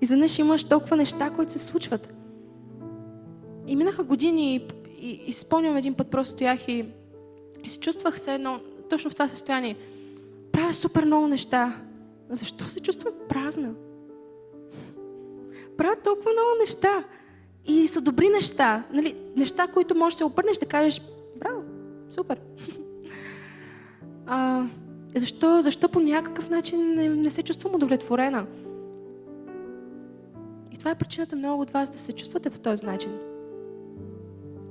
Изведнъж 0.02 0.40
имаш 0.40 0.64
толкова 0.64 0.96
неща, 0.98 1.30
които 1.30 1.52
се 1.52 1.60
случват. 1.60 2.14
И 3.68 3.76
минаха 3.76 4.04
години 4.04 4.56
и, 4.56 4.68
и, 5.00 5.24
и 5.28 5.34
спомням 5.34 5.78
един 5.78 5.94
път, 5.94 6.12
просто 6.12 6.34
стоях 6.34 6.68
и, 6.68 6.86
и 7.64 7.70
се 7.70 7.80
чувствах 7.80 8.20
се 8.20 8.34
едно, 8.34 8.60
точно 8.90 9.10
в 9.10 9.14
това 9.14 9.28
състояние. 9.28 9.76
Правя 10.52 10.74
супер 10.74 11.06
много 11.06 11.28
неща. 11.28 11.82
Защо 12.30 12.68
се 12.68 12.80
чувствам 12.80 13.14
празна? 13.30 13.74
Правя 15.78 15.96
толкова 16.04 16.32
много 16.32 16.50
неща. 16.60 17.04
И 17.68 17.88
са 17.88 18.02
добри 18.02 18.30
неща. 18.30 18.84
Нали, 18.94 19.16
неща, 19.36 19.68
които 19.68 19.96
можеш 19.96 20.14
да 20.14 20.18
се 20.18 20.24
обърнеш 20.24 20.58
да 20.58 20.66
кажеш, 20.66 21.02
браво, 21.40 21.64
супер. 22.10 22.40
А, 24.28 24.68
защо, 25.16 25.62
защо 25.62 25.90
по 25.90 26.00
някакъв 26.00 26.50
начин 26.50 26.96
не, 26.96 27.10
не 27.10 27.30
се 27.30 27.44
чувствам 27.44 27.76
удовлетворена? 27.76 28.46
И 30.72 30.78
това 30.78 30.92
е 30.92 30.96
причината 30.96 31.36
много 31.36 31.62
от 31.62 31.72
вас 31.72 31.90
да 31.90 31.98
се 31.98 32.14
чувствате 32.14 32.50
по 32.50 32.60
този 32.60 32.86
начин. 32.86 33.12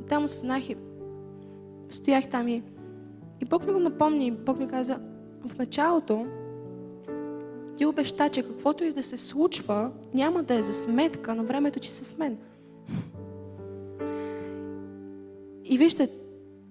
Там 0.08 0.24
осъзнах 0.24 0.70
и 0.70 0.76
стоях 1.90 2.28
там 2.28 2.48
и, 2.48 2.62
и 3.42 3.44
Бог 3.44 3.66
ми 3.66 3.72
го 3.72 3.78
напомни. 3.78 4.30
Бог 4.30 4.58
ми 4.58 4.68
каза, 4.68 4.98
в 5.48 5.58
началото 5.58 6.26
ти 7.76 7.86
обеща, 7.86 8.28
че 8.28 8.42
каквото 8.42 8.84
и 8.84 8.92
да 8.92 9.02
се 9.02 9.16
случва, 9.16 9.90
няма 10.14 10.42
да 10.42 10.54
е 10.54 10.62
за 10.62 10.72
сметка 10.72 11.34
на 11.34 11.42
времето 11.42 11.80
ти 11.80 11.90
с 11.90 12.18
мен. 12.18 12.38
И 15.64 15.78
вижте, 15.78 16.08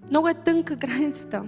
много 0.10 0.28
е 0.28 0.34
тънка 0.34 0.76
границата. 0.76 1.44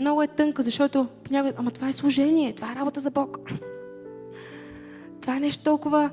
Много 0.00 0.22
е 0.22 0.26
тънка, 0.26 0.62
защото 0.62 1.06
понякога, 1.24 1.54
ама 1.56 1.70
това 1.70 1.88
е 1.88 1.92
служение, 1.92 2.54
това 2.54 2.72
е 2.72 2.76
работа 2.76 3.00
за 3.00 3.10
Бог. 3.10 3.38
Това 5.20 5.36
е 5.36 5.40
нещо 5.40 5.64
толкова, 5.64 6.10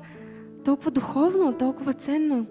толкова 0.64 0.90
духовно, 0.90 1.56
толкова 1.58 1.92
ценно. 1.92 2.46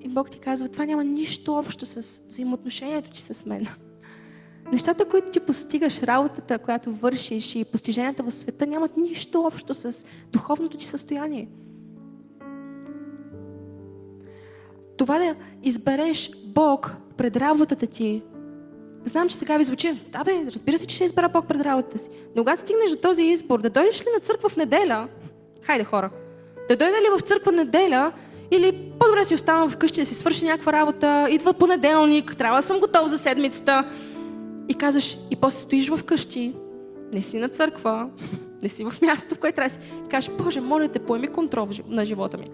И 0.00 0.08
Бог 0.08 0.30
ти 0.30 0.38
казва, 0.38 0.68
това 0.68 0.84
няма 0.84 1.04
нищо 1.04 1.54
общо 1.54 1.86
с 1.86 2.22
взаимоотношението 2.28 3.10
ти 3.10 3.22
с 3.22 3.46
мен. 3.46 3.66
Нещата, 4.72 5.04
които 5.04 5.30
ти 5.30 5.40
постигаш, 5.40 6.02
работата, 6.02 6.58
която 6.58 6.92
вършиш 6.92 7.54
и 7.54 7.64
постиженията 7.64 8.22
в 8.22 8.30
света 8.30 8.66
нямат 8.66 8.96
нищо 8.96 9.42
общо 9.42 9.74
с 9.74 10.06
духовното 10.32 10.76
ти 10.76 10.86
състояние. 10.86 11.48
Това 14.96 15.18
да 15.18 15.34
избереш 15.62 16.30
Бог 16.44 16.96
пред 17.16 17.36
работата 17.36 17.86
ти, 17.86 18.22
знам, 19.04 19.28
че 19.28 19.36
сега 19.36 19.56
ви 19.56 19.64
звучи, 19.64 19.92
да 20.12 20.24
бе, 20.24 20.32
разбира 20.46 20.78
се, 20.78 20.86
че 20.86 20.94
ще 20.94 21.04
избера 21.04 21.28
Бог 21.28 21.46
пред 21.48 21.60
работата 21.60 21.98
си. 21.98 22.08
Но 22.36 22.42
когато 22.42 22.60
стигнеш 22.60 22.90
до 22.90 22.96
този 22.96 23.22
избор, 23.22 23.60
да 23.60 23.70
дойдеш 23.70 24.00
ли 24.00 24.06
на 24.14 24.20
църква 24.20 24.48
в 24.48 24.56
неделя, 24.56 25.08
хайде 25.62 25.84
хора, 25.84 26.10
да 26.68 26.76
дойда 26.76 26.96
ли 26.96 27.18
в 27.18 27.20
църква 27.20 27.52
неделя 27.52 28.12
или 28.50 28.92
по-добре 28.98 29.24
си 29.24 29.34
оставам 29.34 29.70
вкъщи 29.70 30.00
да 30.00 30.06
си 30.06 30.14
свърши 30.14 30.44
някаква 30.44 30.72
работа, 30.72 31.26
идва 31.30 31.52
понеделник, 31.52 32.36
трябва 32.36 32.58
да 32.58 32.62
съм 32.62 32.80
готов 32.80 33.06
за 33.06 33.18
седмицата, 33.18 33.84
и 34.68 34.74
казваш, 34.74 35.18
и 35.30 35.36
после 35.36 35.60
стоиш 35.60 35.88
в 35.88 36.04
къщи, 36.04 36.54
не 37.12 37.22
си 37.22 37.38
на 37.38 37.48
църква, 37.48 38.08
не 38.62 38.68
си 38.68 38.84
в 38.84 39.02
място, 39.02 39.34
в 39.34 39.38
което 39.38 39.56
трябва 39.56 39.68
да 39.68 39.74
си. 39.74 39.80
И 40.06 40.08
кажеш, 40.08 40.30
Боже, 40.38 40.60
моля 40.60 40.88
те, 40.88 40.98
поеми 40.98 41.28
контрол 41.28 41.68
на 41.88 42.06
живота 42.06 42.38
ми. 42.38 42.50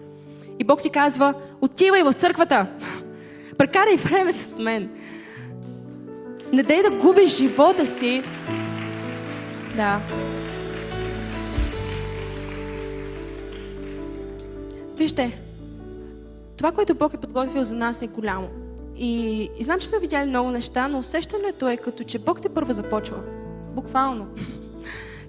И 0.59 0.63
Бог 0.63 0.81
ти 0.81 0.89
казва, 0.89 1.33
отивай 1.61 2.03
в 2.03 2.13
църквата, 2.13 2.67
прекарай 3.57 3.95
време 3.95 4.31
с 4.31 4.59
мен. 4.59 4.89
Не 6.53 6.63
дай 6.63 6.83
да 6.83 6.91
губиш 6.91 7.37
живота 7.37 7.85
си. 7.85 8.23
Да. 9.75 9.99
Вижте, 14.97 15.37
това, 16.57 16.71
което 16.71 16.95
Бог 16.95 17.13
е 17.13 17.17
подготвил 17.17 17.63
за 17.63 17.75
нас 17.75 18.01
е 18.01 18.07
голямо. 18.07 18.47
И, 18.97 19.41
и 19.59 19.63
знам, 19.63 19.79
че 19.79 19.87
сме 19.87 19.99
видяли 19.99 20.29
много 20.29 20.51
неща, 20.51 20.87
но 20.87 20.99
усещането 20.99 21.69
е 21.69 21.77
като, 21.77 22.03
че 22.03 22.19
Бог 22.19 22.41
те 22.41 22.49
първа 22.49 22.73
започва. 22.73 23.17
Буквално. 23.75 24.27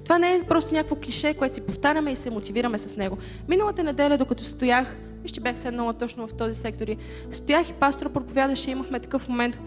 Това 0.05 0.19
не 0.19 0.35
е 0.35 0.43
просто 0.43 0.75
някакво 0.75 0.97
клише, 0.97 1.35
което 1.35 1.55
си 1.55 1.61
повтаряме 1.61 2.11
и 2.11 2.17
се 2.17 2.31
мотивираме 2.31 2.79
с 2.79 2.97
него. 2.97 3.19
Миналата 3.49 3.85
неделя, 3.85 4.19
докато 4.19 4.45
стоях, 4.45 4.97
вижте, 5.25 5.41
бях 5.41 5.59
седнала 5.59 5.93
точно 5.93 6.27
в 6.27 6.35
този 6.35 6.61
сектор 6.61 6.89
и 6.89 6.97
стоях 7.31 7.71
и 7.71 7.73
пастора 7.73 8.09
проповядаше, 8.09 8.71
имахме 8.71 9.01
такъв 9.01 9.29
момент, 9.29 9.59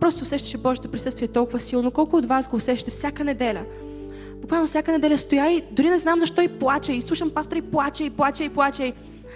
просто 0.00 0.22
усещаше 0.22 0.58
Божието 0.58 0.90
присъствие 0.90 1.28
толкова 1.28 1.60
силно. 1.60 1.90
Колко 1.90 2.16
от 2.16 2.26
вас 2.26 2.48
го 2.48 2.56
усещате 2.56 2.90
всяка 2.90 3.24
неделя? 3.24 3.64
Буквално 4.40 4.66
всяка 4.66 4.92
неделя 4.92 5.18
стоя 5.18 5.50
и 5.50 5.64
дори 5.72 5.90
не 5.90 5.98
знам 5.98 6.20
защо 6.20 6.42
и 6.42 6.48
плача. 6.48 6.92
И 6.92 7.02
слушам 7.02 7.30
пастора 7.30 7.58
и 7.58 7.62
плача, 7.62 8.04
и 8.04 8.10
плача, 8.10 8.44
и 8.44 8.48
плача. 8.48 8.84
И... 8.84 8.92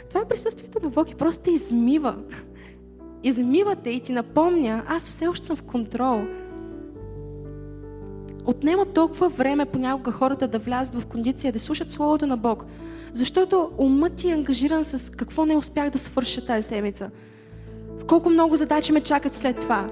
Това 0.08 0.20
е 0.20 0.28
присъствието 0.28 0.78
на 0.82 0.90
Бог 0.90 1.10
и 1.10 1.14
просто 1.14 1.44
те 1.44 1.50
измива. 1.50 2.16
Измива 3.22 3.76
те 3.76 3.90
и 3.90 4.00
ти 4.00 4.12
напомня, 4.12 4.84
аз 4.88 5.08
все 5.08 5.26
още 5.26 5.46
съм 5.46 5.56
в 5.56 5.62
контрол. 5.62 6.22
Отнема 8.46 8.86
толкова 8.86 9.28
време 9.28 9.64
понякога 9.64 10.12
хората 10.12 10.48
да 10.48 10.58
влязат 10.58 11.02
в 11.02 11.06
кондиция, 11.06 11.52
да 11.52 11.58
слушат 11.58 11.90
Словото 11.90 12.26
на 12.26 12.36
Бог. 12.36 12.64
Защото 13.12 13.70
умът 13.78 14.14
ти 14.14 14.28
е 14.30 14.34
ангажиран 14.34 14.84
с 14.84 15.12
какво 15.12 15.46
не 15.46 15.56
успях 15.56 15.90
да 15.90 15.98
свърша 15.98 16.46
тази 16.46 16.68
седмица. 16.68 17.10
Колко 18.08 18.30
много 18.30 18.56
задачи 18.56 18.92
ме 18.92 19.00
чакат 19.00 19.34
след 19.34 19.60
това. 19.60 19.90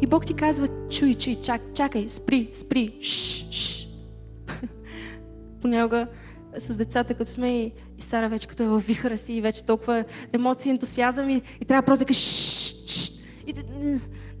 И 0.00 0.06
Бог 0.06 0.26
ти 0.26 0.34
казва, 0.34 0.68
чуй, 0.90 1.14
чуй, 1.14 1.34
чак, 1.34 1.62
чакай, 1.74 2.08
спри, 2.08 2.50
спри, 2.54 2.98
шш, 3.02 3.46
шш. 3.50 3.88
Понякога 5.62 6.06
с 6.58 6.76
децата, 6.76 7.14
като 7.14 7.30
сме 7.30 7.62
и, 7.62 7.72
и 7.98 8.02
Сара 8.02 8.28
вече 8.28 8.46
като 8.46 8.62
е 8.62 8.66
във 8.66 8.86
вихара 8.86 9.18
си 9.18 9.34
и 9.34 9.40
вече 9.40 9.64
толкова 9.64 10.04
емоции, 10.32 10.70
ентусиазъм 10.70 11.30
и, 11.30 11.42
и 11.60 11.64
трябва 11.64 11.86
просто 11.86 12.02
да 12.02 12.06
кажеш 12.06 12.56
и 13.46 13.52
да, 13.52 13.62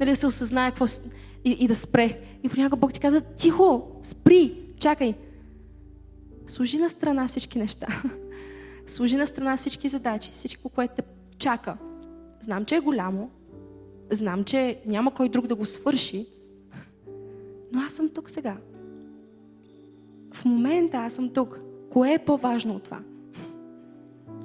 нали, 0.00 0.16
се 0.16 0.26
осъзнае 0.26 0.70
какво 0.70 0.86
и, 1.44 1.50
и 1.50 1.68
да 1.68 1.74
спре. 1.74 2.20
И 2.46 2.48
понякога 2.48 2.76
Бог 2.76 2.92
ти 2.92 3.00
казва, 3.00 3.20
тихо, 3.20 3.90
спри, 4.02 4.62
чакай. 4.80 5.14
Служи 6.46 6.78
на 6.78 6.90
страна 6.90 7.28
всички 7.28 7.58
неща. 7.58 7.86
Служи 8.86 9.16
на 9.16 9.26
страна 9.26 9.56
всички 9.56 9.88
задачи, 9.88 10.30
всичко, 10.32 10.68
което 10.68 10.94
те 10.94 11.02
чака. 11.38 11.76
Знам, 12.40 12.64
че 12.64 12.76
е 12.76 12.80
голямо, 12.80 13.30
знам, 14.10 14.44
че 14.44 14.80
няма 14.86 15.14
кой 15.14 15.28
друг 15.28 15.46
да 15.46 15.54
го 15.54 15.66
свърши, 15.66 16.26
но 17.72 17.80
аз 17.80 17.92
съм 17.92 18.08
тук 18.08 18.30
сега. 18.30 18.56
В 20.34 20.44
момента 20.44 20.96
аз 20.96 21.12
съм 21.12 21.32
тук. 21.32 21.60
Кое 21.90 22.12
е 22.12 22.18
по-важно 22.18 22.74
от 22.74 22.82
това? 22.82 23.00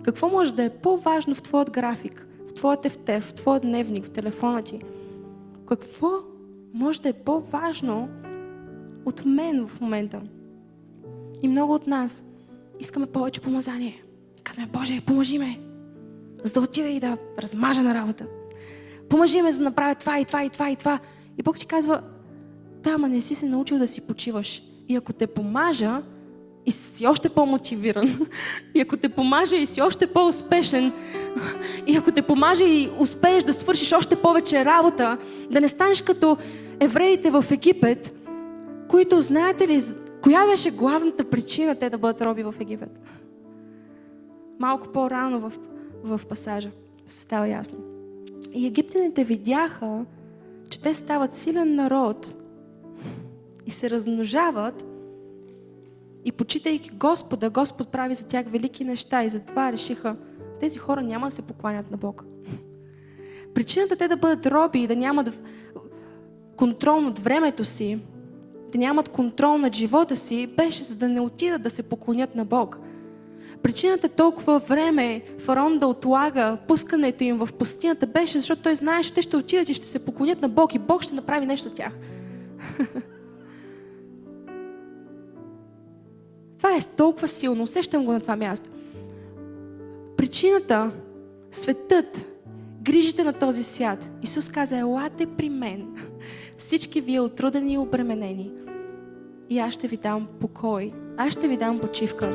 Какво 0.04 0.30
може 0.30 0.56
да 0.56 0.64
е 0.64 0.70
по-важно 0.70 1.36
в 1.36 1.42
твоят 1.42 1.72
график, 1.72 2.28
в 2.50 2.54
твоят 2.54 2.86
ефтер, 2.86 3.22
в 3.22 3.34
твоят 3.34 3.62
дневник, 3.62 4.06
в 4.06 4.12
телефона 4.12 4.62
ти? 4.62 4.80
Какво 5.68 6.31
може 6.74 7.02
да 7.02 7.10
е 7.10 7.14
по-важно 7.14 8.10
от 9.06 9.26
мен 9.26 9.68
в 9.68 9.82
момента? 9.82 10.22
И 11.42 11.48
много 11.48 11.74
от 11.74 11.88
нас 11.88 12.24
искаме 12.80 13.06
повече 13.06 13.42
помазание. 13.42 14.04
Казваме, 14.44 14.70
Боже, 14.74 15.02
поможи 15.02 15.38
ме, 15.38 15.60
за 16.44 16.54
да 16.54 16.62
отида 16.62 16.88
и 16.88 17.00
да 17.00 17.18
размажа 17.40 17.84
на 17.84 17.94
работа. 17.94 18.28
Поможи 19.10 19.42
ме, 19.42 19.52
за 19.52 19.58
да 19.58 19.64
направя 19.64 19.96
това 19.96 20.20
и 20.20 20.26
това 20.26 20.44
и 20.44 20.50
това 20.50 20.72
и 20.72 20.76
това. 20.76 21.00
И 21.38 21.44
Бог 21.44 21.60
ти 21.60 21.66
казва, 21.66 22.02
да, 22.84 22.98
ма 22.98 23.10
не 23.10 23.22
си 23.22 23.36
се 23.36 23.46
научил 23.46 23.78
да 23.78 23.88
си 23.88 24.02
почиваш. 24.02 24.64
И 24.90 24.96
ако 24.96 25.14
те 25.14 25.28
помажа, 25.28 26.02
и 26.66 26.72
си 26.72 27.08
още 27.08 27.30
по-мотивиран, 27.30 28.20
и 28.76 28.82
ако 28.82 28.98
те 28.98 29.10
помаже 29.10 29.58
и 29.58 29.66
си 29.66 29.82
още 29.82 30.08
по-успешен, 30.08 30.94
и 31.88 31.98
ако 31.98 32.12
те 32.12 32.22
помаже 32.22 32.66
и 32.66 32.90
успееш 33.00 33.44
да 33.44 33.54
свършиш 33.54 33.94
още 33.94 34.16
повече 34.16 34.66
работа, 34.66 35.18
да 35.52 35.62
не 35.62 35.68
станеш 35.68 36.02
като 36.02 36.38
евреите 36.80 37.32
в 37.32 37.46
Египет, 37.52 38.14
които, 38.88 39.22
знаете 39.22 39.68
ли, 39.68 39.82
коя 40.22 40.46
беше 40.46 40.72
главната 40.72 41.24
причина 41.24 41.76
те 41.76 41.90
да 41.90 41.98
бъдат 41.98 42.22
роби 42.22 42.44
в 42.44 42.56
Египет? 42.60 43.00
Малко 44.60 44.88
по-рано 44.88 45.40
в, 45.40 45.54
в 46.04 46.22
пасажа 46.28 46.70
се 47.08 47.22
става 47.22 47.48
ясно. 47.48 47.78
И 48.54 48.68
египтяните 48.68 49.24
видяха, 49.24 50.06
че 50.70 50.82
те 50.82 50.94
стават 50.94 51.36
силен 51.36 51.76
народ 51.76 52.34
и 53.66 53.72
се 53.72 53.90
размножават 53.90 54.91
и 56.26 56.32
почитайки 56.32 56.90
Господа, 56.94 57.50
Господ 57.50 57.92
прави 57.92 58.14
за 58.14 58.28
тях 58.28 58.46
велики 58.50 58.84
неща 58.84 59.24
и 59.24 59.30
затова 59.30 59.72
решиха, 59.72 60.16
тези 60.60 60.78
хора 60.78 61.02
няма 61.02 61.28
да 61.28 61.32
се 61.32 61.42
покланят 61.42 61.92
на 61.92 61.98
Бог. 61.98 62.26
Причината 63.54 63.96
те 63.96 64.08
да 64.08 64.18
бъдат 64.18 64.46
роби 64.46 64.80
и 64.80 64.88
да 64.88 64.96
нямат 64.96 65.42
контрол 66.58 67.02
над 67.02 67.20
времето 67.20 67.64
си, 67.64 68.00
да 68.72 68.78
нямат 68.78 69.10
контрол 69.10 69.58
над 69.58 69.76
живота 69.76 70.16
си, 70.16 70.48
беше 70.48 70.84
за 70.84 70.96
да 70.96 71.10
не 71.10 71.22
отидат 71.22 71.62
да 71.62 71.70
се 71.70 71.84
поклонят 71.84 72.36
на 72.36 72.46
Бог. 72.46 72.80
Причината 73.64 74.10
толкова 74.10 74.60
време 74.60 75.22
фараон 75.40 75.78
да 75.78 75.88
отлага 75.88 76.58
пускането 76.68 77.24
им 77.24 77.38
в 77.38 77.50
пустинята 77.54 78.08
беше, 78.08 78.38
защото 78.38 78.62
той 78.62 78.76
знаеше, 78.76 79.10
че 79.10 79.16
те 79.16 79.22
ще 79.22 79.38
отидат 79.38 79.70
и 79.70 79.74
ще 79.74 79.88
се 79.88 80.06
поклонят 80.06 80.42
на 80.42 80.50
Бог 80.50 80.76
и 80.76 80.80
Бог 80.80 81.04
ще 81.04 81.16
направи 81.16 81.46
нещо 81.46 81.70
за 81.70 81.76
тях. 81.76 81.94
Това 86.62 86.76
е 86.76 86.82
толкова 86.98 87.28
силно, 87.28 87.64
усещам 87.64 88.06
го 88.06 88.12
на 88.12 88.22
това 88.22 88.36
място. 88.36 88.70
Причината, 90.18 90.92
светът, 91.52 92.28
грижите 92.82 93.24
на 93.24 93.34
този 93.34 93.64
свят. 93.64 94.10
Исус 94.24 94.50
каза, 94.50 94.78
елате 94.78 95.26
при 95.26 95.50
мен, 95.50 95.88
всички 96.58 97.02
вие 97.02 97.20
отрудени 97.20 97.74
и 97.74 97.78
обременени. 97.78 98.52
И 99.50 99.60
аз 99.60 99.74
ще 99.74 99.88
ви 99.88 99.98
дам 99.98 100.28
покой, 100.40 100.92
аз 101.18 101.34
ще 101.34 101.48
ви 101.48 101.58
дам 101.58 101.80
почивка. 101.80 102.30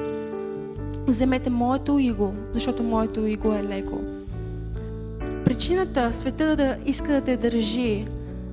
Вземете 1.07 1.51
моето 1.51 1.99
иго, 1.99 2.35
защото 2.53 2.83
моето 2.83 3.27
иго 3.27 3.53
е 3.53 3.65
леко. 3.65 4.01
Причината 5.45 6.13
света 6.13 6.57
да 6.57 6.77
иска 6.87 7.13
да 7.13 7.21
те 7.21 7.37
държи 7.37 8.07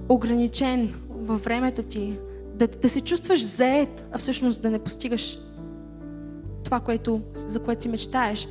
ограничен 0.10 0.94
във 1.10 1.44
времето 1.44 1.84
ти, 1.84 2.14
да, 2.56 2.68
да 2.68 2.90
се 2.90 3.02
чувстваш 3.02 3.46
заед, 3.46 4.08
а 4.12 4.18
всъщност 4.18 4.62
да 4.62 4.70
не 4.70 4.80
постигаш 4.80 5.38
това, 6.74 6.86
което, 6.86 7.22
за 7.36 7.60
което 7.60 7.82
си 7.82 7.90
мечтаеш, 7.90 8.48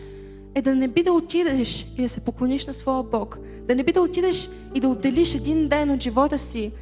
е 0.55 0.63
да 0.63 0.75
не 0.75 0.89
би 0.89 1.03
да 1.03 1.13
отидеш 1.13 1.87
и 1.99 2.03
да 2.03 2.09
се 2.09 2.21
поклониш 2.21 2.67
на 2.67 2.75
своя 2.75 3.03
Бог. 3.03 3.39
Да 3.69 3.75
не 3.75 3.83
би 3.83 3.93
да 3.93 4.01
отидеш 4.01 4.51
и 4.75 4.81
да 4.81 4.89
отделиш 4.89 5.35
един 5.35 5.69
ден 5.69 5.91
от 5.91 6.03
живота 6.03 6.39
си, 6.39 6.73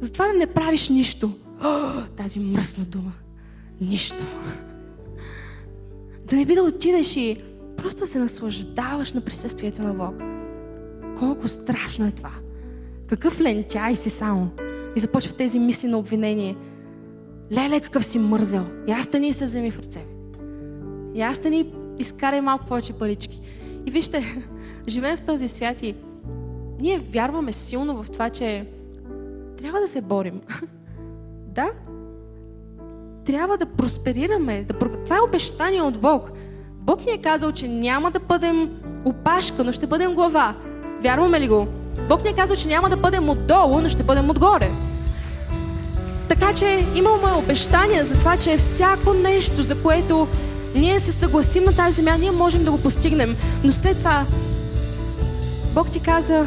затова 0.00 0.26
да 0.26 0.38
не 0.38 0.46
правиш 0.46 0.88
нищо. 0.88 1.30
О, 1.64 1.90
тази 2.16 2.40
мръсна 2.40 2.84
дума. 2.84 3.12
Нищо. 3.80 4.24
Да 6.24 6.36
не 6.36 6.44
би 6.44 6.54
да 6.54 6.62
отидеш 6.62 7.16
и 7.16 7.36
просто 7.76 8.06
се 8.06 8.18
наслаждаваш 8.18 9.12
на 9.12 9.20
присъствието 9.20 9.82
на 9.82 9.94
Бог. 9.94 10.14
Колко 11.18 11.48
страшно 11.48 12.06
е 12.06 12.10
това. 12.10 12.32
Какъв 13.06 13.40
лентяй 13.40 13.96
си 13.96 14.10
само. 14.10 14.50
И 14.96 15.00
започва 15.00 15.32
тези 15.32 15.58
мисли 15.58 15.88
на 15.88 15.98
обвинение. 15.98 16.56
Леле, 17.52 17.80
какъв 17.80 18.04
си 18.04 18.18
мързел. 18.18 18.66
И 18.88 18.92
аз 18.92 19.12
ни 19.12 19.32
се 19.32 19.44
вземи 19.44 19.70
в 19.70 19.78
ръце. 19.78 20.13
И 21.14 21.22
аз 21.22 21.44
ни 21.44 21.72
изкарай 21.98 22.40
малко 22.40 22.66
повече 22.66 22.92
парички. 22.92 23.40
И 23.86 23.90
вижте, 23.90 24.36
живеем 24.88 25.16
в 25.16 25.24
този 25.24 25.48
свят 25.48 25.82
и 25.82 25.94
ние 26.80 26.98
вярваме 26.98 27.52
силно 27.52 28.02
в 28.02 28.10
това, 28.10 28.30
че 28.30 28.66
трябва 29.58 29.80
да 29.80 29.88
се 29.88 30.00
борим. 30.00 30.40
да? 31.46 31.70
Трябва 33.24 33.56
да 33.58 33.66
просперираме. 33.66 34.62
Да... 34.62 34.74
Това 35.04 35.16
е 35.16 35.28
обещание 35.28 35.82
от 35.82 36.00
Бог. 36.00 36.30
Бог 36.70 37.06
ни 37.06 37.12
е 37.12 37.18
казал, 37.22 37.52
че 37.52 37.68
няма 37.68 38.10
да 38.10 38.20
бъдем 38.20 38.70
опашка, 39.04 39.64
но 39.64 39.72
ще 39.72 39.86
бъдем 39.86 40.14
глава. 40.14 40.54
Вярваме 41.00 41.40
ли 41.40 41.48
го? 41.48 41.66
Бог 42.08 42.24
ни 42.24 42.30
е 42.30 42.34
казал, 42.34 42.56
че 42.56 42.68
няма 42.68 42.90
да 42.90 42.96
бъдем 42.96 43.28
отдолу, 43.28 43.80
но 43.80 43.88
ще 43.88 44.02
бъдем 44.02 44.30
отгоре. 44.30 44.70
Така 46.28 46.54
че 46.54 46.84
имаме 46.94 47.32
обещания 47.38 48.04
за 48.04 48.14
това, 48.14 48.36
че 48.36 48.56
всяко 48.56 49.14
нещо, 49.14 49.62
за 49.62 49.82
което 49.82 50.28
ние 50.74 51.00
се 51.00 51.12
съгласим 51.12 51.64
на 51.64 51.76
тази 51.76 51.96
земя, 51.96 52.16
ние 52.16 52.30
можем 52.30 52.64
да 52.64 52.70
го 52.70 52.82
постигнем. 52.82 53.36
Но 53.64 53.72
след 53.72 53.98
това 53.98 54.26
Бог 55.74 55.90
ти 55.90 56.00
каза, 56.00 56.46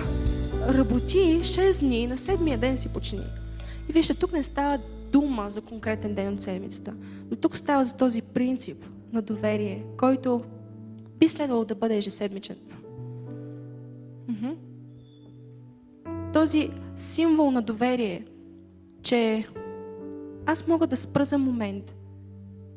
работи 0.69 1.39
6 1.41 1.79
дни, 1.79 2.07
на 2.07 2.17
седмия 2.17 2.57
ден 2.57 2.77
си 2.77 2.89
почини. 2.89 3.23
И 3.89 3.93
вижте, 3.93 4.13
тук 4.13 4.33
не 4.33 4.43
става 4.43 4.79
дума 5.11 5.49
за 5.49 5.61
конкретен 5.61 6.15
ден 6.15 6.33
от 6.33 6.41
седмицата, 6.41 6.93
но 7.31 7.37
тук 7.37 7.57
става 7.57 7.83
за 7.83 7.95
този 7.95 8.21
принцип 8.21 8.85
на 9.13 9.21
доверие, 9.21 9.83
който 9.97 10.41
би 11.19 11.27
следвало 11.27 11.65
да 11.65 11.75
бъде 11.75 11.97
ежеседмичен. 11.97 12.55
Този 16.33 16.69
символ 16.95 17.51
на 17.51 17.61
доверие, 17.61 18.25
че 19.03 19.47
аз 20.45 20.67
мога 20.67 20.87
да 20.87 20.97
спра 20.97 21.37
момент 21.37 21.95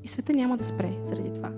и 0.05 0.09
света 0.09 0.33
няма 0.33 0.57
да 0.57 0.65
спре 0.65 0.93
заради 1.05 1.35
това. 1.35 1.51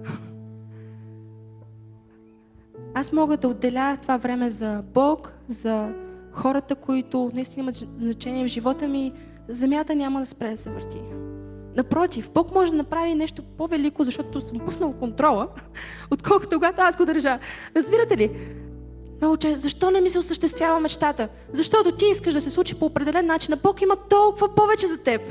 Аз 2.94 3.12
мога 3.12 3.36
да 3.36 3.48
отделя 3.48 3.98
това 4.02 4.16
време 4.16 4.50
за 4.50 4.82
Бог, 4.94 5.34
за 5.48 5.94
хората, 6.32 6.74
които 6.74 7.30
наистина 7.34 7.62
имат 7.62 7.76
значение 7.76 8.44
в 8.44 8.50
живота 8.50 8.88
ми. 8.88 9.12
Земята 9.48 9.94
няма 9.94 10.20
да 10.20 10.26
спре 10.26 10.50
да 10.50 10.56
се 10.56 10.70
върти. 10.70 10.98
Напротив, 11.76 12.30
Бог 12.34 12.54
може 12.54 12.70
да 12.70 12.76
направи 12.76 13.14
нещо 13.14 13.42
по-велико, 13.42 14.04
защото 14.04 14.40
съм 14.40 14.58
пуснал 14.58 14.92
контрола, 14.92 15.48
отколкото 16.10 16.56
когато 16.56 16.80
аз 16.80 16.96
го 16.96 17.04
държа. 17.04 17.38
Разбирате 17.76 18.16
ли? 18.16 18.30
Много 19.20 19.36
че, 19.36 19.58
защо 19.58 19.90
не 19.90 20.00
ми 20.00 20.10
се 20.10 20.18
осъществява 20.18 20.80
мечтата? 20.80 21.28
Защото 21.52 21.92
ти 21.92 22.04
искаш 22.10 22.34
да 22.34 22.40
се 22.40 22.50
случи 22.50 22.74
по 22.74 22.86
определен 22.86 23.26
начин, 23.26 23.54
а 23.54 23.56
Бог 23.56 23.82
има 23.82 23.96
толкова 23.96 24.54
повече 24.54 24.86
за 24.86 24.98
теб. 24.98 25.22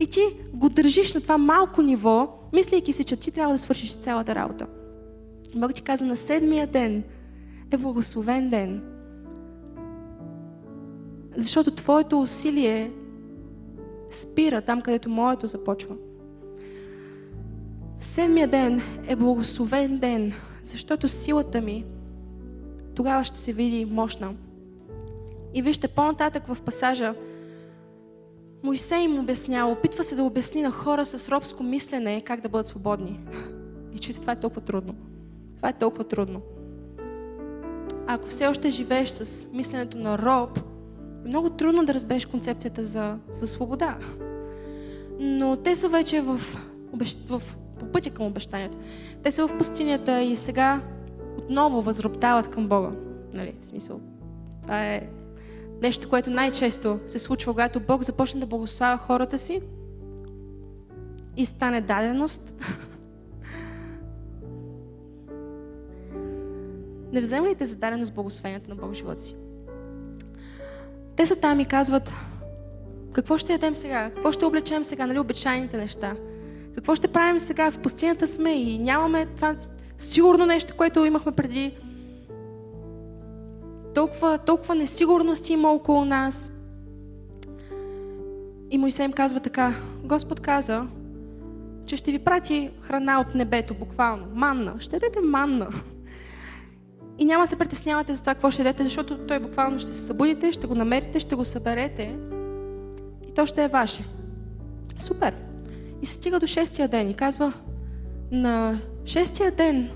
И 0.00 0.06
ти 0.06 0.20
го 0.52 0.68
държиш 0.68 1.14
на 1.14 1.20
това 1.20 1.38
малко 1.38 1.82
ниво, 1.82 2.28
мислейки 2.52 2.92
си, 2.92 3.04
че 3.04 3.16
ти 3.16 3.30
трябва 3.30 3.54
да 3.54 3.58
свършиш 3.58 3.96
цялата 3.96 4.34
работа. 4.34 4.66
Бог 5.56 5.74
ти 5.74 5.82
казва, 5.82 6.06
на 6.06 6.16
седмия 6.16 6.66
ден 6.66 7.04
е 7.70 7.76
благословен 7.76 8.50
ден. 8.50 8.82
Защото 11.36 11.70
твоето 11.70 12.20
усилие 12.20 12.92
спира 14.10 14.62
там, 14.62 14.82
където 14.82 15.10
моето 15.10 15.46
започва. 15.46 15.96
Седмия 18.00 18.48
ден 18.48 18.82
е 19.06 19.16
благословен 19.16 19.98
ден, 19.98 20.32
защото 20.62 21.08
силата 21.08 21.60
ми 21.60 21.84
тогава 22.94 23.24
ще 23.24 23.38
се 23.38 23.52
види 23.52 23.84
мощна. 23.84 24.34
И 25.54 25.62
вижте, 25.62 25.88
по-нататък 25.88 26.46
в 26.46 26.62
пасажа, 26.62 27.14
Моисей 28.66 28.98
им 28.98 29.18
обяснява, 29.18 29.72
опитва 29.72 30.04
се 30.04 30.14
да 30.14 30.22
обясни 30.22 30.62
на 30.62 30.70
хора 30.70 31.06
с 31.06 31.28
робско 31.28 31.62
мислене 31.62 32.20
как 32.20 32.40
да 32.40 32.48
бъдат 32.48 32.66
свободни. 32.66 33.20
И 33.94 33.98
чуйте, 33.98 34.20
това 34.20 34.32
е 34.32 34.40
толкова 34.40 34.60
трудно. 34.60 34.94
Това 35.56 35.68
е 35.68 35.72
толкова 35.72 36.04
трудно. 36.04 36.40
А 38.06 38.14
ако 38.14 38.28
все 38.28 38.46
още 38.46 38.70
живееш 38.70 39.08
с 39.08 39.48
мисленето 39.52 39.98
на 39.98 40.18
роб, 40.18 40.58
е 41.24 41.28
много 41.28 41.50
трудно 41.50 41.84
да 41.84 41.94
разбереш 41.94 42.26
концепцията 42.26 42.84
за, 42.84 43.18
за 43.30 43.48
свобода. 43.48 43.98
Но 45.18 45.56
те 45.56 45.76
са 45.76 45.88
вече 45.88 46.20
в, 46.20 46.40
в, 47.28 47.42
по 47.78 47.86
пътя 47.86 48.10
към 48.10 48.26
обещанието. 48.26 48.78
Те 49.22 49.30
са 49.30 49.48
в 49.48 49.58
пустинята 49.58 50.22
и 50.22 50.36
сега 50.36 50.82
отново 51.38 51.82
възроптават 51.82 52.50
към 52.50 52.68
Бога. 52.68 52.90
Нали, 53.34 53.54
в 53.60 53.64
смисъл. 53.64 54.00
Това 54.62 54.86
е 54.86 55.08
нещо, 55.82 56.08
което 56.08 56.30
най-често 56.30 56.98
се 57.06 57.18
случва, 57.18 57.52
когато 57.52 57.80
Бог 57.80 58.02
започне 58.02 58.40
да 58.40 58.46
благославя 58.46 58.98
хората 58.98 59.38
си 59.38 59.60
и 61.36 61.46
стане 61.46 61.80
даденост. 61.80 62.54
Не 67.12 67.20
вземайте 67.20 67.66
за 67.66 67.76
даденост 67.76 68.14
благословението 68.14 68.70
на 68.70 68.76
Бог 68.76 68.90
в 68.92 68.94
живота 68.94 69.20
си. 69.20 69.36
Те 71.16 71.26
са 71.26 71.36
там 71.36 71.60
и 71.60 71.64
казват, 71.64 72.12
какво 73.12 73.38
ще 73.38 73.52
ядем 73.52 73.74
сега? 73.74 74.10
Какво 74.10 74.32
ще 74.32 74.44
облечем 74.44 74.84
сега? 74.84 75.06
Нали, 75.06 75.18
обичайните 75.18 75.76
неща. 75.76 76.16
Какво 76.74 76.94
ще 76.96 77.08
правим 77.08 77.40
сега? 77.40 77.70
В 77.70 77.78
пустинята 77.78 78.28
сме 78.28 78.50
и 78.50 78.78
нямаме 78.78 79.26
това 79.26 79.56
сигурно 79.98 80.46
нещо, 80.46 80.74
което 80.76 81.04
имахме 81.04 81.32
преди. 81.32 81.74
Толкова, 83.96 84.38
толкова 84.38 84.74
несигурности 84.74 85.52
има 85.52 85.72
около 85.72 86.04
нас. 86.04 86.52
И 88.70 88.78
Моисей 88.78 89.04
им 89.04 89.12
казва 89.12 89.40
така, 89.40 89.74
Господ 90.04 90.40
каза, 90.40 90.86
че 91.86 91.96
ще 91.96 92.12
ви 92.12 92.18
прати 92.18 92.70
храна 92.80 93.20
от 93.20 93.34
небето, 93.34 93.74
буквално. 93.74 94.26
Манна. 94.34 94.74
Ще 94.78 94.98
дадете 94.98 95.20
манна. 95.20 95.68
И 97.18 97.24
няма 97.24 97.44
да 97.44 97.46
се 97.46 97.58
притеснявате 97.58 98.12
за 98.12 98.20
това 98.20 98.34
какво 98.34 98.50
ще 98.50 98.62
дадете, 98.62 98.84
защото 98.84 99.18
той 99.18 99.38
буквално 99.38 99.78
ще 99.78 99.94
се 99.94 100.06
събудите, 100.06 100.52
ще 100.52 100.66
го 100.66 100.74
намерите, 100.74 101.20
ще 101.20 101.34
го 101.34 101.44
съберете 101.44 102.16
и 103.28 103.34
то 103.34 103.46
ще 103.46 103.64
е 103.64 103.68
ваше. 103.68 104.04
Супер! 104.98 105.36
И 106.02 106.06
се 106.06 106.14
стига 106.14 106.40
до 106.40 106.46
шестия 106.46 106.88
ден 106.88 107.10
и 107.10 107.14
казва, 107.14 107.52
на 108.30 108.78
шестия 109.04 109.50
ден 109.50 109.90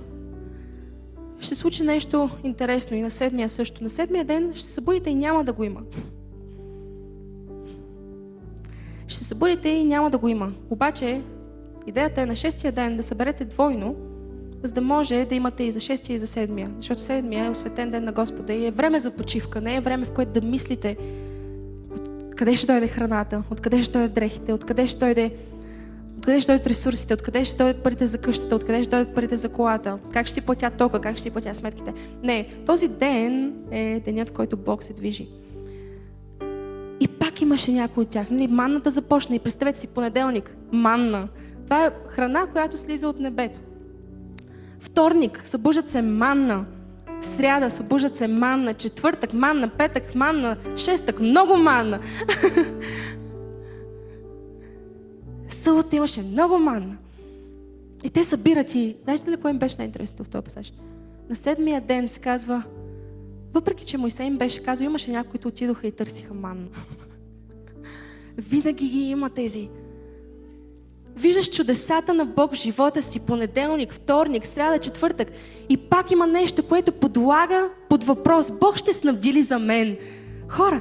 ще 1.41 1.55
случи 1.55 1.83
нещо 1.83 2.31
интересно 2.45 2.97
и 2.97 3.03
на 3.03 3.11
седмия 3.11 3.49
също. 3.49 3.85
На 3.85 3.91
седмия 3.91 4.25
ден 4.25 4.53
ще 4.55 4.65
се 4.65 4.73
събудите 4.73 5.11
и 5.11 5.15
няма 5.15 5.45
да 5.45 5.53
го 5.53 5.65
има. 5.65 5.81
Ще 9.07 9.19
се 9.19 9.25
събудите 9.25 9.69
и 9.69 9.85
няма 9.85 10.11
да 10.11 10.19
го 10.19 10.29
има. 10.29 10.53
Обаче, 10.71 11.23
идеята 11.87 12.21
е 12.21 12.27
на 12.27 12.37
шестия 12.37 12.73
ден 12.73 12.97
да 12.97 13.03
съберете 13.03 13.45
двойно, 13.45 13.97
за 14.63 14.73
да 14.73 14.81
може 14.81 15.25
да 15.25 15.35
имате 15.35 15.63
и 15.63 15.71
за 15.71 15.81
шестия 15.81 16.15
и 16.15 16.19
за 16.19 16.27
седмия. 16.27 16.71
Защото 16.79 17.03
седмия 17.03 17.47
е 17.47 17.51
осветен 17.51 17.91
ден 17.91 18.05
на 18.05 18.13
Господа 18.13 18.53
и 18.53 18.67
е 18.67 18.71
време 18.71 18.99
за 18.99 19.11
почивка, 19.11 19.61
не 19.61 19.77
е 19.77 19.81
време 19.81 20.05
в 20.05 20.13
което 20.13 20.33
да 20.33 20.41
мислите 20.41 20.97
откъде 22.41 22.57
ще 22.57 22.67
дойде 22.67 22.89
храната, 22.89 23.43
откъде 23.51 23.83
ще 23.83 23.93
дойдат 23.93 24.15
дрехите, 24.15 24.53
откъде 24.53 24.87
ще 24.87 24.99
дойде 24.99 25.35
Откъде 26.21 26.41
ще 26.41 26.53
дойдат 26.53 26.67
ресурсите, 26.67 27.15
откъде 27.15 27.45
ще 27.45 27.57
дойдат 27.57 27.83
парите 27.83 28.07
за 28.07 28.19
къщата, 28.19 28.55
откъде 28.55 28.83
ще 28.83 28.91
дойдат 28.91 29.15
парите 29.15 29.37
за 29.37 29.49
колата, 29.49 29.99
как 30.13 30.27
ще 30.27 30.35
си 30.35 30.41
платя 30.41 30.71
тока, 30.71 31.01
как 31.01 31.17
ще 31.17 31.23
си 31.23 31.31
платя 31.31 31.55
сметките. 31.55 31.95
Не, 32.23 32.49
този 32.67 32.89
ден 32.89 33.55
е 33.71 34.01
денят, 34.05 34.31
който 34.31 34.57
Бог 34.57 34.83
се 34.83 34.93
движи. 34.93 35.29
И 37.01 37.09
пак 37.09 37.41
имаше 37.41 37.73
някой 37.73 38.03
от 38.03 38.11
тях. 38.11 38.31
Нали, 38.31 38.47
манната 38.47 38.91
започна 38.91 39.37
и 39.37 39.39
представете 39.39 39.81
си 39.81 39.87
понеделник. 39.87 40.57
Манна. 40.73 41.29
Това 41.65 41.85
е 41.85 41.91
храна, 42.09 42.47
която 42.47 42.79
слиза 42.79 43.09
от 43.09 43.21
небето. 43.21 43.61
Вторник, 44.81 45.43
събуждат 45.45 45.91
се 45.91 46.03
манна. 46.03 46.65
Сряда, 47.23 47.71
събуждат 47.71 48.17
се 48.17 48.29
манна. 48.29 48.75
Четвъртък, 48.75 49.33
манна. 49.33 49.69
Петък, 49.69 50.15
манна. 50.15 50.57
Шестък, 50.77 51.21
много 51.21 51.57
манна. 51.57 51.99
Събота 55.61 55.97
имаше 55.97 56.23
много 56.23 56.59
манна. 56.59 56.97
И 58.05 58.11
те 58.11 58.25
събират 58.25 58.75
и, 58.75 58.97
знаете 59.05 59.31
ли 59.31 59.37
кое 59.37 59.51
им 59.51 59.59
беше 59.59 59.77
най-интересното 59.79 60.25
в 60.25 60.29
този 60.29 60.45
пасаж? 60.45 60.73
На 61.29 61.37
седмия 61.37 61.81
ден 61.81 62.09
се 62.09 62.21
казва, 62.21 62.63
въпреки 63.55 63.85
че 63.85 63.99
Мойсей 63.99 64.27
им 64.27 64.39
беше 64.39 64.63
казал, 64.63 64.85
имаше 64.85 65.11
някои, 65.11 65.31
които 65.31 65.49
отидоха 65.49 65.87
и 65.87 65.93
търсиха 65.93 66.35
манна. 66.35 66.67
Винаги 68.39 68.89
ги 68.89 68.99
има 68.99 69.31
тези. 69.31 69.69
Виждаш 71.17 71.51
чудесата 71.51 72.15
на 72.15 72.25
Бог 72.25 72.53
в 72.53 72.59
живота 72.59 73.03
си, 73.03 73.21
понеделник, 73.21 73.93
вторник, 73.93 74.47
сряда, 74.47 74.79
четвъртък. 74.79 75.29
И 75.69 75.77
пак 75.77 76.11
има 76.11 76.27
нещо, 76.27 76.63
което 76.63 76.93
подлага 76.93 77.69
под 77.89 78.05
въпрос. 78.05 78.53
Бог 78.61 78.77
ще 78.77 78.93
снабди 78.93 79.33
ли 79.33 79.43
за 79.43 79.59
мен? 79.59 79.97
Хора. 80.49 80.81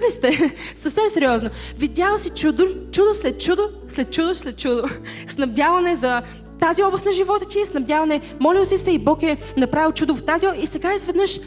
Тук 0.00 0.06
ли 0.06 0.12
сте? 0.12 0.54
Съвсем 0.74 1.08
сериозно. 1.08 1.50
Видял 1.78 2.18
си 2.18 2.30
чудо, 2.30 2.66
чудо 2.92 3.14
след 3.14 3.40
чудо, 3.40 3.62
след 3.88 4.12
чудо 4.12 4.34
след 4.34 4.58
чудо. 4.58 4.82
Снабдяване 5.28 5.96
за 5.96 6.22
тази 6.60 6.82
област 6.82 7.06
на 7.06 7.12
живота 7.12 7.48
ти, 7.48 7.66
снабдяване. 7.66 8.20
Молил 8.40 8.64
си 8.64 8.78
се 8.78 8.90
и 8.90 8.98
Бог 8.98 9.22
е 9.22 9.36
направил 9.56 9.92
чудо 9.92 10.16
в 10.16 10.22
тази 10.22 10.46
и 10.60 10.66
сега 10.66 10.94
изведнъж 10.94 11.40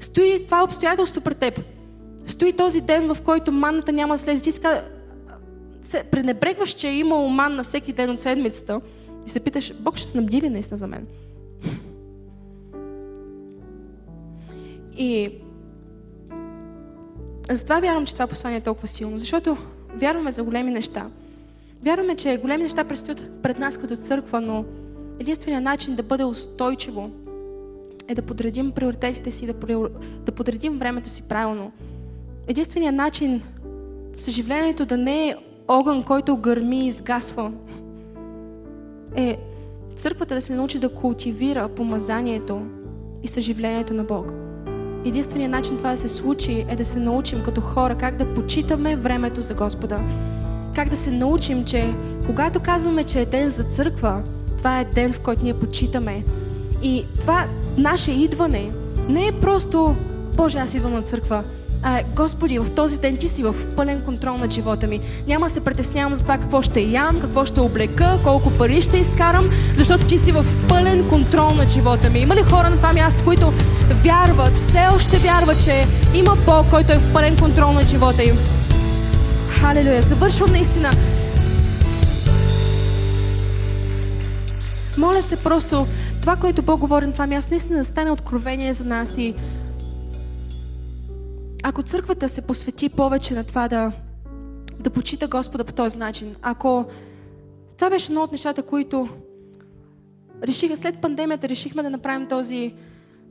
стои 0.00 0.44
това 0.44 0.64
обстоятелство 0.64 1.20
пред 1.20 1.38
теб. 1.38 1.60
Стои 2.26 2.52
този 2.52 2.80
ден, 2.80 3.14
в 3.14 3.22
който 3.22 3.52
манната 3.52 3.92
няма 3.92 4.14
да 4.14 4.18
слезе. 4.18 4.42
Ти 4.42 4.52
сега 4.52 4.84
се 5.82 6.02
пренебрегваш, 6.02 6.70
че 6.70 6.88
е 6.88 6.98
имало 6.98 7.28
манна 7.28 7.62
всеки 7.62 7.92
ден 7.92 8.10
от 8.10 8.20
седмицата 8.20 8.80
и 9.26 9.30
се 9.30 9.40
питаш, 9.40 9.74
Бог 9.80 9.96
ще 9.96 10.08
снабди 10.08 10.40
ли 10.40 10.48
наистина 10.48 10.76
за 10.76 10.86
мен? 10.86 11.06
И 14.96 15.30
затова 17.50 17.80
вярвам, 17.80 18.06
че 18.06 18.12
това 18.12 18.26
послание 18.26 18.58
е 18.58 18.62
толкова 18.62 18.88
силно, 18.88 19.18
защото 19.18 19.56
вярваме 19.94 20.30
за 20.30 20.44
големи 20.44 20.70
неща. 20.70 21.06
Вярваме, 21.82 22.16
че 22.16 22.36
големи 22.36 22.62
неща 22.62 22.84
предстоят 22.84 23.42
пред 23.42 23.58
нас 23.58 23.78
като 23.78 23.96
църква, 23.96 24.40
но 24.40 24.64
единственият 25.18 25.64
начин 25.64 25.94
да 25.94 26.02
бъде 26.02 26.24
устойчиво 26.24 27.10
е 28.08 28.14
да 28.14 28.22
подредим 28.22 28.72
приоритетите 28.72 29.30
си, 29.30 29.46
да, 29.46 29.88
да 30.24 30.32
подредим 30.32 30.78
времето 30.78 31.10
си 31.10 31.22
правилно. 31.22 31.72
Единственият 32.48 32.96
начин 32.96 33.42
съживлението 34.18 34.86
да 34.86 34.96
не 34.96 35.28
е 35.28 35.36
огън, 35.68 36.02
който 36.02 36.36
гърми 36.36 36.84
и 36.84 36.86
изгасва, 36.86 37.52
е 39.16 39.38
църквата 39.94 40.34
да 40.34 40.40
се 40.40 40.54
научи 40.54 40.78
да 40.78 40.94
култивира 40.94 41.68
помазанието 41.68 42.62
и 43.22 43.28
съживлението 43.28 43.94
на 43.94 44.04
Бог. 44.04 44.32
Единственият 45.04 45.50
начин 45.50 45.76
това 45.76 45.90
да 45.90 45.96
се 45.96 46.08
случи 46.08 46.66
е 46.68 46.76
да 46.76 46.84
се 46.84 46.98
научим 46.98 47.42
като 47.42 47.60
хора 47.60 47.94
как 47.94 48.16
да 48.16 48.34
почитаме 48.34 48.96
времето 48.96 49.40
за 49.40 49.54
Господа. 49.54 49.98
Как 50.74 50.88
да 50.88 50.96
се 50.96 51.10
научим, 51.10 51.64
че 51.64 51.94
когато 52.26 52.60
казваме, 52.60 53.04
че 53.04 53.20
е 53.20 53.26
ден 53.26 53.50
за 53.50 53.64
църква, 53.64 54.22
това 54.58 54.80
е 54.80 54.84
ден, 54.84 55.12
в 55.12 55.20
който 55.20 55.44
ние 55.44 55.54
почитаме. 55.54 56.24
И 56.82 57.04
това 57.20 57.46
наше 57.76 58.12
идване 58.12 58.70
не 59.08 59.26
е 59.26 59.32
просто 59.32 59.96
Боже, 60.36 60.58
аз 60.58 60.74
идвам 60.74 60.92
на 60.92 61.02
църква, 61.02 61.44
Господи, 62.16 62.58
в 62.58 62.70
този 62.74 62.98
ден 62.98 63.16
ти 63.16 63.28
си 63.28 63.42
в 63.42 63.54
пълен 63.76 64.02
контрол 64.04 64.36
на 64.36 64.50
живота 64.50 64.86
ми. 64.86 65.00
Няма 65.26 65.50
се 65.50 65.64
притеснявам 65.64 66.14
за 66.14 66.22
това 66.22 66.38
какво 66.38 66.62
ще 66.62 66.80
ям, 66.80 67.20
какво 67.20 67.44
ще 67.44 67.60
облека, 67.60 68.18
колко 68.24 68.50
пари 68.50 68.82
ще 68.82 68.98
изкарам, 68.98 69.50
защото 69.76 70.06
ти 70.06 70.18
си 70.18 70.32
в 70.32 70.44
пълен 70.68 71.08
контрол 71.08 71.50
на 71.50 71.68
живота 71.68 72.10
ми. 72.10 72.18
Има 72.18 72.36
ли 72.36 72.42
хора 72.42 72.70
на 72.70 72.76
това 72.76 72.92
място, 72.92 73.24
които 73.24 73.52
вярват, 74.04 74.52
все 74.56 74.86
още 74.96 75.18
вярват, 75.18 75.64
че 75.64 75.86
има 76.14 76.36
Бог, 76.46 76.70
който 76.70 76.92
е 76.92 76.98
в 76.98 77.12
пълен 77.12 77.36
контрол 77.36 77.72
на 77.72 77.86
живота 77.86 78.24
им? 78.24 78.36
Халелуя. 79.60 80.02
Завършвам 80.02 80.52
наистина. 80.52 80.90
Моля 84.98 85.22
се 85.22 85.36
просто 85.36 85.86
това, 86.20 86.36
което 86.36 86.62
Бог 86.62 86.80
говори 86.80 87.06
на 87.06 87.12
това 87.12 87.26
място, 87.26 87.50
наистина 87.50 87.78
да 87.78 87.84
стане 87.84 88.10
откровение 88.10 88.74
за 88.74 88.84
нас 88.84 89.18
и 89.18 89.34
ако 91.62 91.82
църквата 91.82 92.28
се 92.28 92.42
посвети 92.42 92.88
повече 92.88 93.34
на 93.34 93.44
това 93.44 93.68
да, 93.68 93.92
да 94.80 94.90
почита 94.90 95.28
Господа 95.28 95.64
по 95.64 95.72
този 95.72 95.98
начин, 95.98 96.36
ако 96.42 96.84
това 97.76 97.90
беше 97.90 98.12
едно 98.12 98.22
от 98.22 98.32
нещата, 98.32 98.62
които 98.62 99.08
решиха, 100.42 100.76
след 100.76 101.00
пандемията 101.00 101.48
решихме 101.48 101.82
да 101.82 101.90
направим 101.90 102.28
този, 102.28 102.74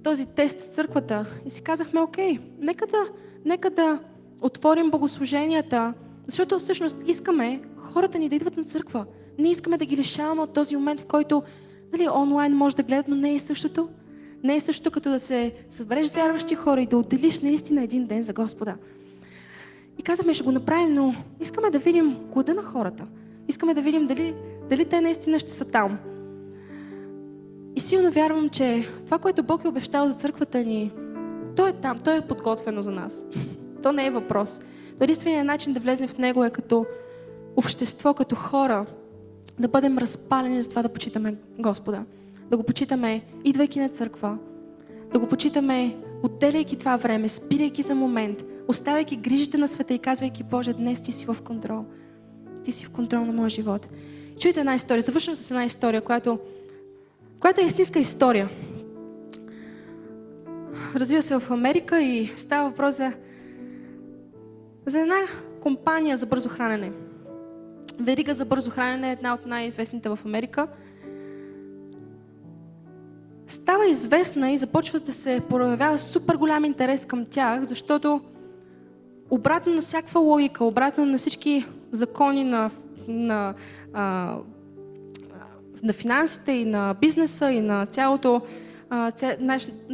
този 0.04 0.26
тест 0.26 0.60
с 0.60 0.68
църквата 0.68 1.26
и 1.46 1.50
си 1.50 1.62
казахме, 1.62 2.02
окей, 2.02 2.40
нека 2.60 2.88
да, 2.88 3.04
нека 3.46 3.70
да 3.70 4.00
отворим 4.42 4.92
богослуженията, 4.92 5.94
защото 6.28 6.60
всъщност 6.60 6.98
искаме 7.08 7.62
хората 7.78 8.20
ни 8.20 8.30
да 8.30 8.36
идват 8.36 8.58
на 8.58 8.64
църква. 8.64 9.06
Не 9.40 9.50
искаме 9.50 9.78
да 9.78 9.86
ги 9.86 9.98
лишаваме 9.98 10.42
от 10.42 10.54
този 10.54 10.76
момент, 10.76 11.02
в 11.02 11.06
който 11.06 11.44
нали, 11.94 12.10
онлайн 12.10 12.54
може 12.56 12.76
да 12.76 12.84
гледат, 12.84 13.08
но 13.08 13.16
не 13.16 13.34
е 13.34 13.40
същото. 13.40 13.90
Не 14.44 14.56
е 14.56 14.60
също 14.60 14.92
като 14.92 15.10
да 15.10 15.20
се 15.20 15.54
събереш 15.70 16.08
с 16.08 16.16
вярващи 16.16 16.56
хора 16.56 16.82
и 16.82 16.86
да 16.86 16.98
отделиш 16.98 17.40
наистина 17.40 17.84
един 17.84 18.06
ден 18.06 18.24
за 18.24 18.34
Господа. 18.34 18.76
И 20.00 20.04
казваме, 20.04 20.34
ще 20.34 20.44
го 20.44 20.52
направим, 20.52 20.94
но 20.94 21.16
искаме 21.40 21.70
да 21.70 21.80
видим 21.80 22.18
глада 22.34 22.54
на 22.54 22.64
хората. 22.64 23.06
Искаме 23.48 23.74
да 23.74 23.82
видим 23.82 24.08
дали, 24.08 24.34
дали 24.70 24.86
те 24.86 25.02
наистина 25.02 25.40
ще 25.40 25.52
са 25.52 25.66
там. 25.66 26.00
И 27.76 27.80
силно 27.80 28.12
вярвам, 28.12 28.50
че 28.50 28.88
това, 29.06 29.20
което 29.20 29.44
Бог 29.44 29.64
е 29.64 29.68
обещал 29.68 30.08
за 30.08 30.14
църквата 30.14 30.64
ни, 30.64 30.92
то 31.56 31.68
е 31.68 31.74
там, 31.74 32.00
то 32.00 32.12
е 32.12 32.28
подготвено 32.28 32.82
за 32.82 32.92
нас. 32.92 33.26
То 33.84 33.92
не 33.92 34.06
е 34.06 34.12
въпрос. 34.12 34.62
Единственият 35.02 35.48
начин 35.48 35.74
да 35.74 35.80
влезем 35.80 36.08
в 36.08 36.18
него 36.18 36.44
е 36.44 36.50
като 36.50 36.86
общество, 37.56 38.14
като 38.14 38.36
хора, 38.36 38.86
да 39.60 39.68
бъдем 39.68 39.98
разпалени 39.98 40.62
за 40.62 40.70
това 40.70 40.82
да 40.82 40.90
почитаме 40.90 41.36
Господа. 41.60 42.04
Да 42.52 42.58
го 42.58 42.64
почитаме, 42.64 43.22
идвайки 43.44 43.80
на 43.80 43.90
църква, 43.90 44.38
да 45.12 45.20
го 45.20 45.28
почитаме, 45.28 45.98
отделяйки 46.24 46.78
това 46.78 46.98
време, 46.98 47.30
спирайки 47.30 47.82
за 47.82 47.96
момент, 47.96 48.44
оставяйки 48.68 49.16
грижите 49.16 49.58
на 49.58 49.68
света 49.68 49.94
и 49.94 50.00
казвайки, 50.00 50.44
Боже, 50.44 50.74
днес 50.74 51.04
ти 51.04 51.12
си 51.12 51.26
в 51.26 51.38
контрол. 51.44 51.86
Ти 52.64 52.72
си 52.72 52.86
в 52.86 52.92
контрол 52.92 53.26
на 53.26 53.34
моя 53.34 53.50
живот. 53.50 53.90
Чуйте 54.40 54.60
една 54.60 54.76
история. 54.76 55.02
Завършвам 55.02 55.36
с 55.36 55.52
една 55.52 55.66
история, 55.66 56.02
която, 56.02 56.40
която 57.40 57.62
е 57.62 57.66
истинска 57.66 58.00
история. 58.00 58.50
Развива 60.96 61.22
се 61.22 61.40
в 61.40 61.52
Америка 61.52 62.02
и 62.02 62.32
става 62.36 62.70
въпрос 62.70 62.96
за, 62.98 63.14
за 64.86 65.00
една 65.00 65.20
компания 65.62 66.18
за 66.18 66.26
бързо 66.26 66.50
хранене. 66.50 66.92
Верига 68.00 68.34
за 68.34 68.46
бързо 68.46 68.72
хранене 68.72 69.10
е 69.10 69.14
една 69.14 69.34
от 69.34 69.46
най-известните 69.46 70.10
в 70.10 70.20
Америка. 70.26 70.68
Става 73.52 73.86
известна 73.88 74.52
и 74.52 74.58
започва 74.58 75.00
да 75.00 75.12
се 75.12 75.42
проявява 75.50 75.98
супер 75.98 76.36
голям 76.36 76.66
интерес 76.66 77.06
към 77.06 77.26
тях, 77.26 77.64
защото 77.64 78.22
обратно 79.30 79.74
на 79.74 79.82
всякаква 79.82 80.20
логика, 80.20 80.66
обратно 80.66 81.06
на 81.06 81.18
всички 81.18 81.66
закони 81.92 82.44
на, 82.44 82.72
на, 83.08 83.54
а, 83.94 84.36
на 85.84 85.94
финансите 85.94 86.52
и 86.52 86.66
на 86.66 86.94
бизнеса 87.02 87.52
и 87.52 87.62
на 87.62 87.86
цялото, 87.86 88.42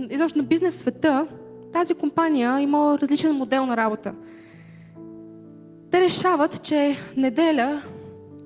изобщо 0.10 0.39
на 0.39 0.43
бизнес 0.43 0.76
света, 0.76 1.28
тази 1.74 1.93
компания 1.93 2.60
има 2.60 2.97
различен 3.01 3.36
модел 3.36 3.66
на 3.66 3.78
работа. 3.78 4.14
Те 5.91 6.01
решават, 6.01 6.64
че 6.64 6.97
неделя 7.16 7.82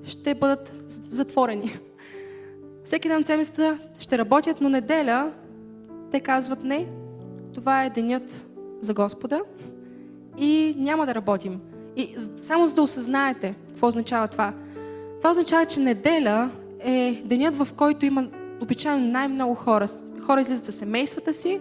ще 0.04 0.34
бъдат 0.34 0.74
затворени. 0.88 1.78
Всеки 2.92 3.08
ден 3.08 3.20
от 3.20 3.26
седмицата 3.26 3.78
ще 3.98 4.18
работят, 4.18 4.60
но 4.60 4.68
неделя 4.68 5.32
те 6.10 6.20
казват 6.20 6.64
не, 6.64 6.86
това 7.54 7.84
е 7.84 7.90
денят 7.90 8.44
за 8.80 8.94
Господа 8.94 9.40
и 10.38 10.74
няма 10.78 11.06
да 11.06 11.14
работим. 11.14 11.60
И 11.96 12.14
само 12.36 12.66
за 12.66 12.74
да 12.74 12.82
осъзнаете 12.82 13.54
какво 13.68 13.86
означава 13.86 14.28
това. 14.28 14.52
Това 15.18 15.30
означава, 15.30 15.66
че 15.66 15.80
неделя 15.80 16.50
е 16.80 17.22
денят, 17.24 17.56
в 17.56 17.68
който 17.76 18.06
има 18.06 18.28
обичайно 18.60 19.06
най-много 19.06 19.54
хора. 19.54 19.86
Хора 20.20 20.40
излизат 20.40 20.64
за 20.64 20.72
семействата 20.72 21.32
си, 21.32 21.60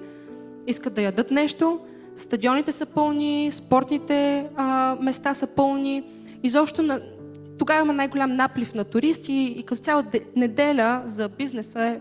искат 0.67 0.93
да 0.93 1.01
ядат 1.01 1.31
нещо, 1.31 1.79
стадионите 2.15 2.71
са 2.71 2.85
пълни, 2.85 3.51
спортните 3.51 4.49
а, 4.55 4.97
места 5.01 5.33
са 5.33 5.47
пълни. 5.47 6.03
Изобщо 6.43 6.83
на, 6.83 7.01
тогава 7.61 7.81
има 7.81 7.93
най-голям 7.93 8.35
наплив 8.35 8.73
на 8.73 8.83
туристи 8.83 9.55
и 9.57 9.63
като 9.63 9.81
цяло 9.81 10.03
неделя 10.35 11.03
за 11.05 11.29
бизнеса 11.29 11.81
е, 11.81 11.99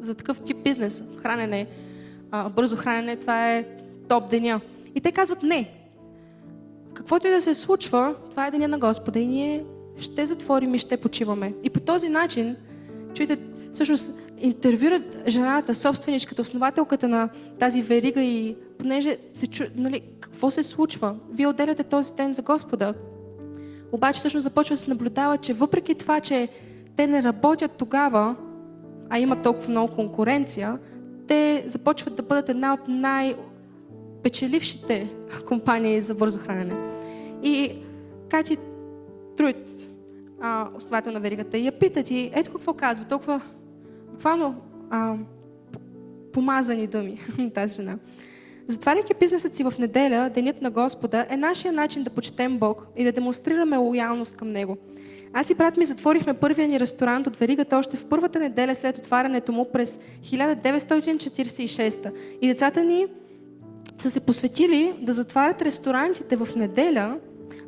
за 0.00 0.14
такъв 0.14 0.40
тип 0.40 0.56
бизнес, 0.64 1.04
хранене, 1.22 1.66
бързо 2.56 2.76
хранене, 2.76 3.16
това 3.16 3.52
е 3.52 3.64
топ 4.08 4.30
деня. 4.30 4.60
И 4.94 5.00
те 5.00 5.12
казват 5.12 5.42
не. 5.42 5.70
Каквото 6.94 7.26
и 7.26 7.30
да 7.30 7.40
се 7.40 7.54
случва, 7.54 8.14
това 8.30 8.46
е 8.46 8.50
деня 8.50 8.68
на 8.68 8.78
Господа 8.78 9.18
и 9.18 9.26
ние 9.26 9.64
ще 9.98 10.26
затворим 10.26 10.74
и 10.74 10.78
ще 10.78 10.96
почиваме. 10.96 11.54
И 11.62 11.70
по 11.70 11.80
този 11.80 12.08
начин, 12.08 12.56
чуйте, 13.14 13.38
всъщност 13.72 14.12
интервюрат 14.38 15.18
жената, 15.28 15.74
собственичката, 15.74 16.42
основателката 16.42 17.08
на 17.08 17.28
тази 17.58 17.82
верига 17.82 18.22
и 18.22 18.56
понеже 18.78 19.16
се 19.34 19.46
чу, 19.46 19.64
нали, 19.74 20.00
какво 20.20 20.50
се 20.50 20.62
случва? 20.62 21.16
Вие 21.32 21.46
отделяте 21.46 21.84
този 21.84 22.14
ден 22.14 22.32
за 22.32 22.42
Господа. 22.42 22.94
Обаче 23.92 24.18
всъщност 24.18 24.44
започва 24.44 24.72
да 24.72 24.80
се 24.80 24.90
наблюдава, 24.90 25.38
че 25.38 25.52
въпреки 25.52 25.94
това, 25.94 26.20
че 26.20 26.48
те 26.96 27.06
не 27.06 27.22
работят 27.22 27.72
тогава, 27.72 28.36
а 29.10 29.18
има 29.18 29.42
толкова 29.42 29.68
много 29.68 29.94
конкуренция, 29.94 30.78
те 31.26 31.64
започват 31.66 32.14
да 32.14 32.22
бъдат 32.22 32.48
една 32.48 32.74
от 32.74 32.80
най-печелившите 32.88 35.10
компании 35.48 36.00
за 36.00 36.14
бързо 36.14 36.38
хранене. 36.38 36.74
И 37.42 37.72
Кати 38.30 38.56
Труит, 39.36 39.68
основател 40.76 41.12
на 41.12 41.20
веригата, 41.20 41.58
я 41.58 41.72
питат 41.72 42.10
и 42.10 42.30
ето 42.34 42.52
какво 42.52 42.74
казва, 42.74 43.04
толкова 43.04 43.40
буквално 44.10 44.54
а, 44.90 45.14
помазани 46.32 46.86
думи 46.86 47.20
тази 47.54 47.74
жена. 47.74 47.96
Затваряйки 48.66 49.14
бизнесът 49.20 49.54
си 49.54 49.64
в 49.64 49.74
неделя, 49.78 50.30
Денят 50.34 50.62
на 50.62 50.70
Господа, 50.70 51.26
е 51.30 51.36
нашия 51.36 51.72
начин 51.72 52.02
да 52.02 52.10
почетем 52.10 52.58
Бог 52.58 52.86
и 52.96 53.04
да 53.04 53.12
демонстрираме 53.12 53.76
лоялност 53.76 54.36
към 54.36 54.48
Него. 54.48 54.76
Аз 55.32 55.50
и 55.50 55.54
брат 55.54 55.76
ми 55.76 55.84
затворихме 55.84 56.34
първия 56.34 56.68
ни 56.68 56.80
ресторант 56.80 57.26
от 57.26 57.36
веригата 57.36 57.76
още 57.76 57.96
в 57.96 58.06
първата 58.06 58.38
неделя 58.38 58.74
след 58.74 58.98
отварянето 58.98 59.52
му 59.52 59.72
през 59.72 60.00
1946. 60.22 62.12
И 62.40 62.48
децата 62.48 62.84
ни 62.84 63.06
са 63.98 64.10
се 64.10 64.26
посветили 64.26 64.94
да 65.02 65.12
затварят 65.12 65.62
ресторантите 65.62 66.36
в 66.36 66.48
неделя, 66.56 67.16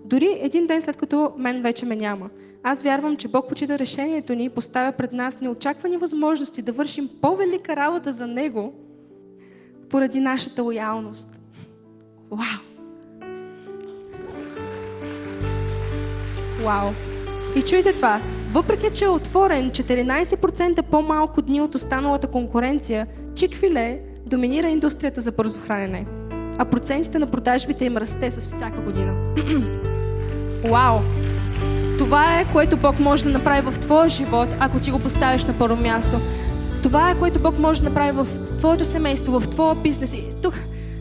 дори 0.05 0.39
един 0.41 0.67
ден 0.67 0.83
след 0.83 0.97
като 0.97 1.33
мен 1.39 1.63
вече 1.63 1.87
ме 1.87 1.97
няма. 1.97 2.31
Аз 2.63 2.83
вярвам, 2.83 3.17
че 3.17 3.29
Бог 3.29 3.49
почита 3.49 3.79
решението 3.79 4.35
ни 4.35 4.45
и 4.45 4.49
поставя 4.49 4.93
пред 4.93 5.13
нас 5.13 5.41
неочаквани 5.41 5.97
възможности 5.97 6.63
да 6.63 6.73
вършим 6.73 7.11
по-велика 7.21 7.77
работа 7.77 8.13
за 8.13 8.27
Него, 8.27 8.73
поради 9.93 10.21
нашата 10.21 10.63
лоялност. 10.63 11.41
Вау! 12.31 12.61
Вау! 16.65 16.91
И 17.57 17.63
чуйте 17.63 17.93
това. 17.93 18.21
Въпреки, 18.53 18.87
че 18.95 19.05
е 19.05 19.09
отворен 19.09 19.71
14% 19.71 20.83
по-малко 20.83 21.43
дни 21.43 21.61
от 21.61 21.75
останалата 21.75 22.27
конкуренция, 22.27 23.07
Чикфиле 23.35 24.01
доминира 24.27 24.69
индустрията 24.69 25.21
за 25.21 25.33
бързо 25.33 25.61
хранене, 25.61 26.07
а 26.59 26.65
процентите 26.65 27.19
на 27.19 27.27
продажбите 27.27 27.85
им 27.85 27.97
расте 27.97 28.31
с 28.31 28.41
всяка 28.41 28.81
година. 28.81 29.35
Вау! 30.71 30.99
Това 31.99 32.41
е, 32.41 32.47
което 32.53 32.77
Бог 32.77 33.01
може 33.01 33.25
да 33.25 33.31
направи 33.31 33.71
в 33.71 33.81
твоя 33.81 34.09
живот, 34.09 34.49
ако 34.61 34.79
ти 34.79 34.91
го 34.91 34.99
поставиш 34.99 35.45
на 35.45 35.59
първо 35.59 35.83
място. 35.83 36.17
Това 36.83 37.11
е, 37.11 37.19
което 37.19 37.41
Бог 37.41 37.59
може 37.59 37.83
да 37.83 37.89
направи 37.89 38.13
в 38.13 38.42
твоето 38.63 38.85
семейство, 38.85 39.41
в 39.41 39.49
твоя 39.49 39.75
бизнес. 39.75 40.13
И 40.13 40.25
тук 40.43 40.55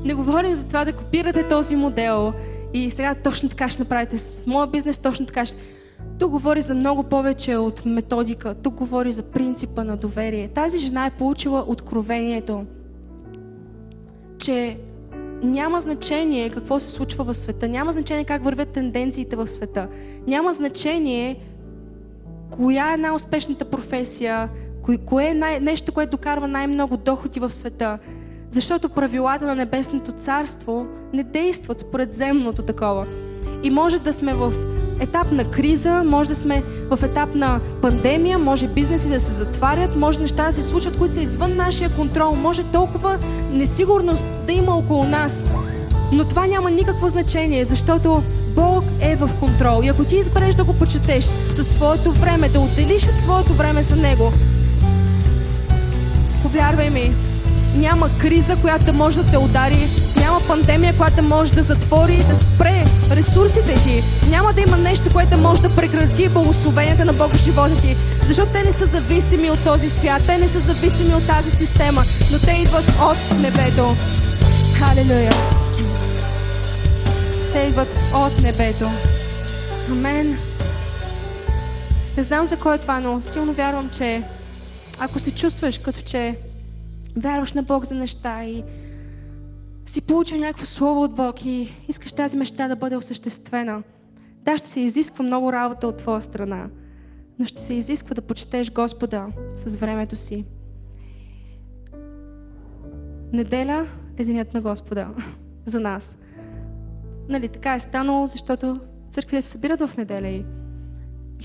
не 0.03 0.13
говорим 0.13 0.55
за 0.55 0.67
това 0.67 0.85
да 0.85 0.93
копирате 0.93 1.47
този 1.47 1.75
модел 1.75 2.33
и 2.73 2.91
сега 2.91 3.15
точно 3.15 3.49
така 3.49 3.69
ще 3.69 3.81
направите 3.81 4.17
с 4.17 4.47
моя 4.47 4.67
бизнес, 4.67 4.99
точно 4.99 5.25
така 5.25 5.45
ще... 5.45 5.57
Тук 6.19 6.31
говори 6.31 6.61
за 6.61 6.75
много 6.75 7.03
повече 7.03 7.55
от 7.55 7.85
методика. 7.85 8.55
Тук 8.55 8.73
говори 8.73 9.11
за 9.11 9.23
принципа 9.23 9.83
на 9.83 9.97
доверие. 9.97 10.47
Тази 10.47 10.79
жена 10.79 11.05
е 11.05 11.09
получила 11.09 11.65
откровението, 11.67 12.65
че 14.37 14.77
няма 15.43 15.81
значение 15.81 16.49
какво 16.49 16.79
се 16.79 16.89
случва 16.89 17.23
в 17.23 17.33
света, 17.33 17.67
няма 17.67 17.91
значение 17.91 18.25
как 18.25 18.43
вървят 18.43 18.69
тенденциите 18.69 19.35
в 19.35 19.47
света, 19.47 19.87
няма 20.27 20.53
значение 20.53 21.39
коя 22.49 22.93
е 22.93 22.97
най-успешната 22.97 23.65
професия, 23.65 24.49
Кое, 24.81 24.97
кое 24.97 25.25
е 25.25 25.33
най- 25.33 25.59
нещо, 25.59 25.91
което 25.91 26.11
докарва 26.11 26.47
най-много 26.47 26.97
доходи 26.97 27.39
в 27.39 27.51
света? 27.51 27.99
Защото 28.51 28.89
правилата 28.89 29.45
на 29.45 29.55
Небесното 29.55 30.11
царство 30.11 30.85
не 31.13 31.23
действат 31.23 31.79
според 31.79 32.13
земното 32.13 32.61
такова. 32.61 33.05
И 33.63 33.69
може 33.69 33.99
да 33.99 34.13
сме 34.13 34.33
в 34.33 34.53
етап 34.99 35.31
на 35.31 35.51
криза, 35.51 36.03
може 36.05 36.29
да 36.29 36.35
сме 36.35 36.63
в 36.89 37.03
етап 37.03 37.35
на 37.35 37.59
пандемия, 37.81 38.39
може 38.39 38.67
бизнеси 38.67 39.09
да 39.09 39.19
се 39.19 39.31
затварят, 39.31 39.95
може 39.95 40.19
неща 40.19 40.45
да 40.45 40.53
се 40.53 40.63
случат, 40.63 40.97
които 40.97 41.13
са 41.13 41.21
извън 41.21 41.55
нашия 41.55 41.89
контрол, 41.89 42.35
може 42.35 42.63
толкова 42.63 43.17
несигурност 43.51 44.27
да 44.45 44.51
има 44.51 44.77
около 44.77 45.03
нас. 45.03 45.43
Но 46.13 46.23
това 46.25 46.47
няма 46.47 46.71
никакво 46.71 47.09
значение, 47.09 47.65
защото 47.65 48.23
Бог 48.55 48.83
е 49.01 49.15
в 49.15 49.29
контрол. 49.39 49.83
И 49.83 49.87
ако 49.87 50.03
ти 50.03 50.15
избереш 50.15 50.55
да 50.55 50.63
го 50.63 50.73
почетеш 50.73 51.25
със 51.55 51.67
своето 51.67 52.11
време, 52.11 52.49
да 52.49 52.59
отделиш 52.59 53.03
от 53.03 53.21
своето 53.21 53.53
време 53.53 53.83
за 53.83 53.95
Него, 53.95 54.31
повярвай 56.41 56.89
ми, 56.89 57.13
няма 57.75 58.09
криза, 58.17 58.55
която 58.55 58.93
може 58.93 59.23
да 59.23 59.31
те 59.31 59.37
удари, 59.37 59.87
няма 60.15 60.39
пандемия, 60.47 60.93
която 60.97 61.23
може 61.23 61.53
да 61.53 61.63
затвори 61.63 62.13
и 62.13 62.23
да 62.23 62.35
спре 62.35 62.85
ресурсите 63.11 63.83
ти. 63.83 64.03
Няма 64.29 64.53
да 64.53 64.61
има 64.61 64.77
нещо, 64.77 65.13
което 65.13 65.37
може 65.37 65.61
да 65.61 65.75
прекрати 65.75 66.29
благословенията 66.29 67.05
на 67.05 67.13
Бога 67.13 67.37
в 67.37 67.43
живота 67.43 67.81
ти. 67.81 67.95
Защото 68.27 68.51
те 68.51 68.63
не 68.63 68.73
са 68.73 68.85
зависими 68.85 69.51
от 69.51 69.63
този 69.63 69.89
свят, 69.89 70.21
те 70.25 70.37
не 70.37 70.47
са 70.47 70.59
зависими 70.59 71.13
от 71.13 71.27
тази 71.27 71.51
система, 71.51 72.03
но 72.31 72.39
те 72.39 72.51
идват 72.51 72.87
от 72.87 73.41
небето. 73.41 73.95
Халелуя! 74.77 75.33
Те 77.53 77.59
идват 77.59 77.89
от 78.13 78.41
небето. 78.41 78.89
Амен. 79.91 80.37
Не 82.17 82.23
знам 82.23 82.47
за 82.47 82.57
кой 82.57 82.75
е 82.75 82.77
това, 82.77 82.99
но 82.99 83.21
силно 83.21 83.53
вярвам, 83.53 83.89
че 83.97 84.21
ако 85.03 85.19
се 85.19 85.35
чувстваш 85.35 85.77
като 85.77 86.01
че 86.01 86.39
вярваш 87.17 87.53
на 87.53 87.63
Бог 87.63 87.85
за 87.85 87.95
неща 87.95 88.43
и 88.43 88.63
си 89.85 90.01
получил 90.01 90.37
някакво 90.37 90.65
слово 90.65 91.03
от 91.03 91.15
Бог 91.15 91.45
и 91.45 91.73
искаш 91.87 92.13
тази 92.13 92.37
мечта 92.37 92.67
да 92.67 92.75
бъде 92.75 92.97
осъществена, 92.97 93.83
да, 94.43 94.57
ще 94.57 94.69
се 94.69 94.79
изисква 94.79 95.25
много 95.25 95.53
работа 95.53 95.87
от 95.87 95.97
твоя 95.97 96.21
страна, 96.21 96.69
но 97.39 97.45
ще 97.45 97.61
се 97.61 97.73
изисква 97.73 98.13
да 98.13 98.21
почетеш 98.21 98.71
Господа 98.71 99.27
с 99.53 99.75
времето 99.75 100.15
си. 100.15 100.45
Неделя 103.33 103.87
е 104.17 104.25
денят 104.25 104.53
на 104.53 104.61
Господа 104.61 105.07
за 105.65 105.79
нас. 105.79 106.17
Нали, 107.29 107.49
така 107.49 107.75
е 107.75 107.79
станало, 107.79 108.27
защото 108.27 108.79
църквите 109.11 109.41
се 109.41 109.51
събират 109.51 109.81
в 109.81 109.97
неделя 109.97 110.27
и 110.27 110.45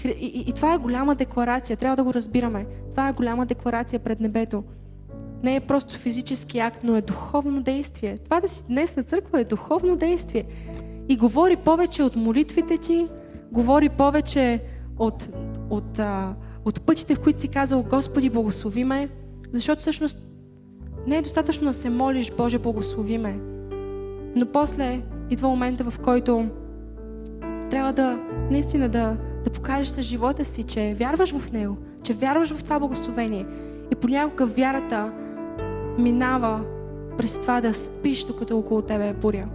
и, 0.05 0.09
и, 0.09 0.44
и 0.49 0.53
това 0.53 0.74
е 0.74 0.78
голяма 0.78 1.14
декларация, 1.14 1.76
трябва 1.76 1.97
да 1.97 2.05
го 2.05 2.14
разбираме. 2.14 2.66
Това 2.90 3.09
е 3.09 3.12
голяма 3.12 3.47
декларация 3.47 4.01
пред 4.01 4.20
небето. 4.20 4.64
Не 5.42 5.57
е 5.57 5.61
просто 5.61 5.99
физически 5.99 6.59
акт, 6.59 6.80
но 6.84 6.97
е 6.97 7.01
духовно 7.01 7.62
действие. 7.62 8.18
Това 8.24 8.40
да 8.40 8.49
си 8.49 8.64
днес 8.68 8.97
на 8.97 9.03
църква 9.03 9.40
е 9.40 9.44
духовно 9.44 9.97
действие. 9.97 10.44
И 11.09 11.16
говори 11.16 11.57
повече 11.57 12.03
от 12.03 12.16
молитвите 12.16 12.78
ти, 12.78 13.09
говори 13.53 13.88
повече 13.88 14.62
от, 14.99 15.28
от, 15.70 15.99
а, 15.99 16.34
от 16.64 16.80
пътите, 16.80 17.14
в 17.14 17.20
които 17.20 17.40
си 17.40 17.49
казал 17.49 17.82
Господи, 17.82 18.30
благослови 18.30 18.84
ме, 18.84 19.09
защото 19.53 19.80
всъщност 19.80 20.18
не 21.07 21.16
е 21.16 21.22
достатъчно 21.22 21.66
да 21.66 21.72
се 21.72 21.90
молиш 21.90 22.32
Боже, 22.36 22.59
благослови 22.59 23.18
ме. 23.18 23.38
Но 24.36 24.47
после 24.47 25.03
идва 25.30 25.49
момента, 25.49 25.90
в 25.90 25.99
който 25.99 26.49
трябва 27.70 27.92
да 27.92 28.18
наистина 28.51 28.88
да, 28.88 29.16
да 29.47 29.51
покажеш 29.51 29.88
с 29.88 30.03
живота 30.03 30.44
си, 30.44 30.62
че 30.62 30.97
вярваш 30.99 31.34
в 31.34 31.53
Него, 31.53 31.76
че 32.03 32.12
вярваш 32.12 32.55
в 32.55 32.64
това 32.64 32.78
благословение. 32.78 33.47
И 33.92 33.94
понякога 33.94 34.47
вярата 34.47 35.12
минава 35.99 36.61
през 37.18 37.40
това 37.40 37.61
да 37.61 37.74
спиш, 37.74 38.24
докато 38.24 38.59
около 38.59 38.82
тебе 38.82 39.09
е 39.09 39.12
буря. 39.12 39.47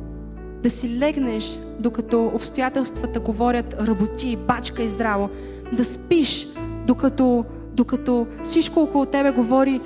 Да 0.63 0.69
си 0.69 0.99
легнеш, 0.99 1.59
докато 1.79 2.31
обстоятелствата 2.35 3.19
говорят 3.19 3.75
работи, 3.81 4.35
бачка 4.47 4.83
и 4.83 4.87
здраво. 4.87 5.29
Да 5.73 5.83
спиш, 5.83 6.47
докато, 6.87 7.45
докато 7.73 8.27
всичко 8.43 8.79
около 8.79 9.05
тебе 9.05 9.31
говори 9.31 9.81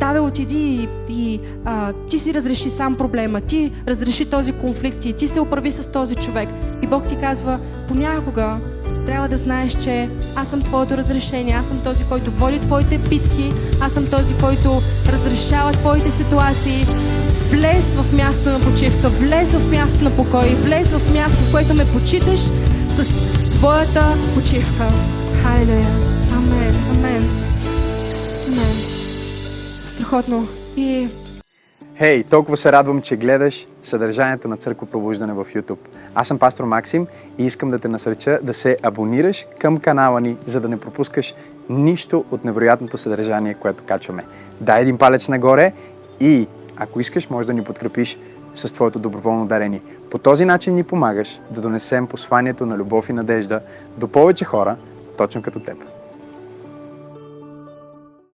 Таве, 0.00 0.20
отиди 0.20 0.88
и, 1.08 1.12
и 1.12 1.40
а, 1.64 1.92
ти 1.92 2.18
си 2.18 2.34
разреши 2.34 2.70
сам 2.70 2.96
проблема, 2.96 3.40
ти 3.40 3.72
разреши 3.88 4.30
този 4.30 4.52
конфликт 4.52 5.04
и 5.04 5.12
ти 5.12 5.28
се 5.28 5.40
оправи 5.40 5.70
с 5.70 5.92
този 5.92 6.14
човек. 6.14 6.48
И 6.82 6.86
Бог 6.86 7.06
ти 7.06 7.16
казва, 7.16 7.58
понякога 7.88 8.56
трябва 9.06 9.28
да 9.28 9.36
знаеш, 9.36 9.72
че 9.82 10.08
аз 10.36 10.48
съм 10.48 10.62
твоето 10.62 10.96
разрешение, 10.96 11.54
аз 11.54 11.66
съм 11.68 11.84
този, 11.84 12.04
който 12.04 12.30
води 12.30 12.60
твоите 12.60 12.98
битки, 12.98 13.52
аз 13.80 13.92
съм 13.92 14.10
този, 14.10 14.34
който 14.40 14.82
разрешава 15.12 15.72
твоите 15.72 16.10
ситуации. 16.10 16.86
Влез 17.50 17.94
в 17.94 18.12
място 18.16 18.48
на 18.48 18.60
почивка, 18.60 19.08
влез 19.08 19.52
в 19.52 19.70
място 19.70 20.04
на 20.04 20.16
покой, 20.16 20.48
влез 20.54 20.92
в 20.92 21.14
място, 21.14 21.38
в 21.38 21.52
което 21.52 21.74
ме 21.74 21.84
почиташ 21.92 22.40
с 22.88 23.04
своята 23.50 24.14
почивка. 24.34 24.86
Халелуя! 25.42 25.86
Амен! 26.36 26.74
Амен! 26.90 27.24
Амен! 28.48 28.74
Страхотно! 29.86 30.48
И 30.76 31.08
Хей, 31.98 32.22
hey, 32.22 32.30
толкова 32.30 32.56
се 32.56 32.72
радвам, 32.72 33.02
че 33.02 33.16
гледаш 33.16 33.66
съдържанието 33.82 34.48
на 34.48 34.56
Църква 34.56 34.86
Пробуждане 34.86 35.32
в 35.32 35.44
YouTube. 35.44 35.78
Аз 36.14 36.28
съм 36.28 36.38
пастор 36.38 36.64
Максим 36.64 37.06
и 37.38 37.46
искам 37.46 37.70
да 37.70 37.78
те 37.78 37.88
насреча 37.88 38.38
да 38.42 38.54
се 38.54 38.76
абонираш 38.82 39.46
към 39.58 39.78
канала 39.78 40.20
ни, 40.20 40.36
за 40.46 40.60
да 40.60 40.68
не 40.68 40.80
пропускаш 40.80 41.34
нищо 41.68 42.24
от 42.30 42.44
невероятното 42.44 42.98
съдържание, 42.98 43.54
което 43.54 43.84
качваме. 43.84 44.24
Дай 44.60 44.82
един 44.82 44.98
палец 44.98 45.28
нагоре 45.28 45.72
и 46.20 46.48
ако 46.76 47.00
искаш, 47.00 47.30
може 47.30 47.46
да 47.46 47.54
ни 47.54 47.64
подкрепиш 47.64 48.18
с 48.54 48.74
твоето 48.74 48.98
доброволно 48.98 49.46
дарение. 49.46 49.82
По 50.10 50.18
този 50.18 50.44
начин 50.44 50.74
ни 50.74 50.84
помагаш 50.84 51.40
да 51.50 51.60
донесем 51.60 52.06
посланието 52.06 52.66
на 52.66 52.76
любов 52.76 53.08
и 53.08 53.12
надежда 53.12 53.60
до 53.96 54.08
повече 54.08 54.44
хора, 54.44 54.76
точно 55.16 55.42
като 55.42 55.60
теб. 55.60 55.76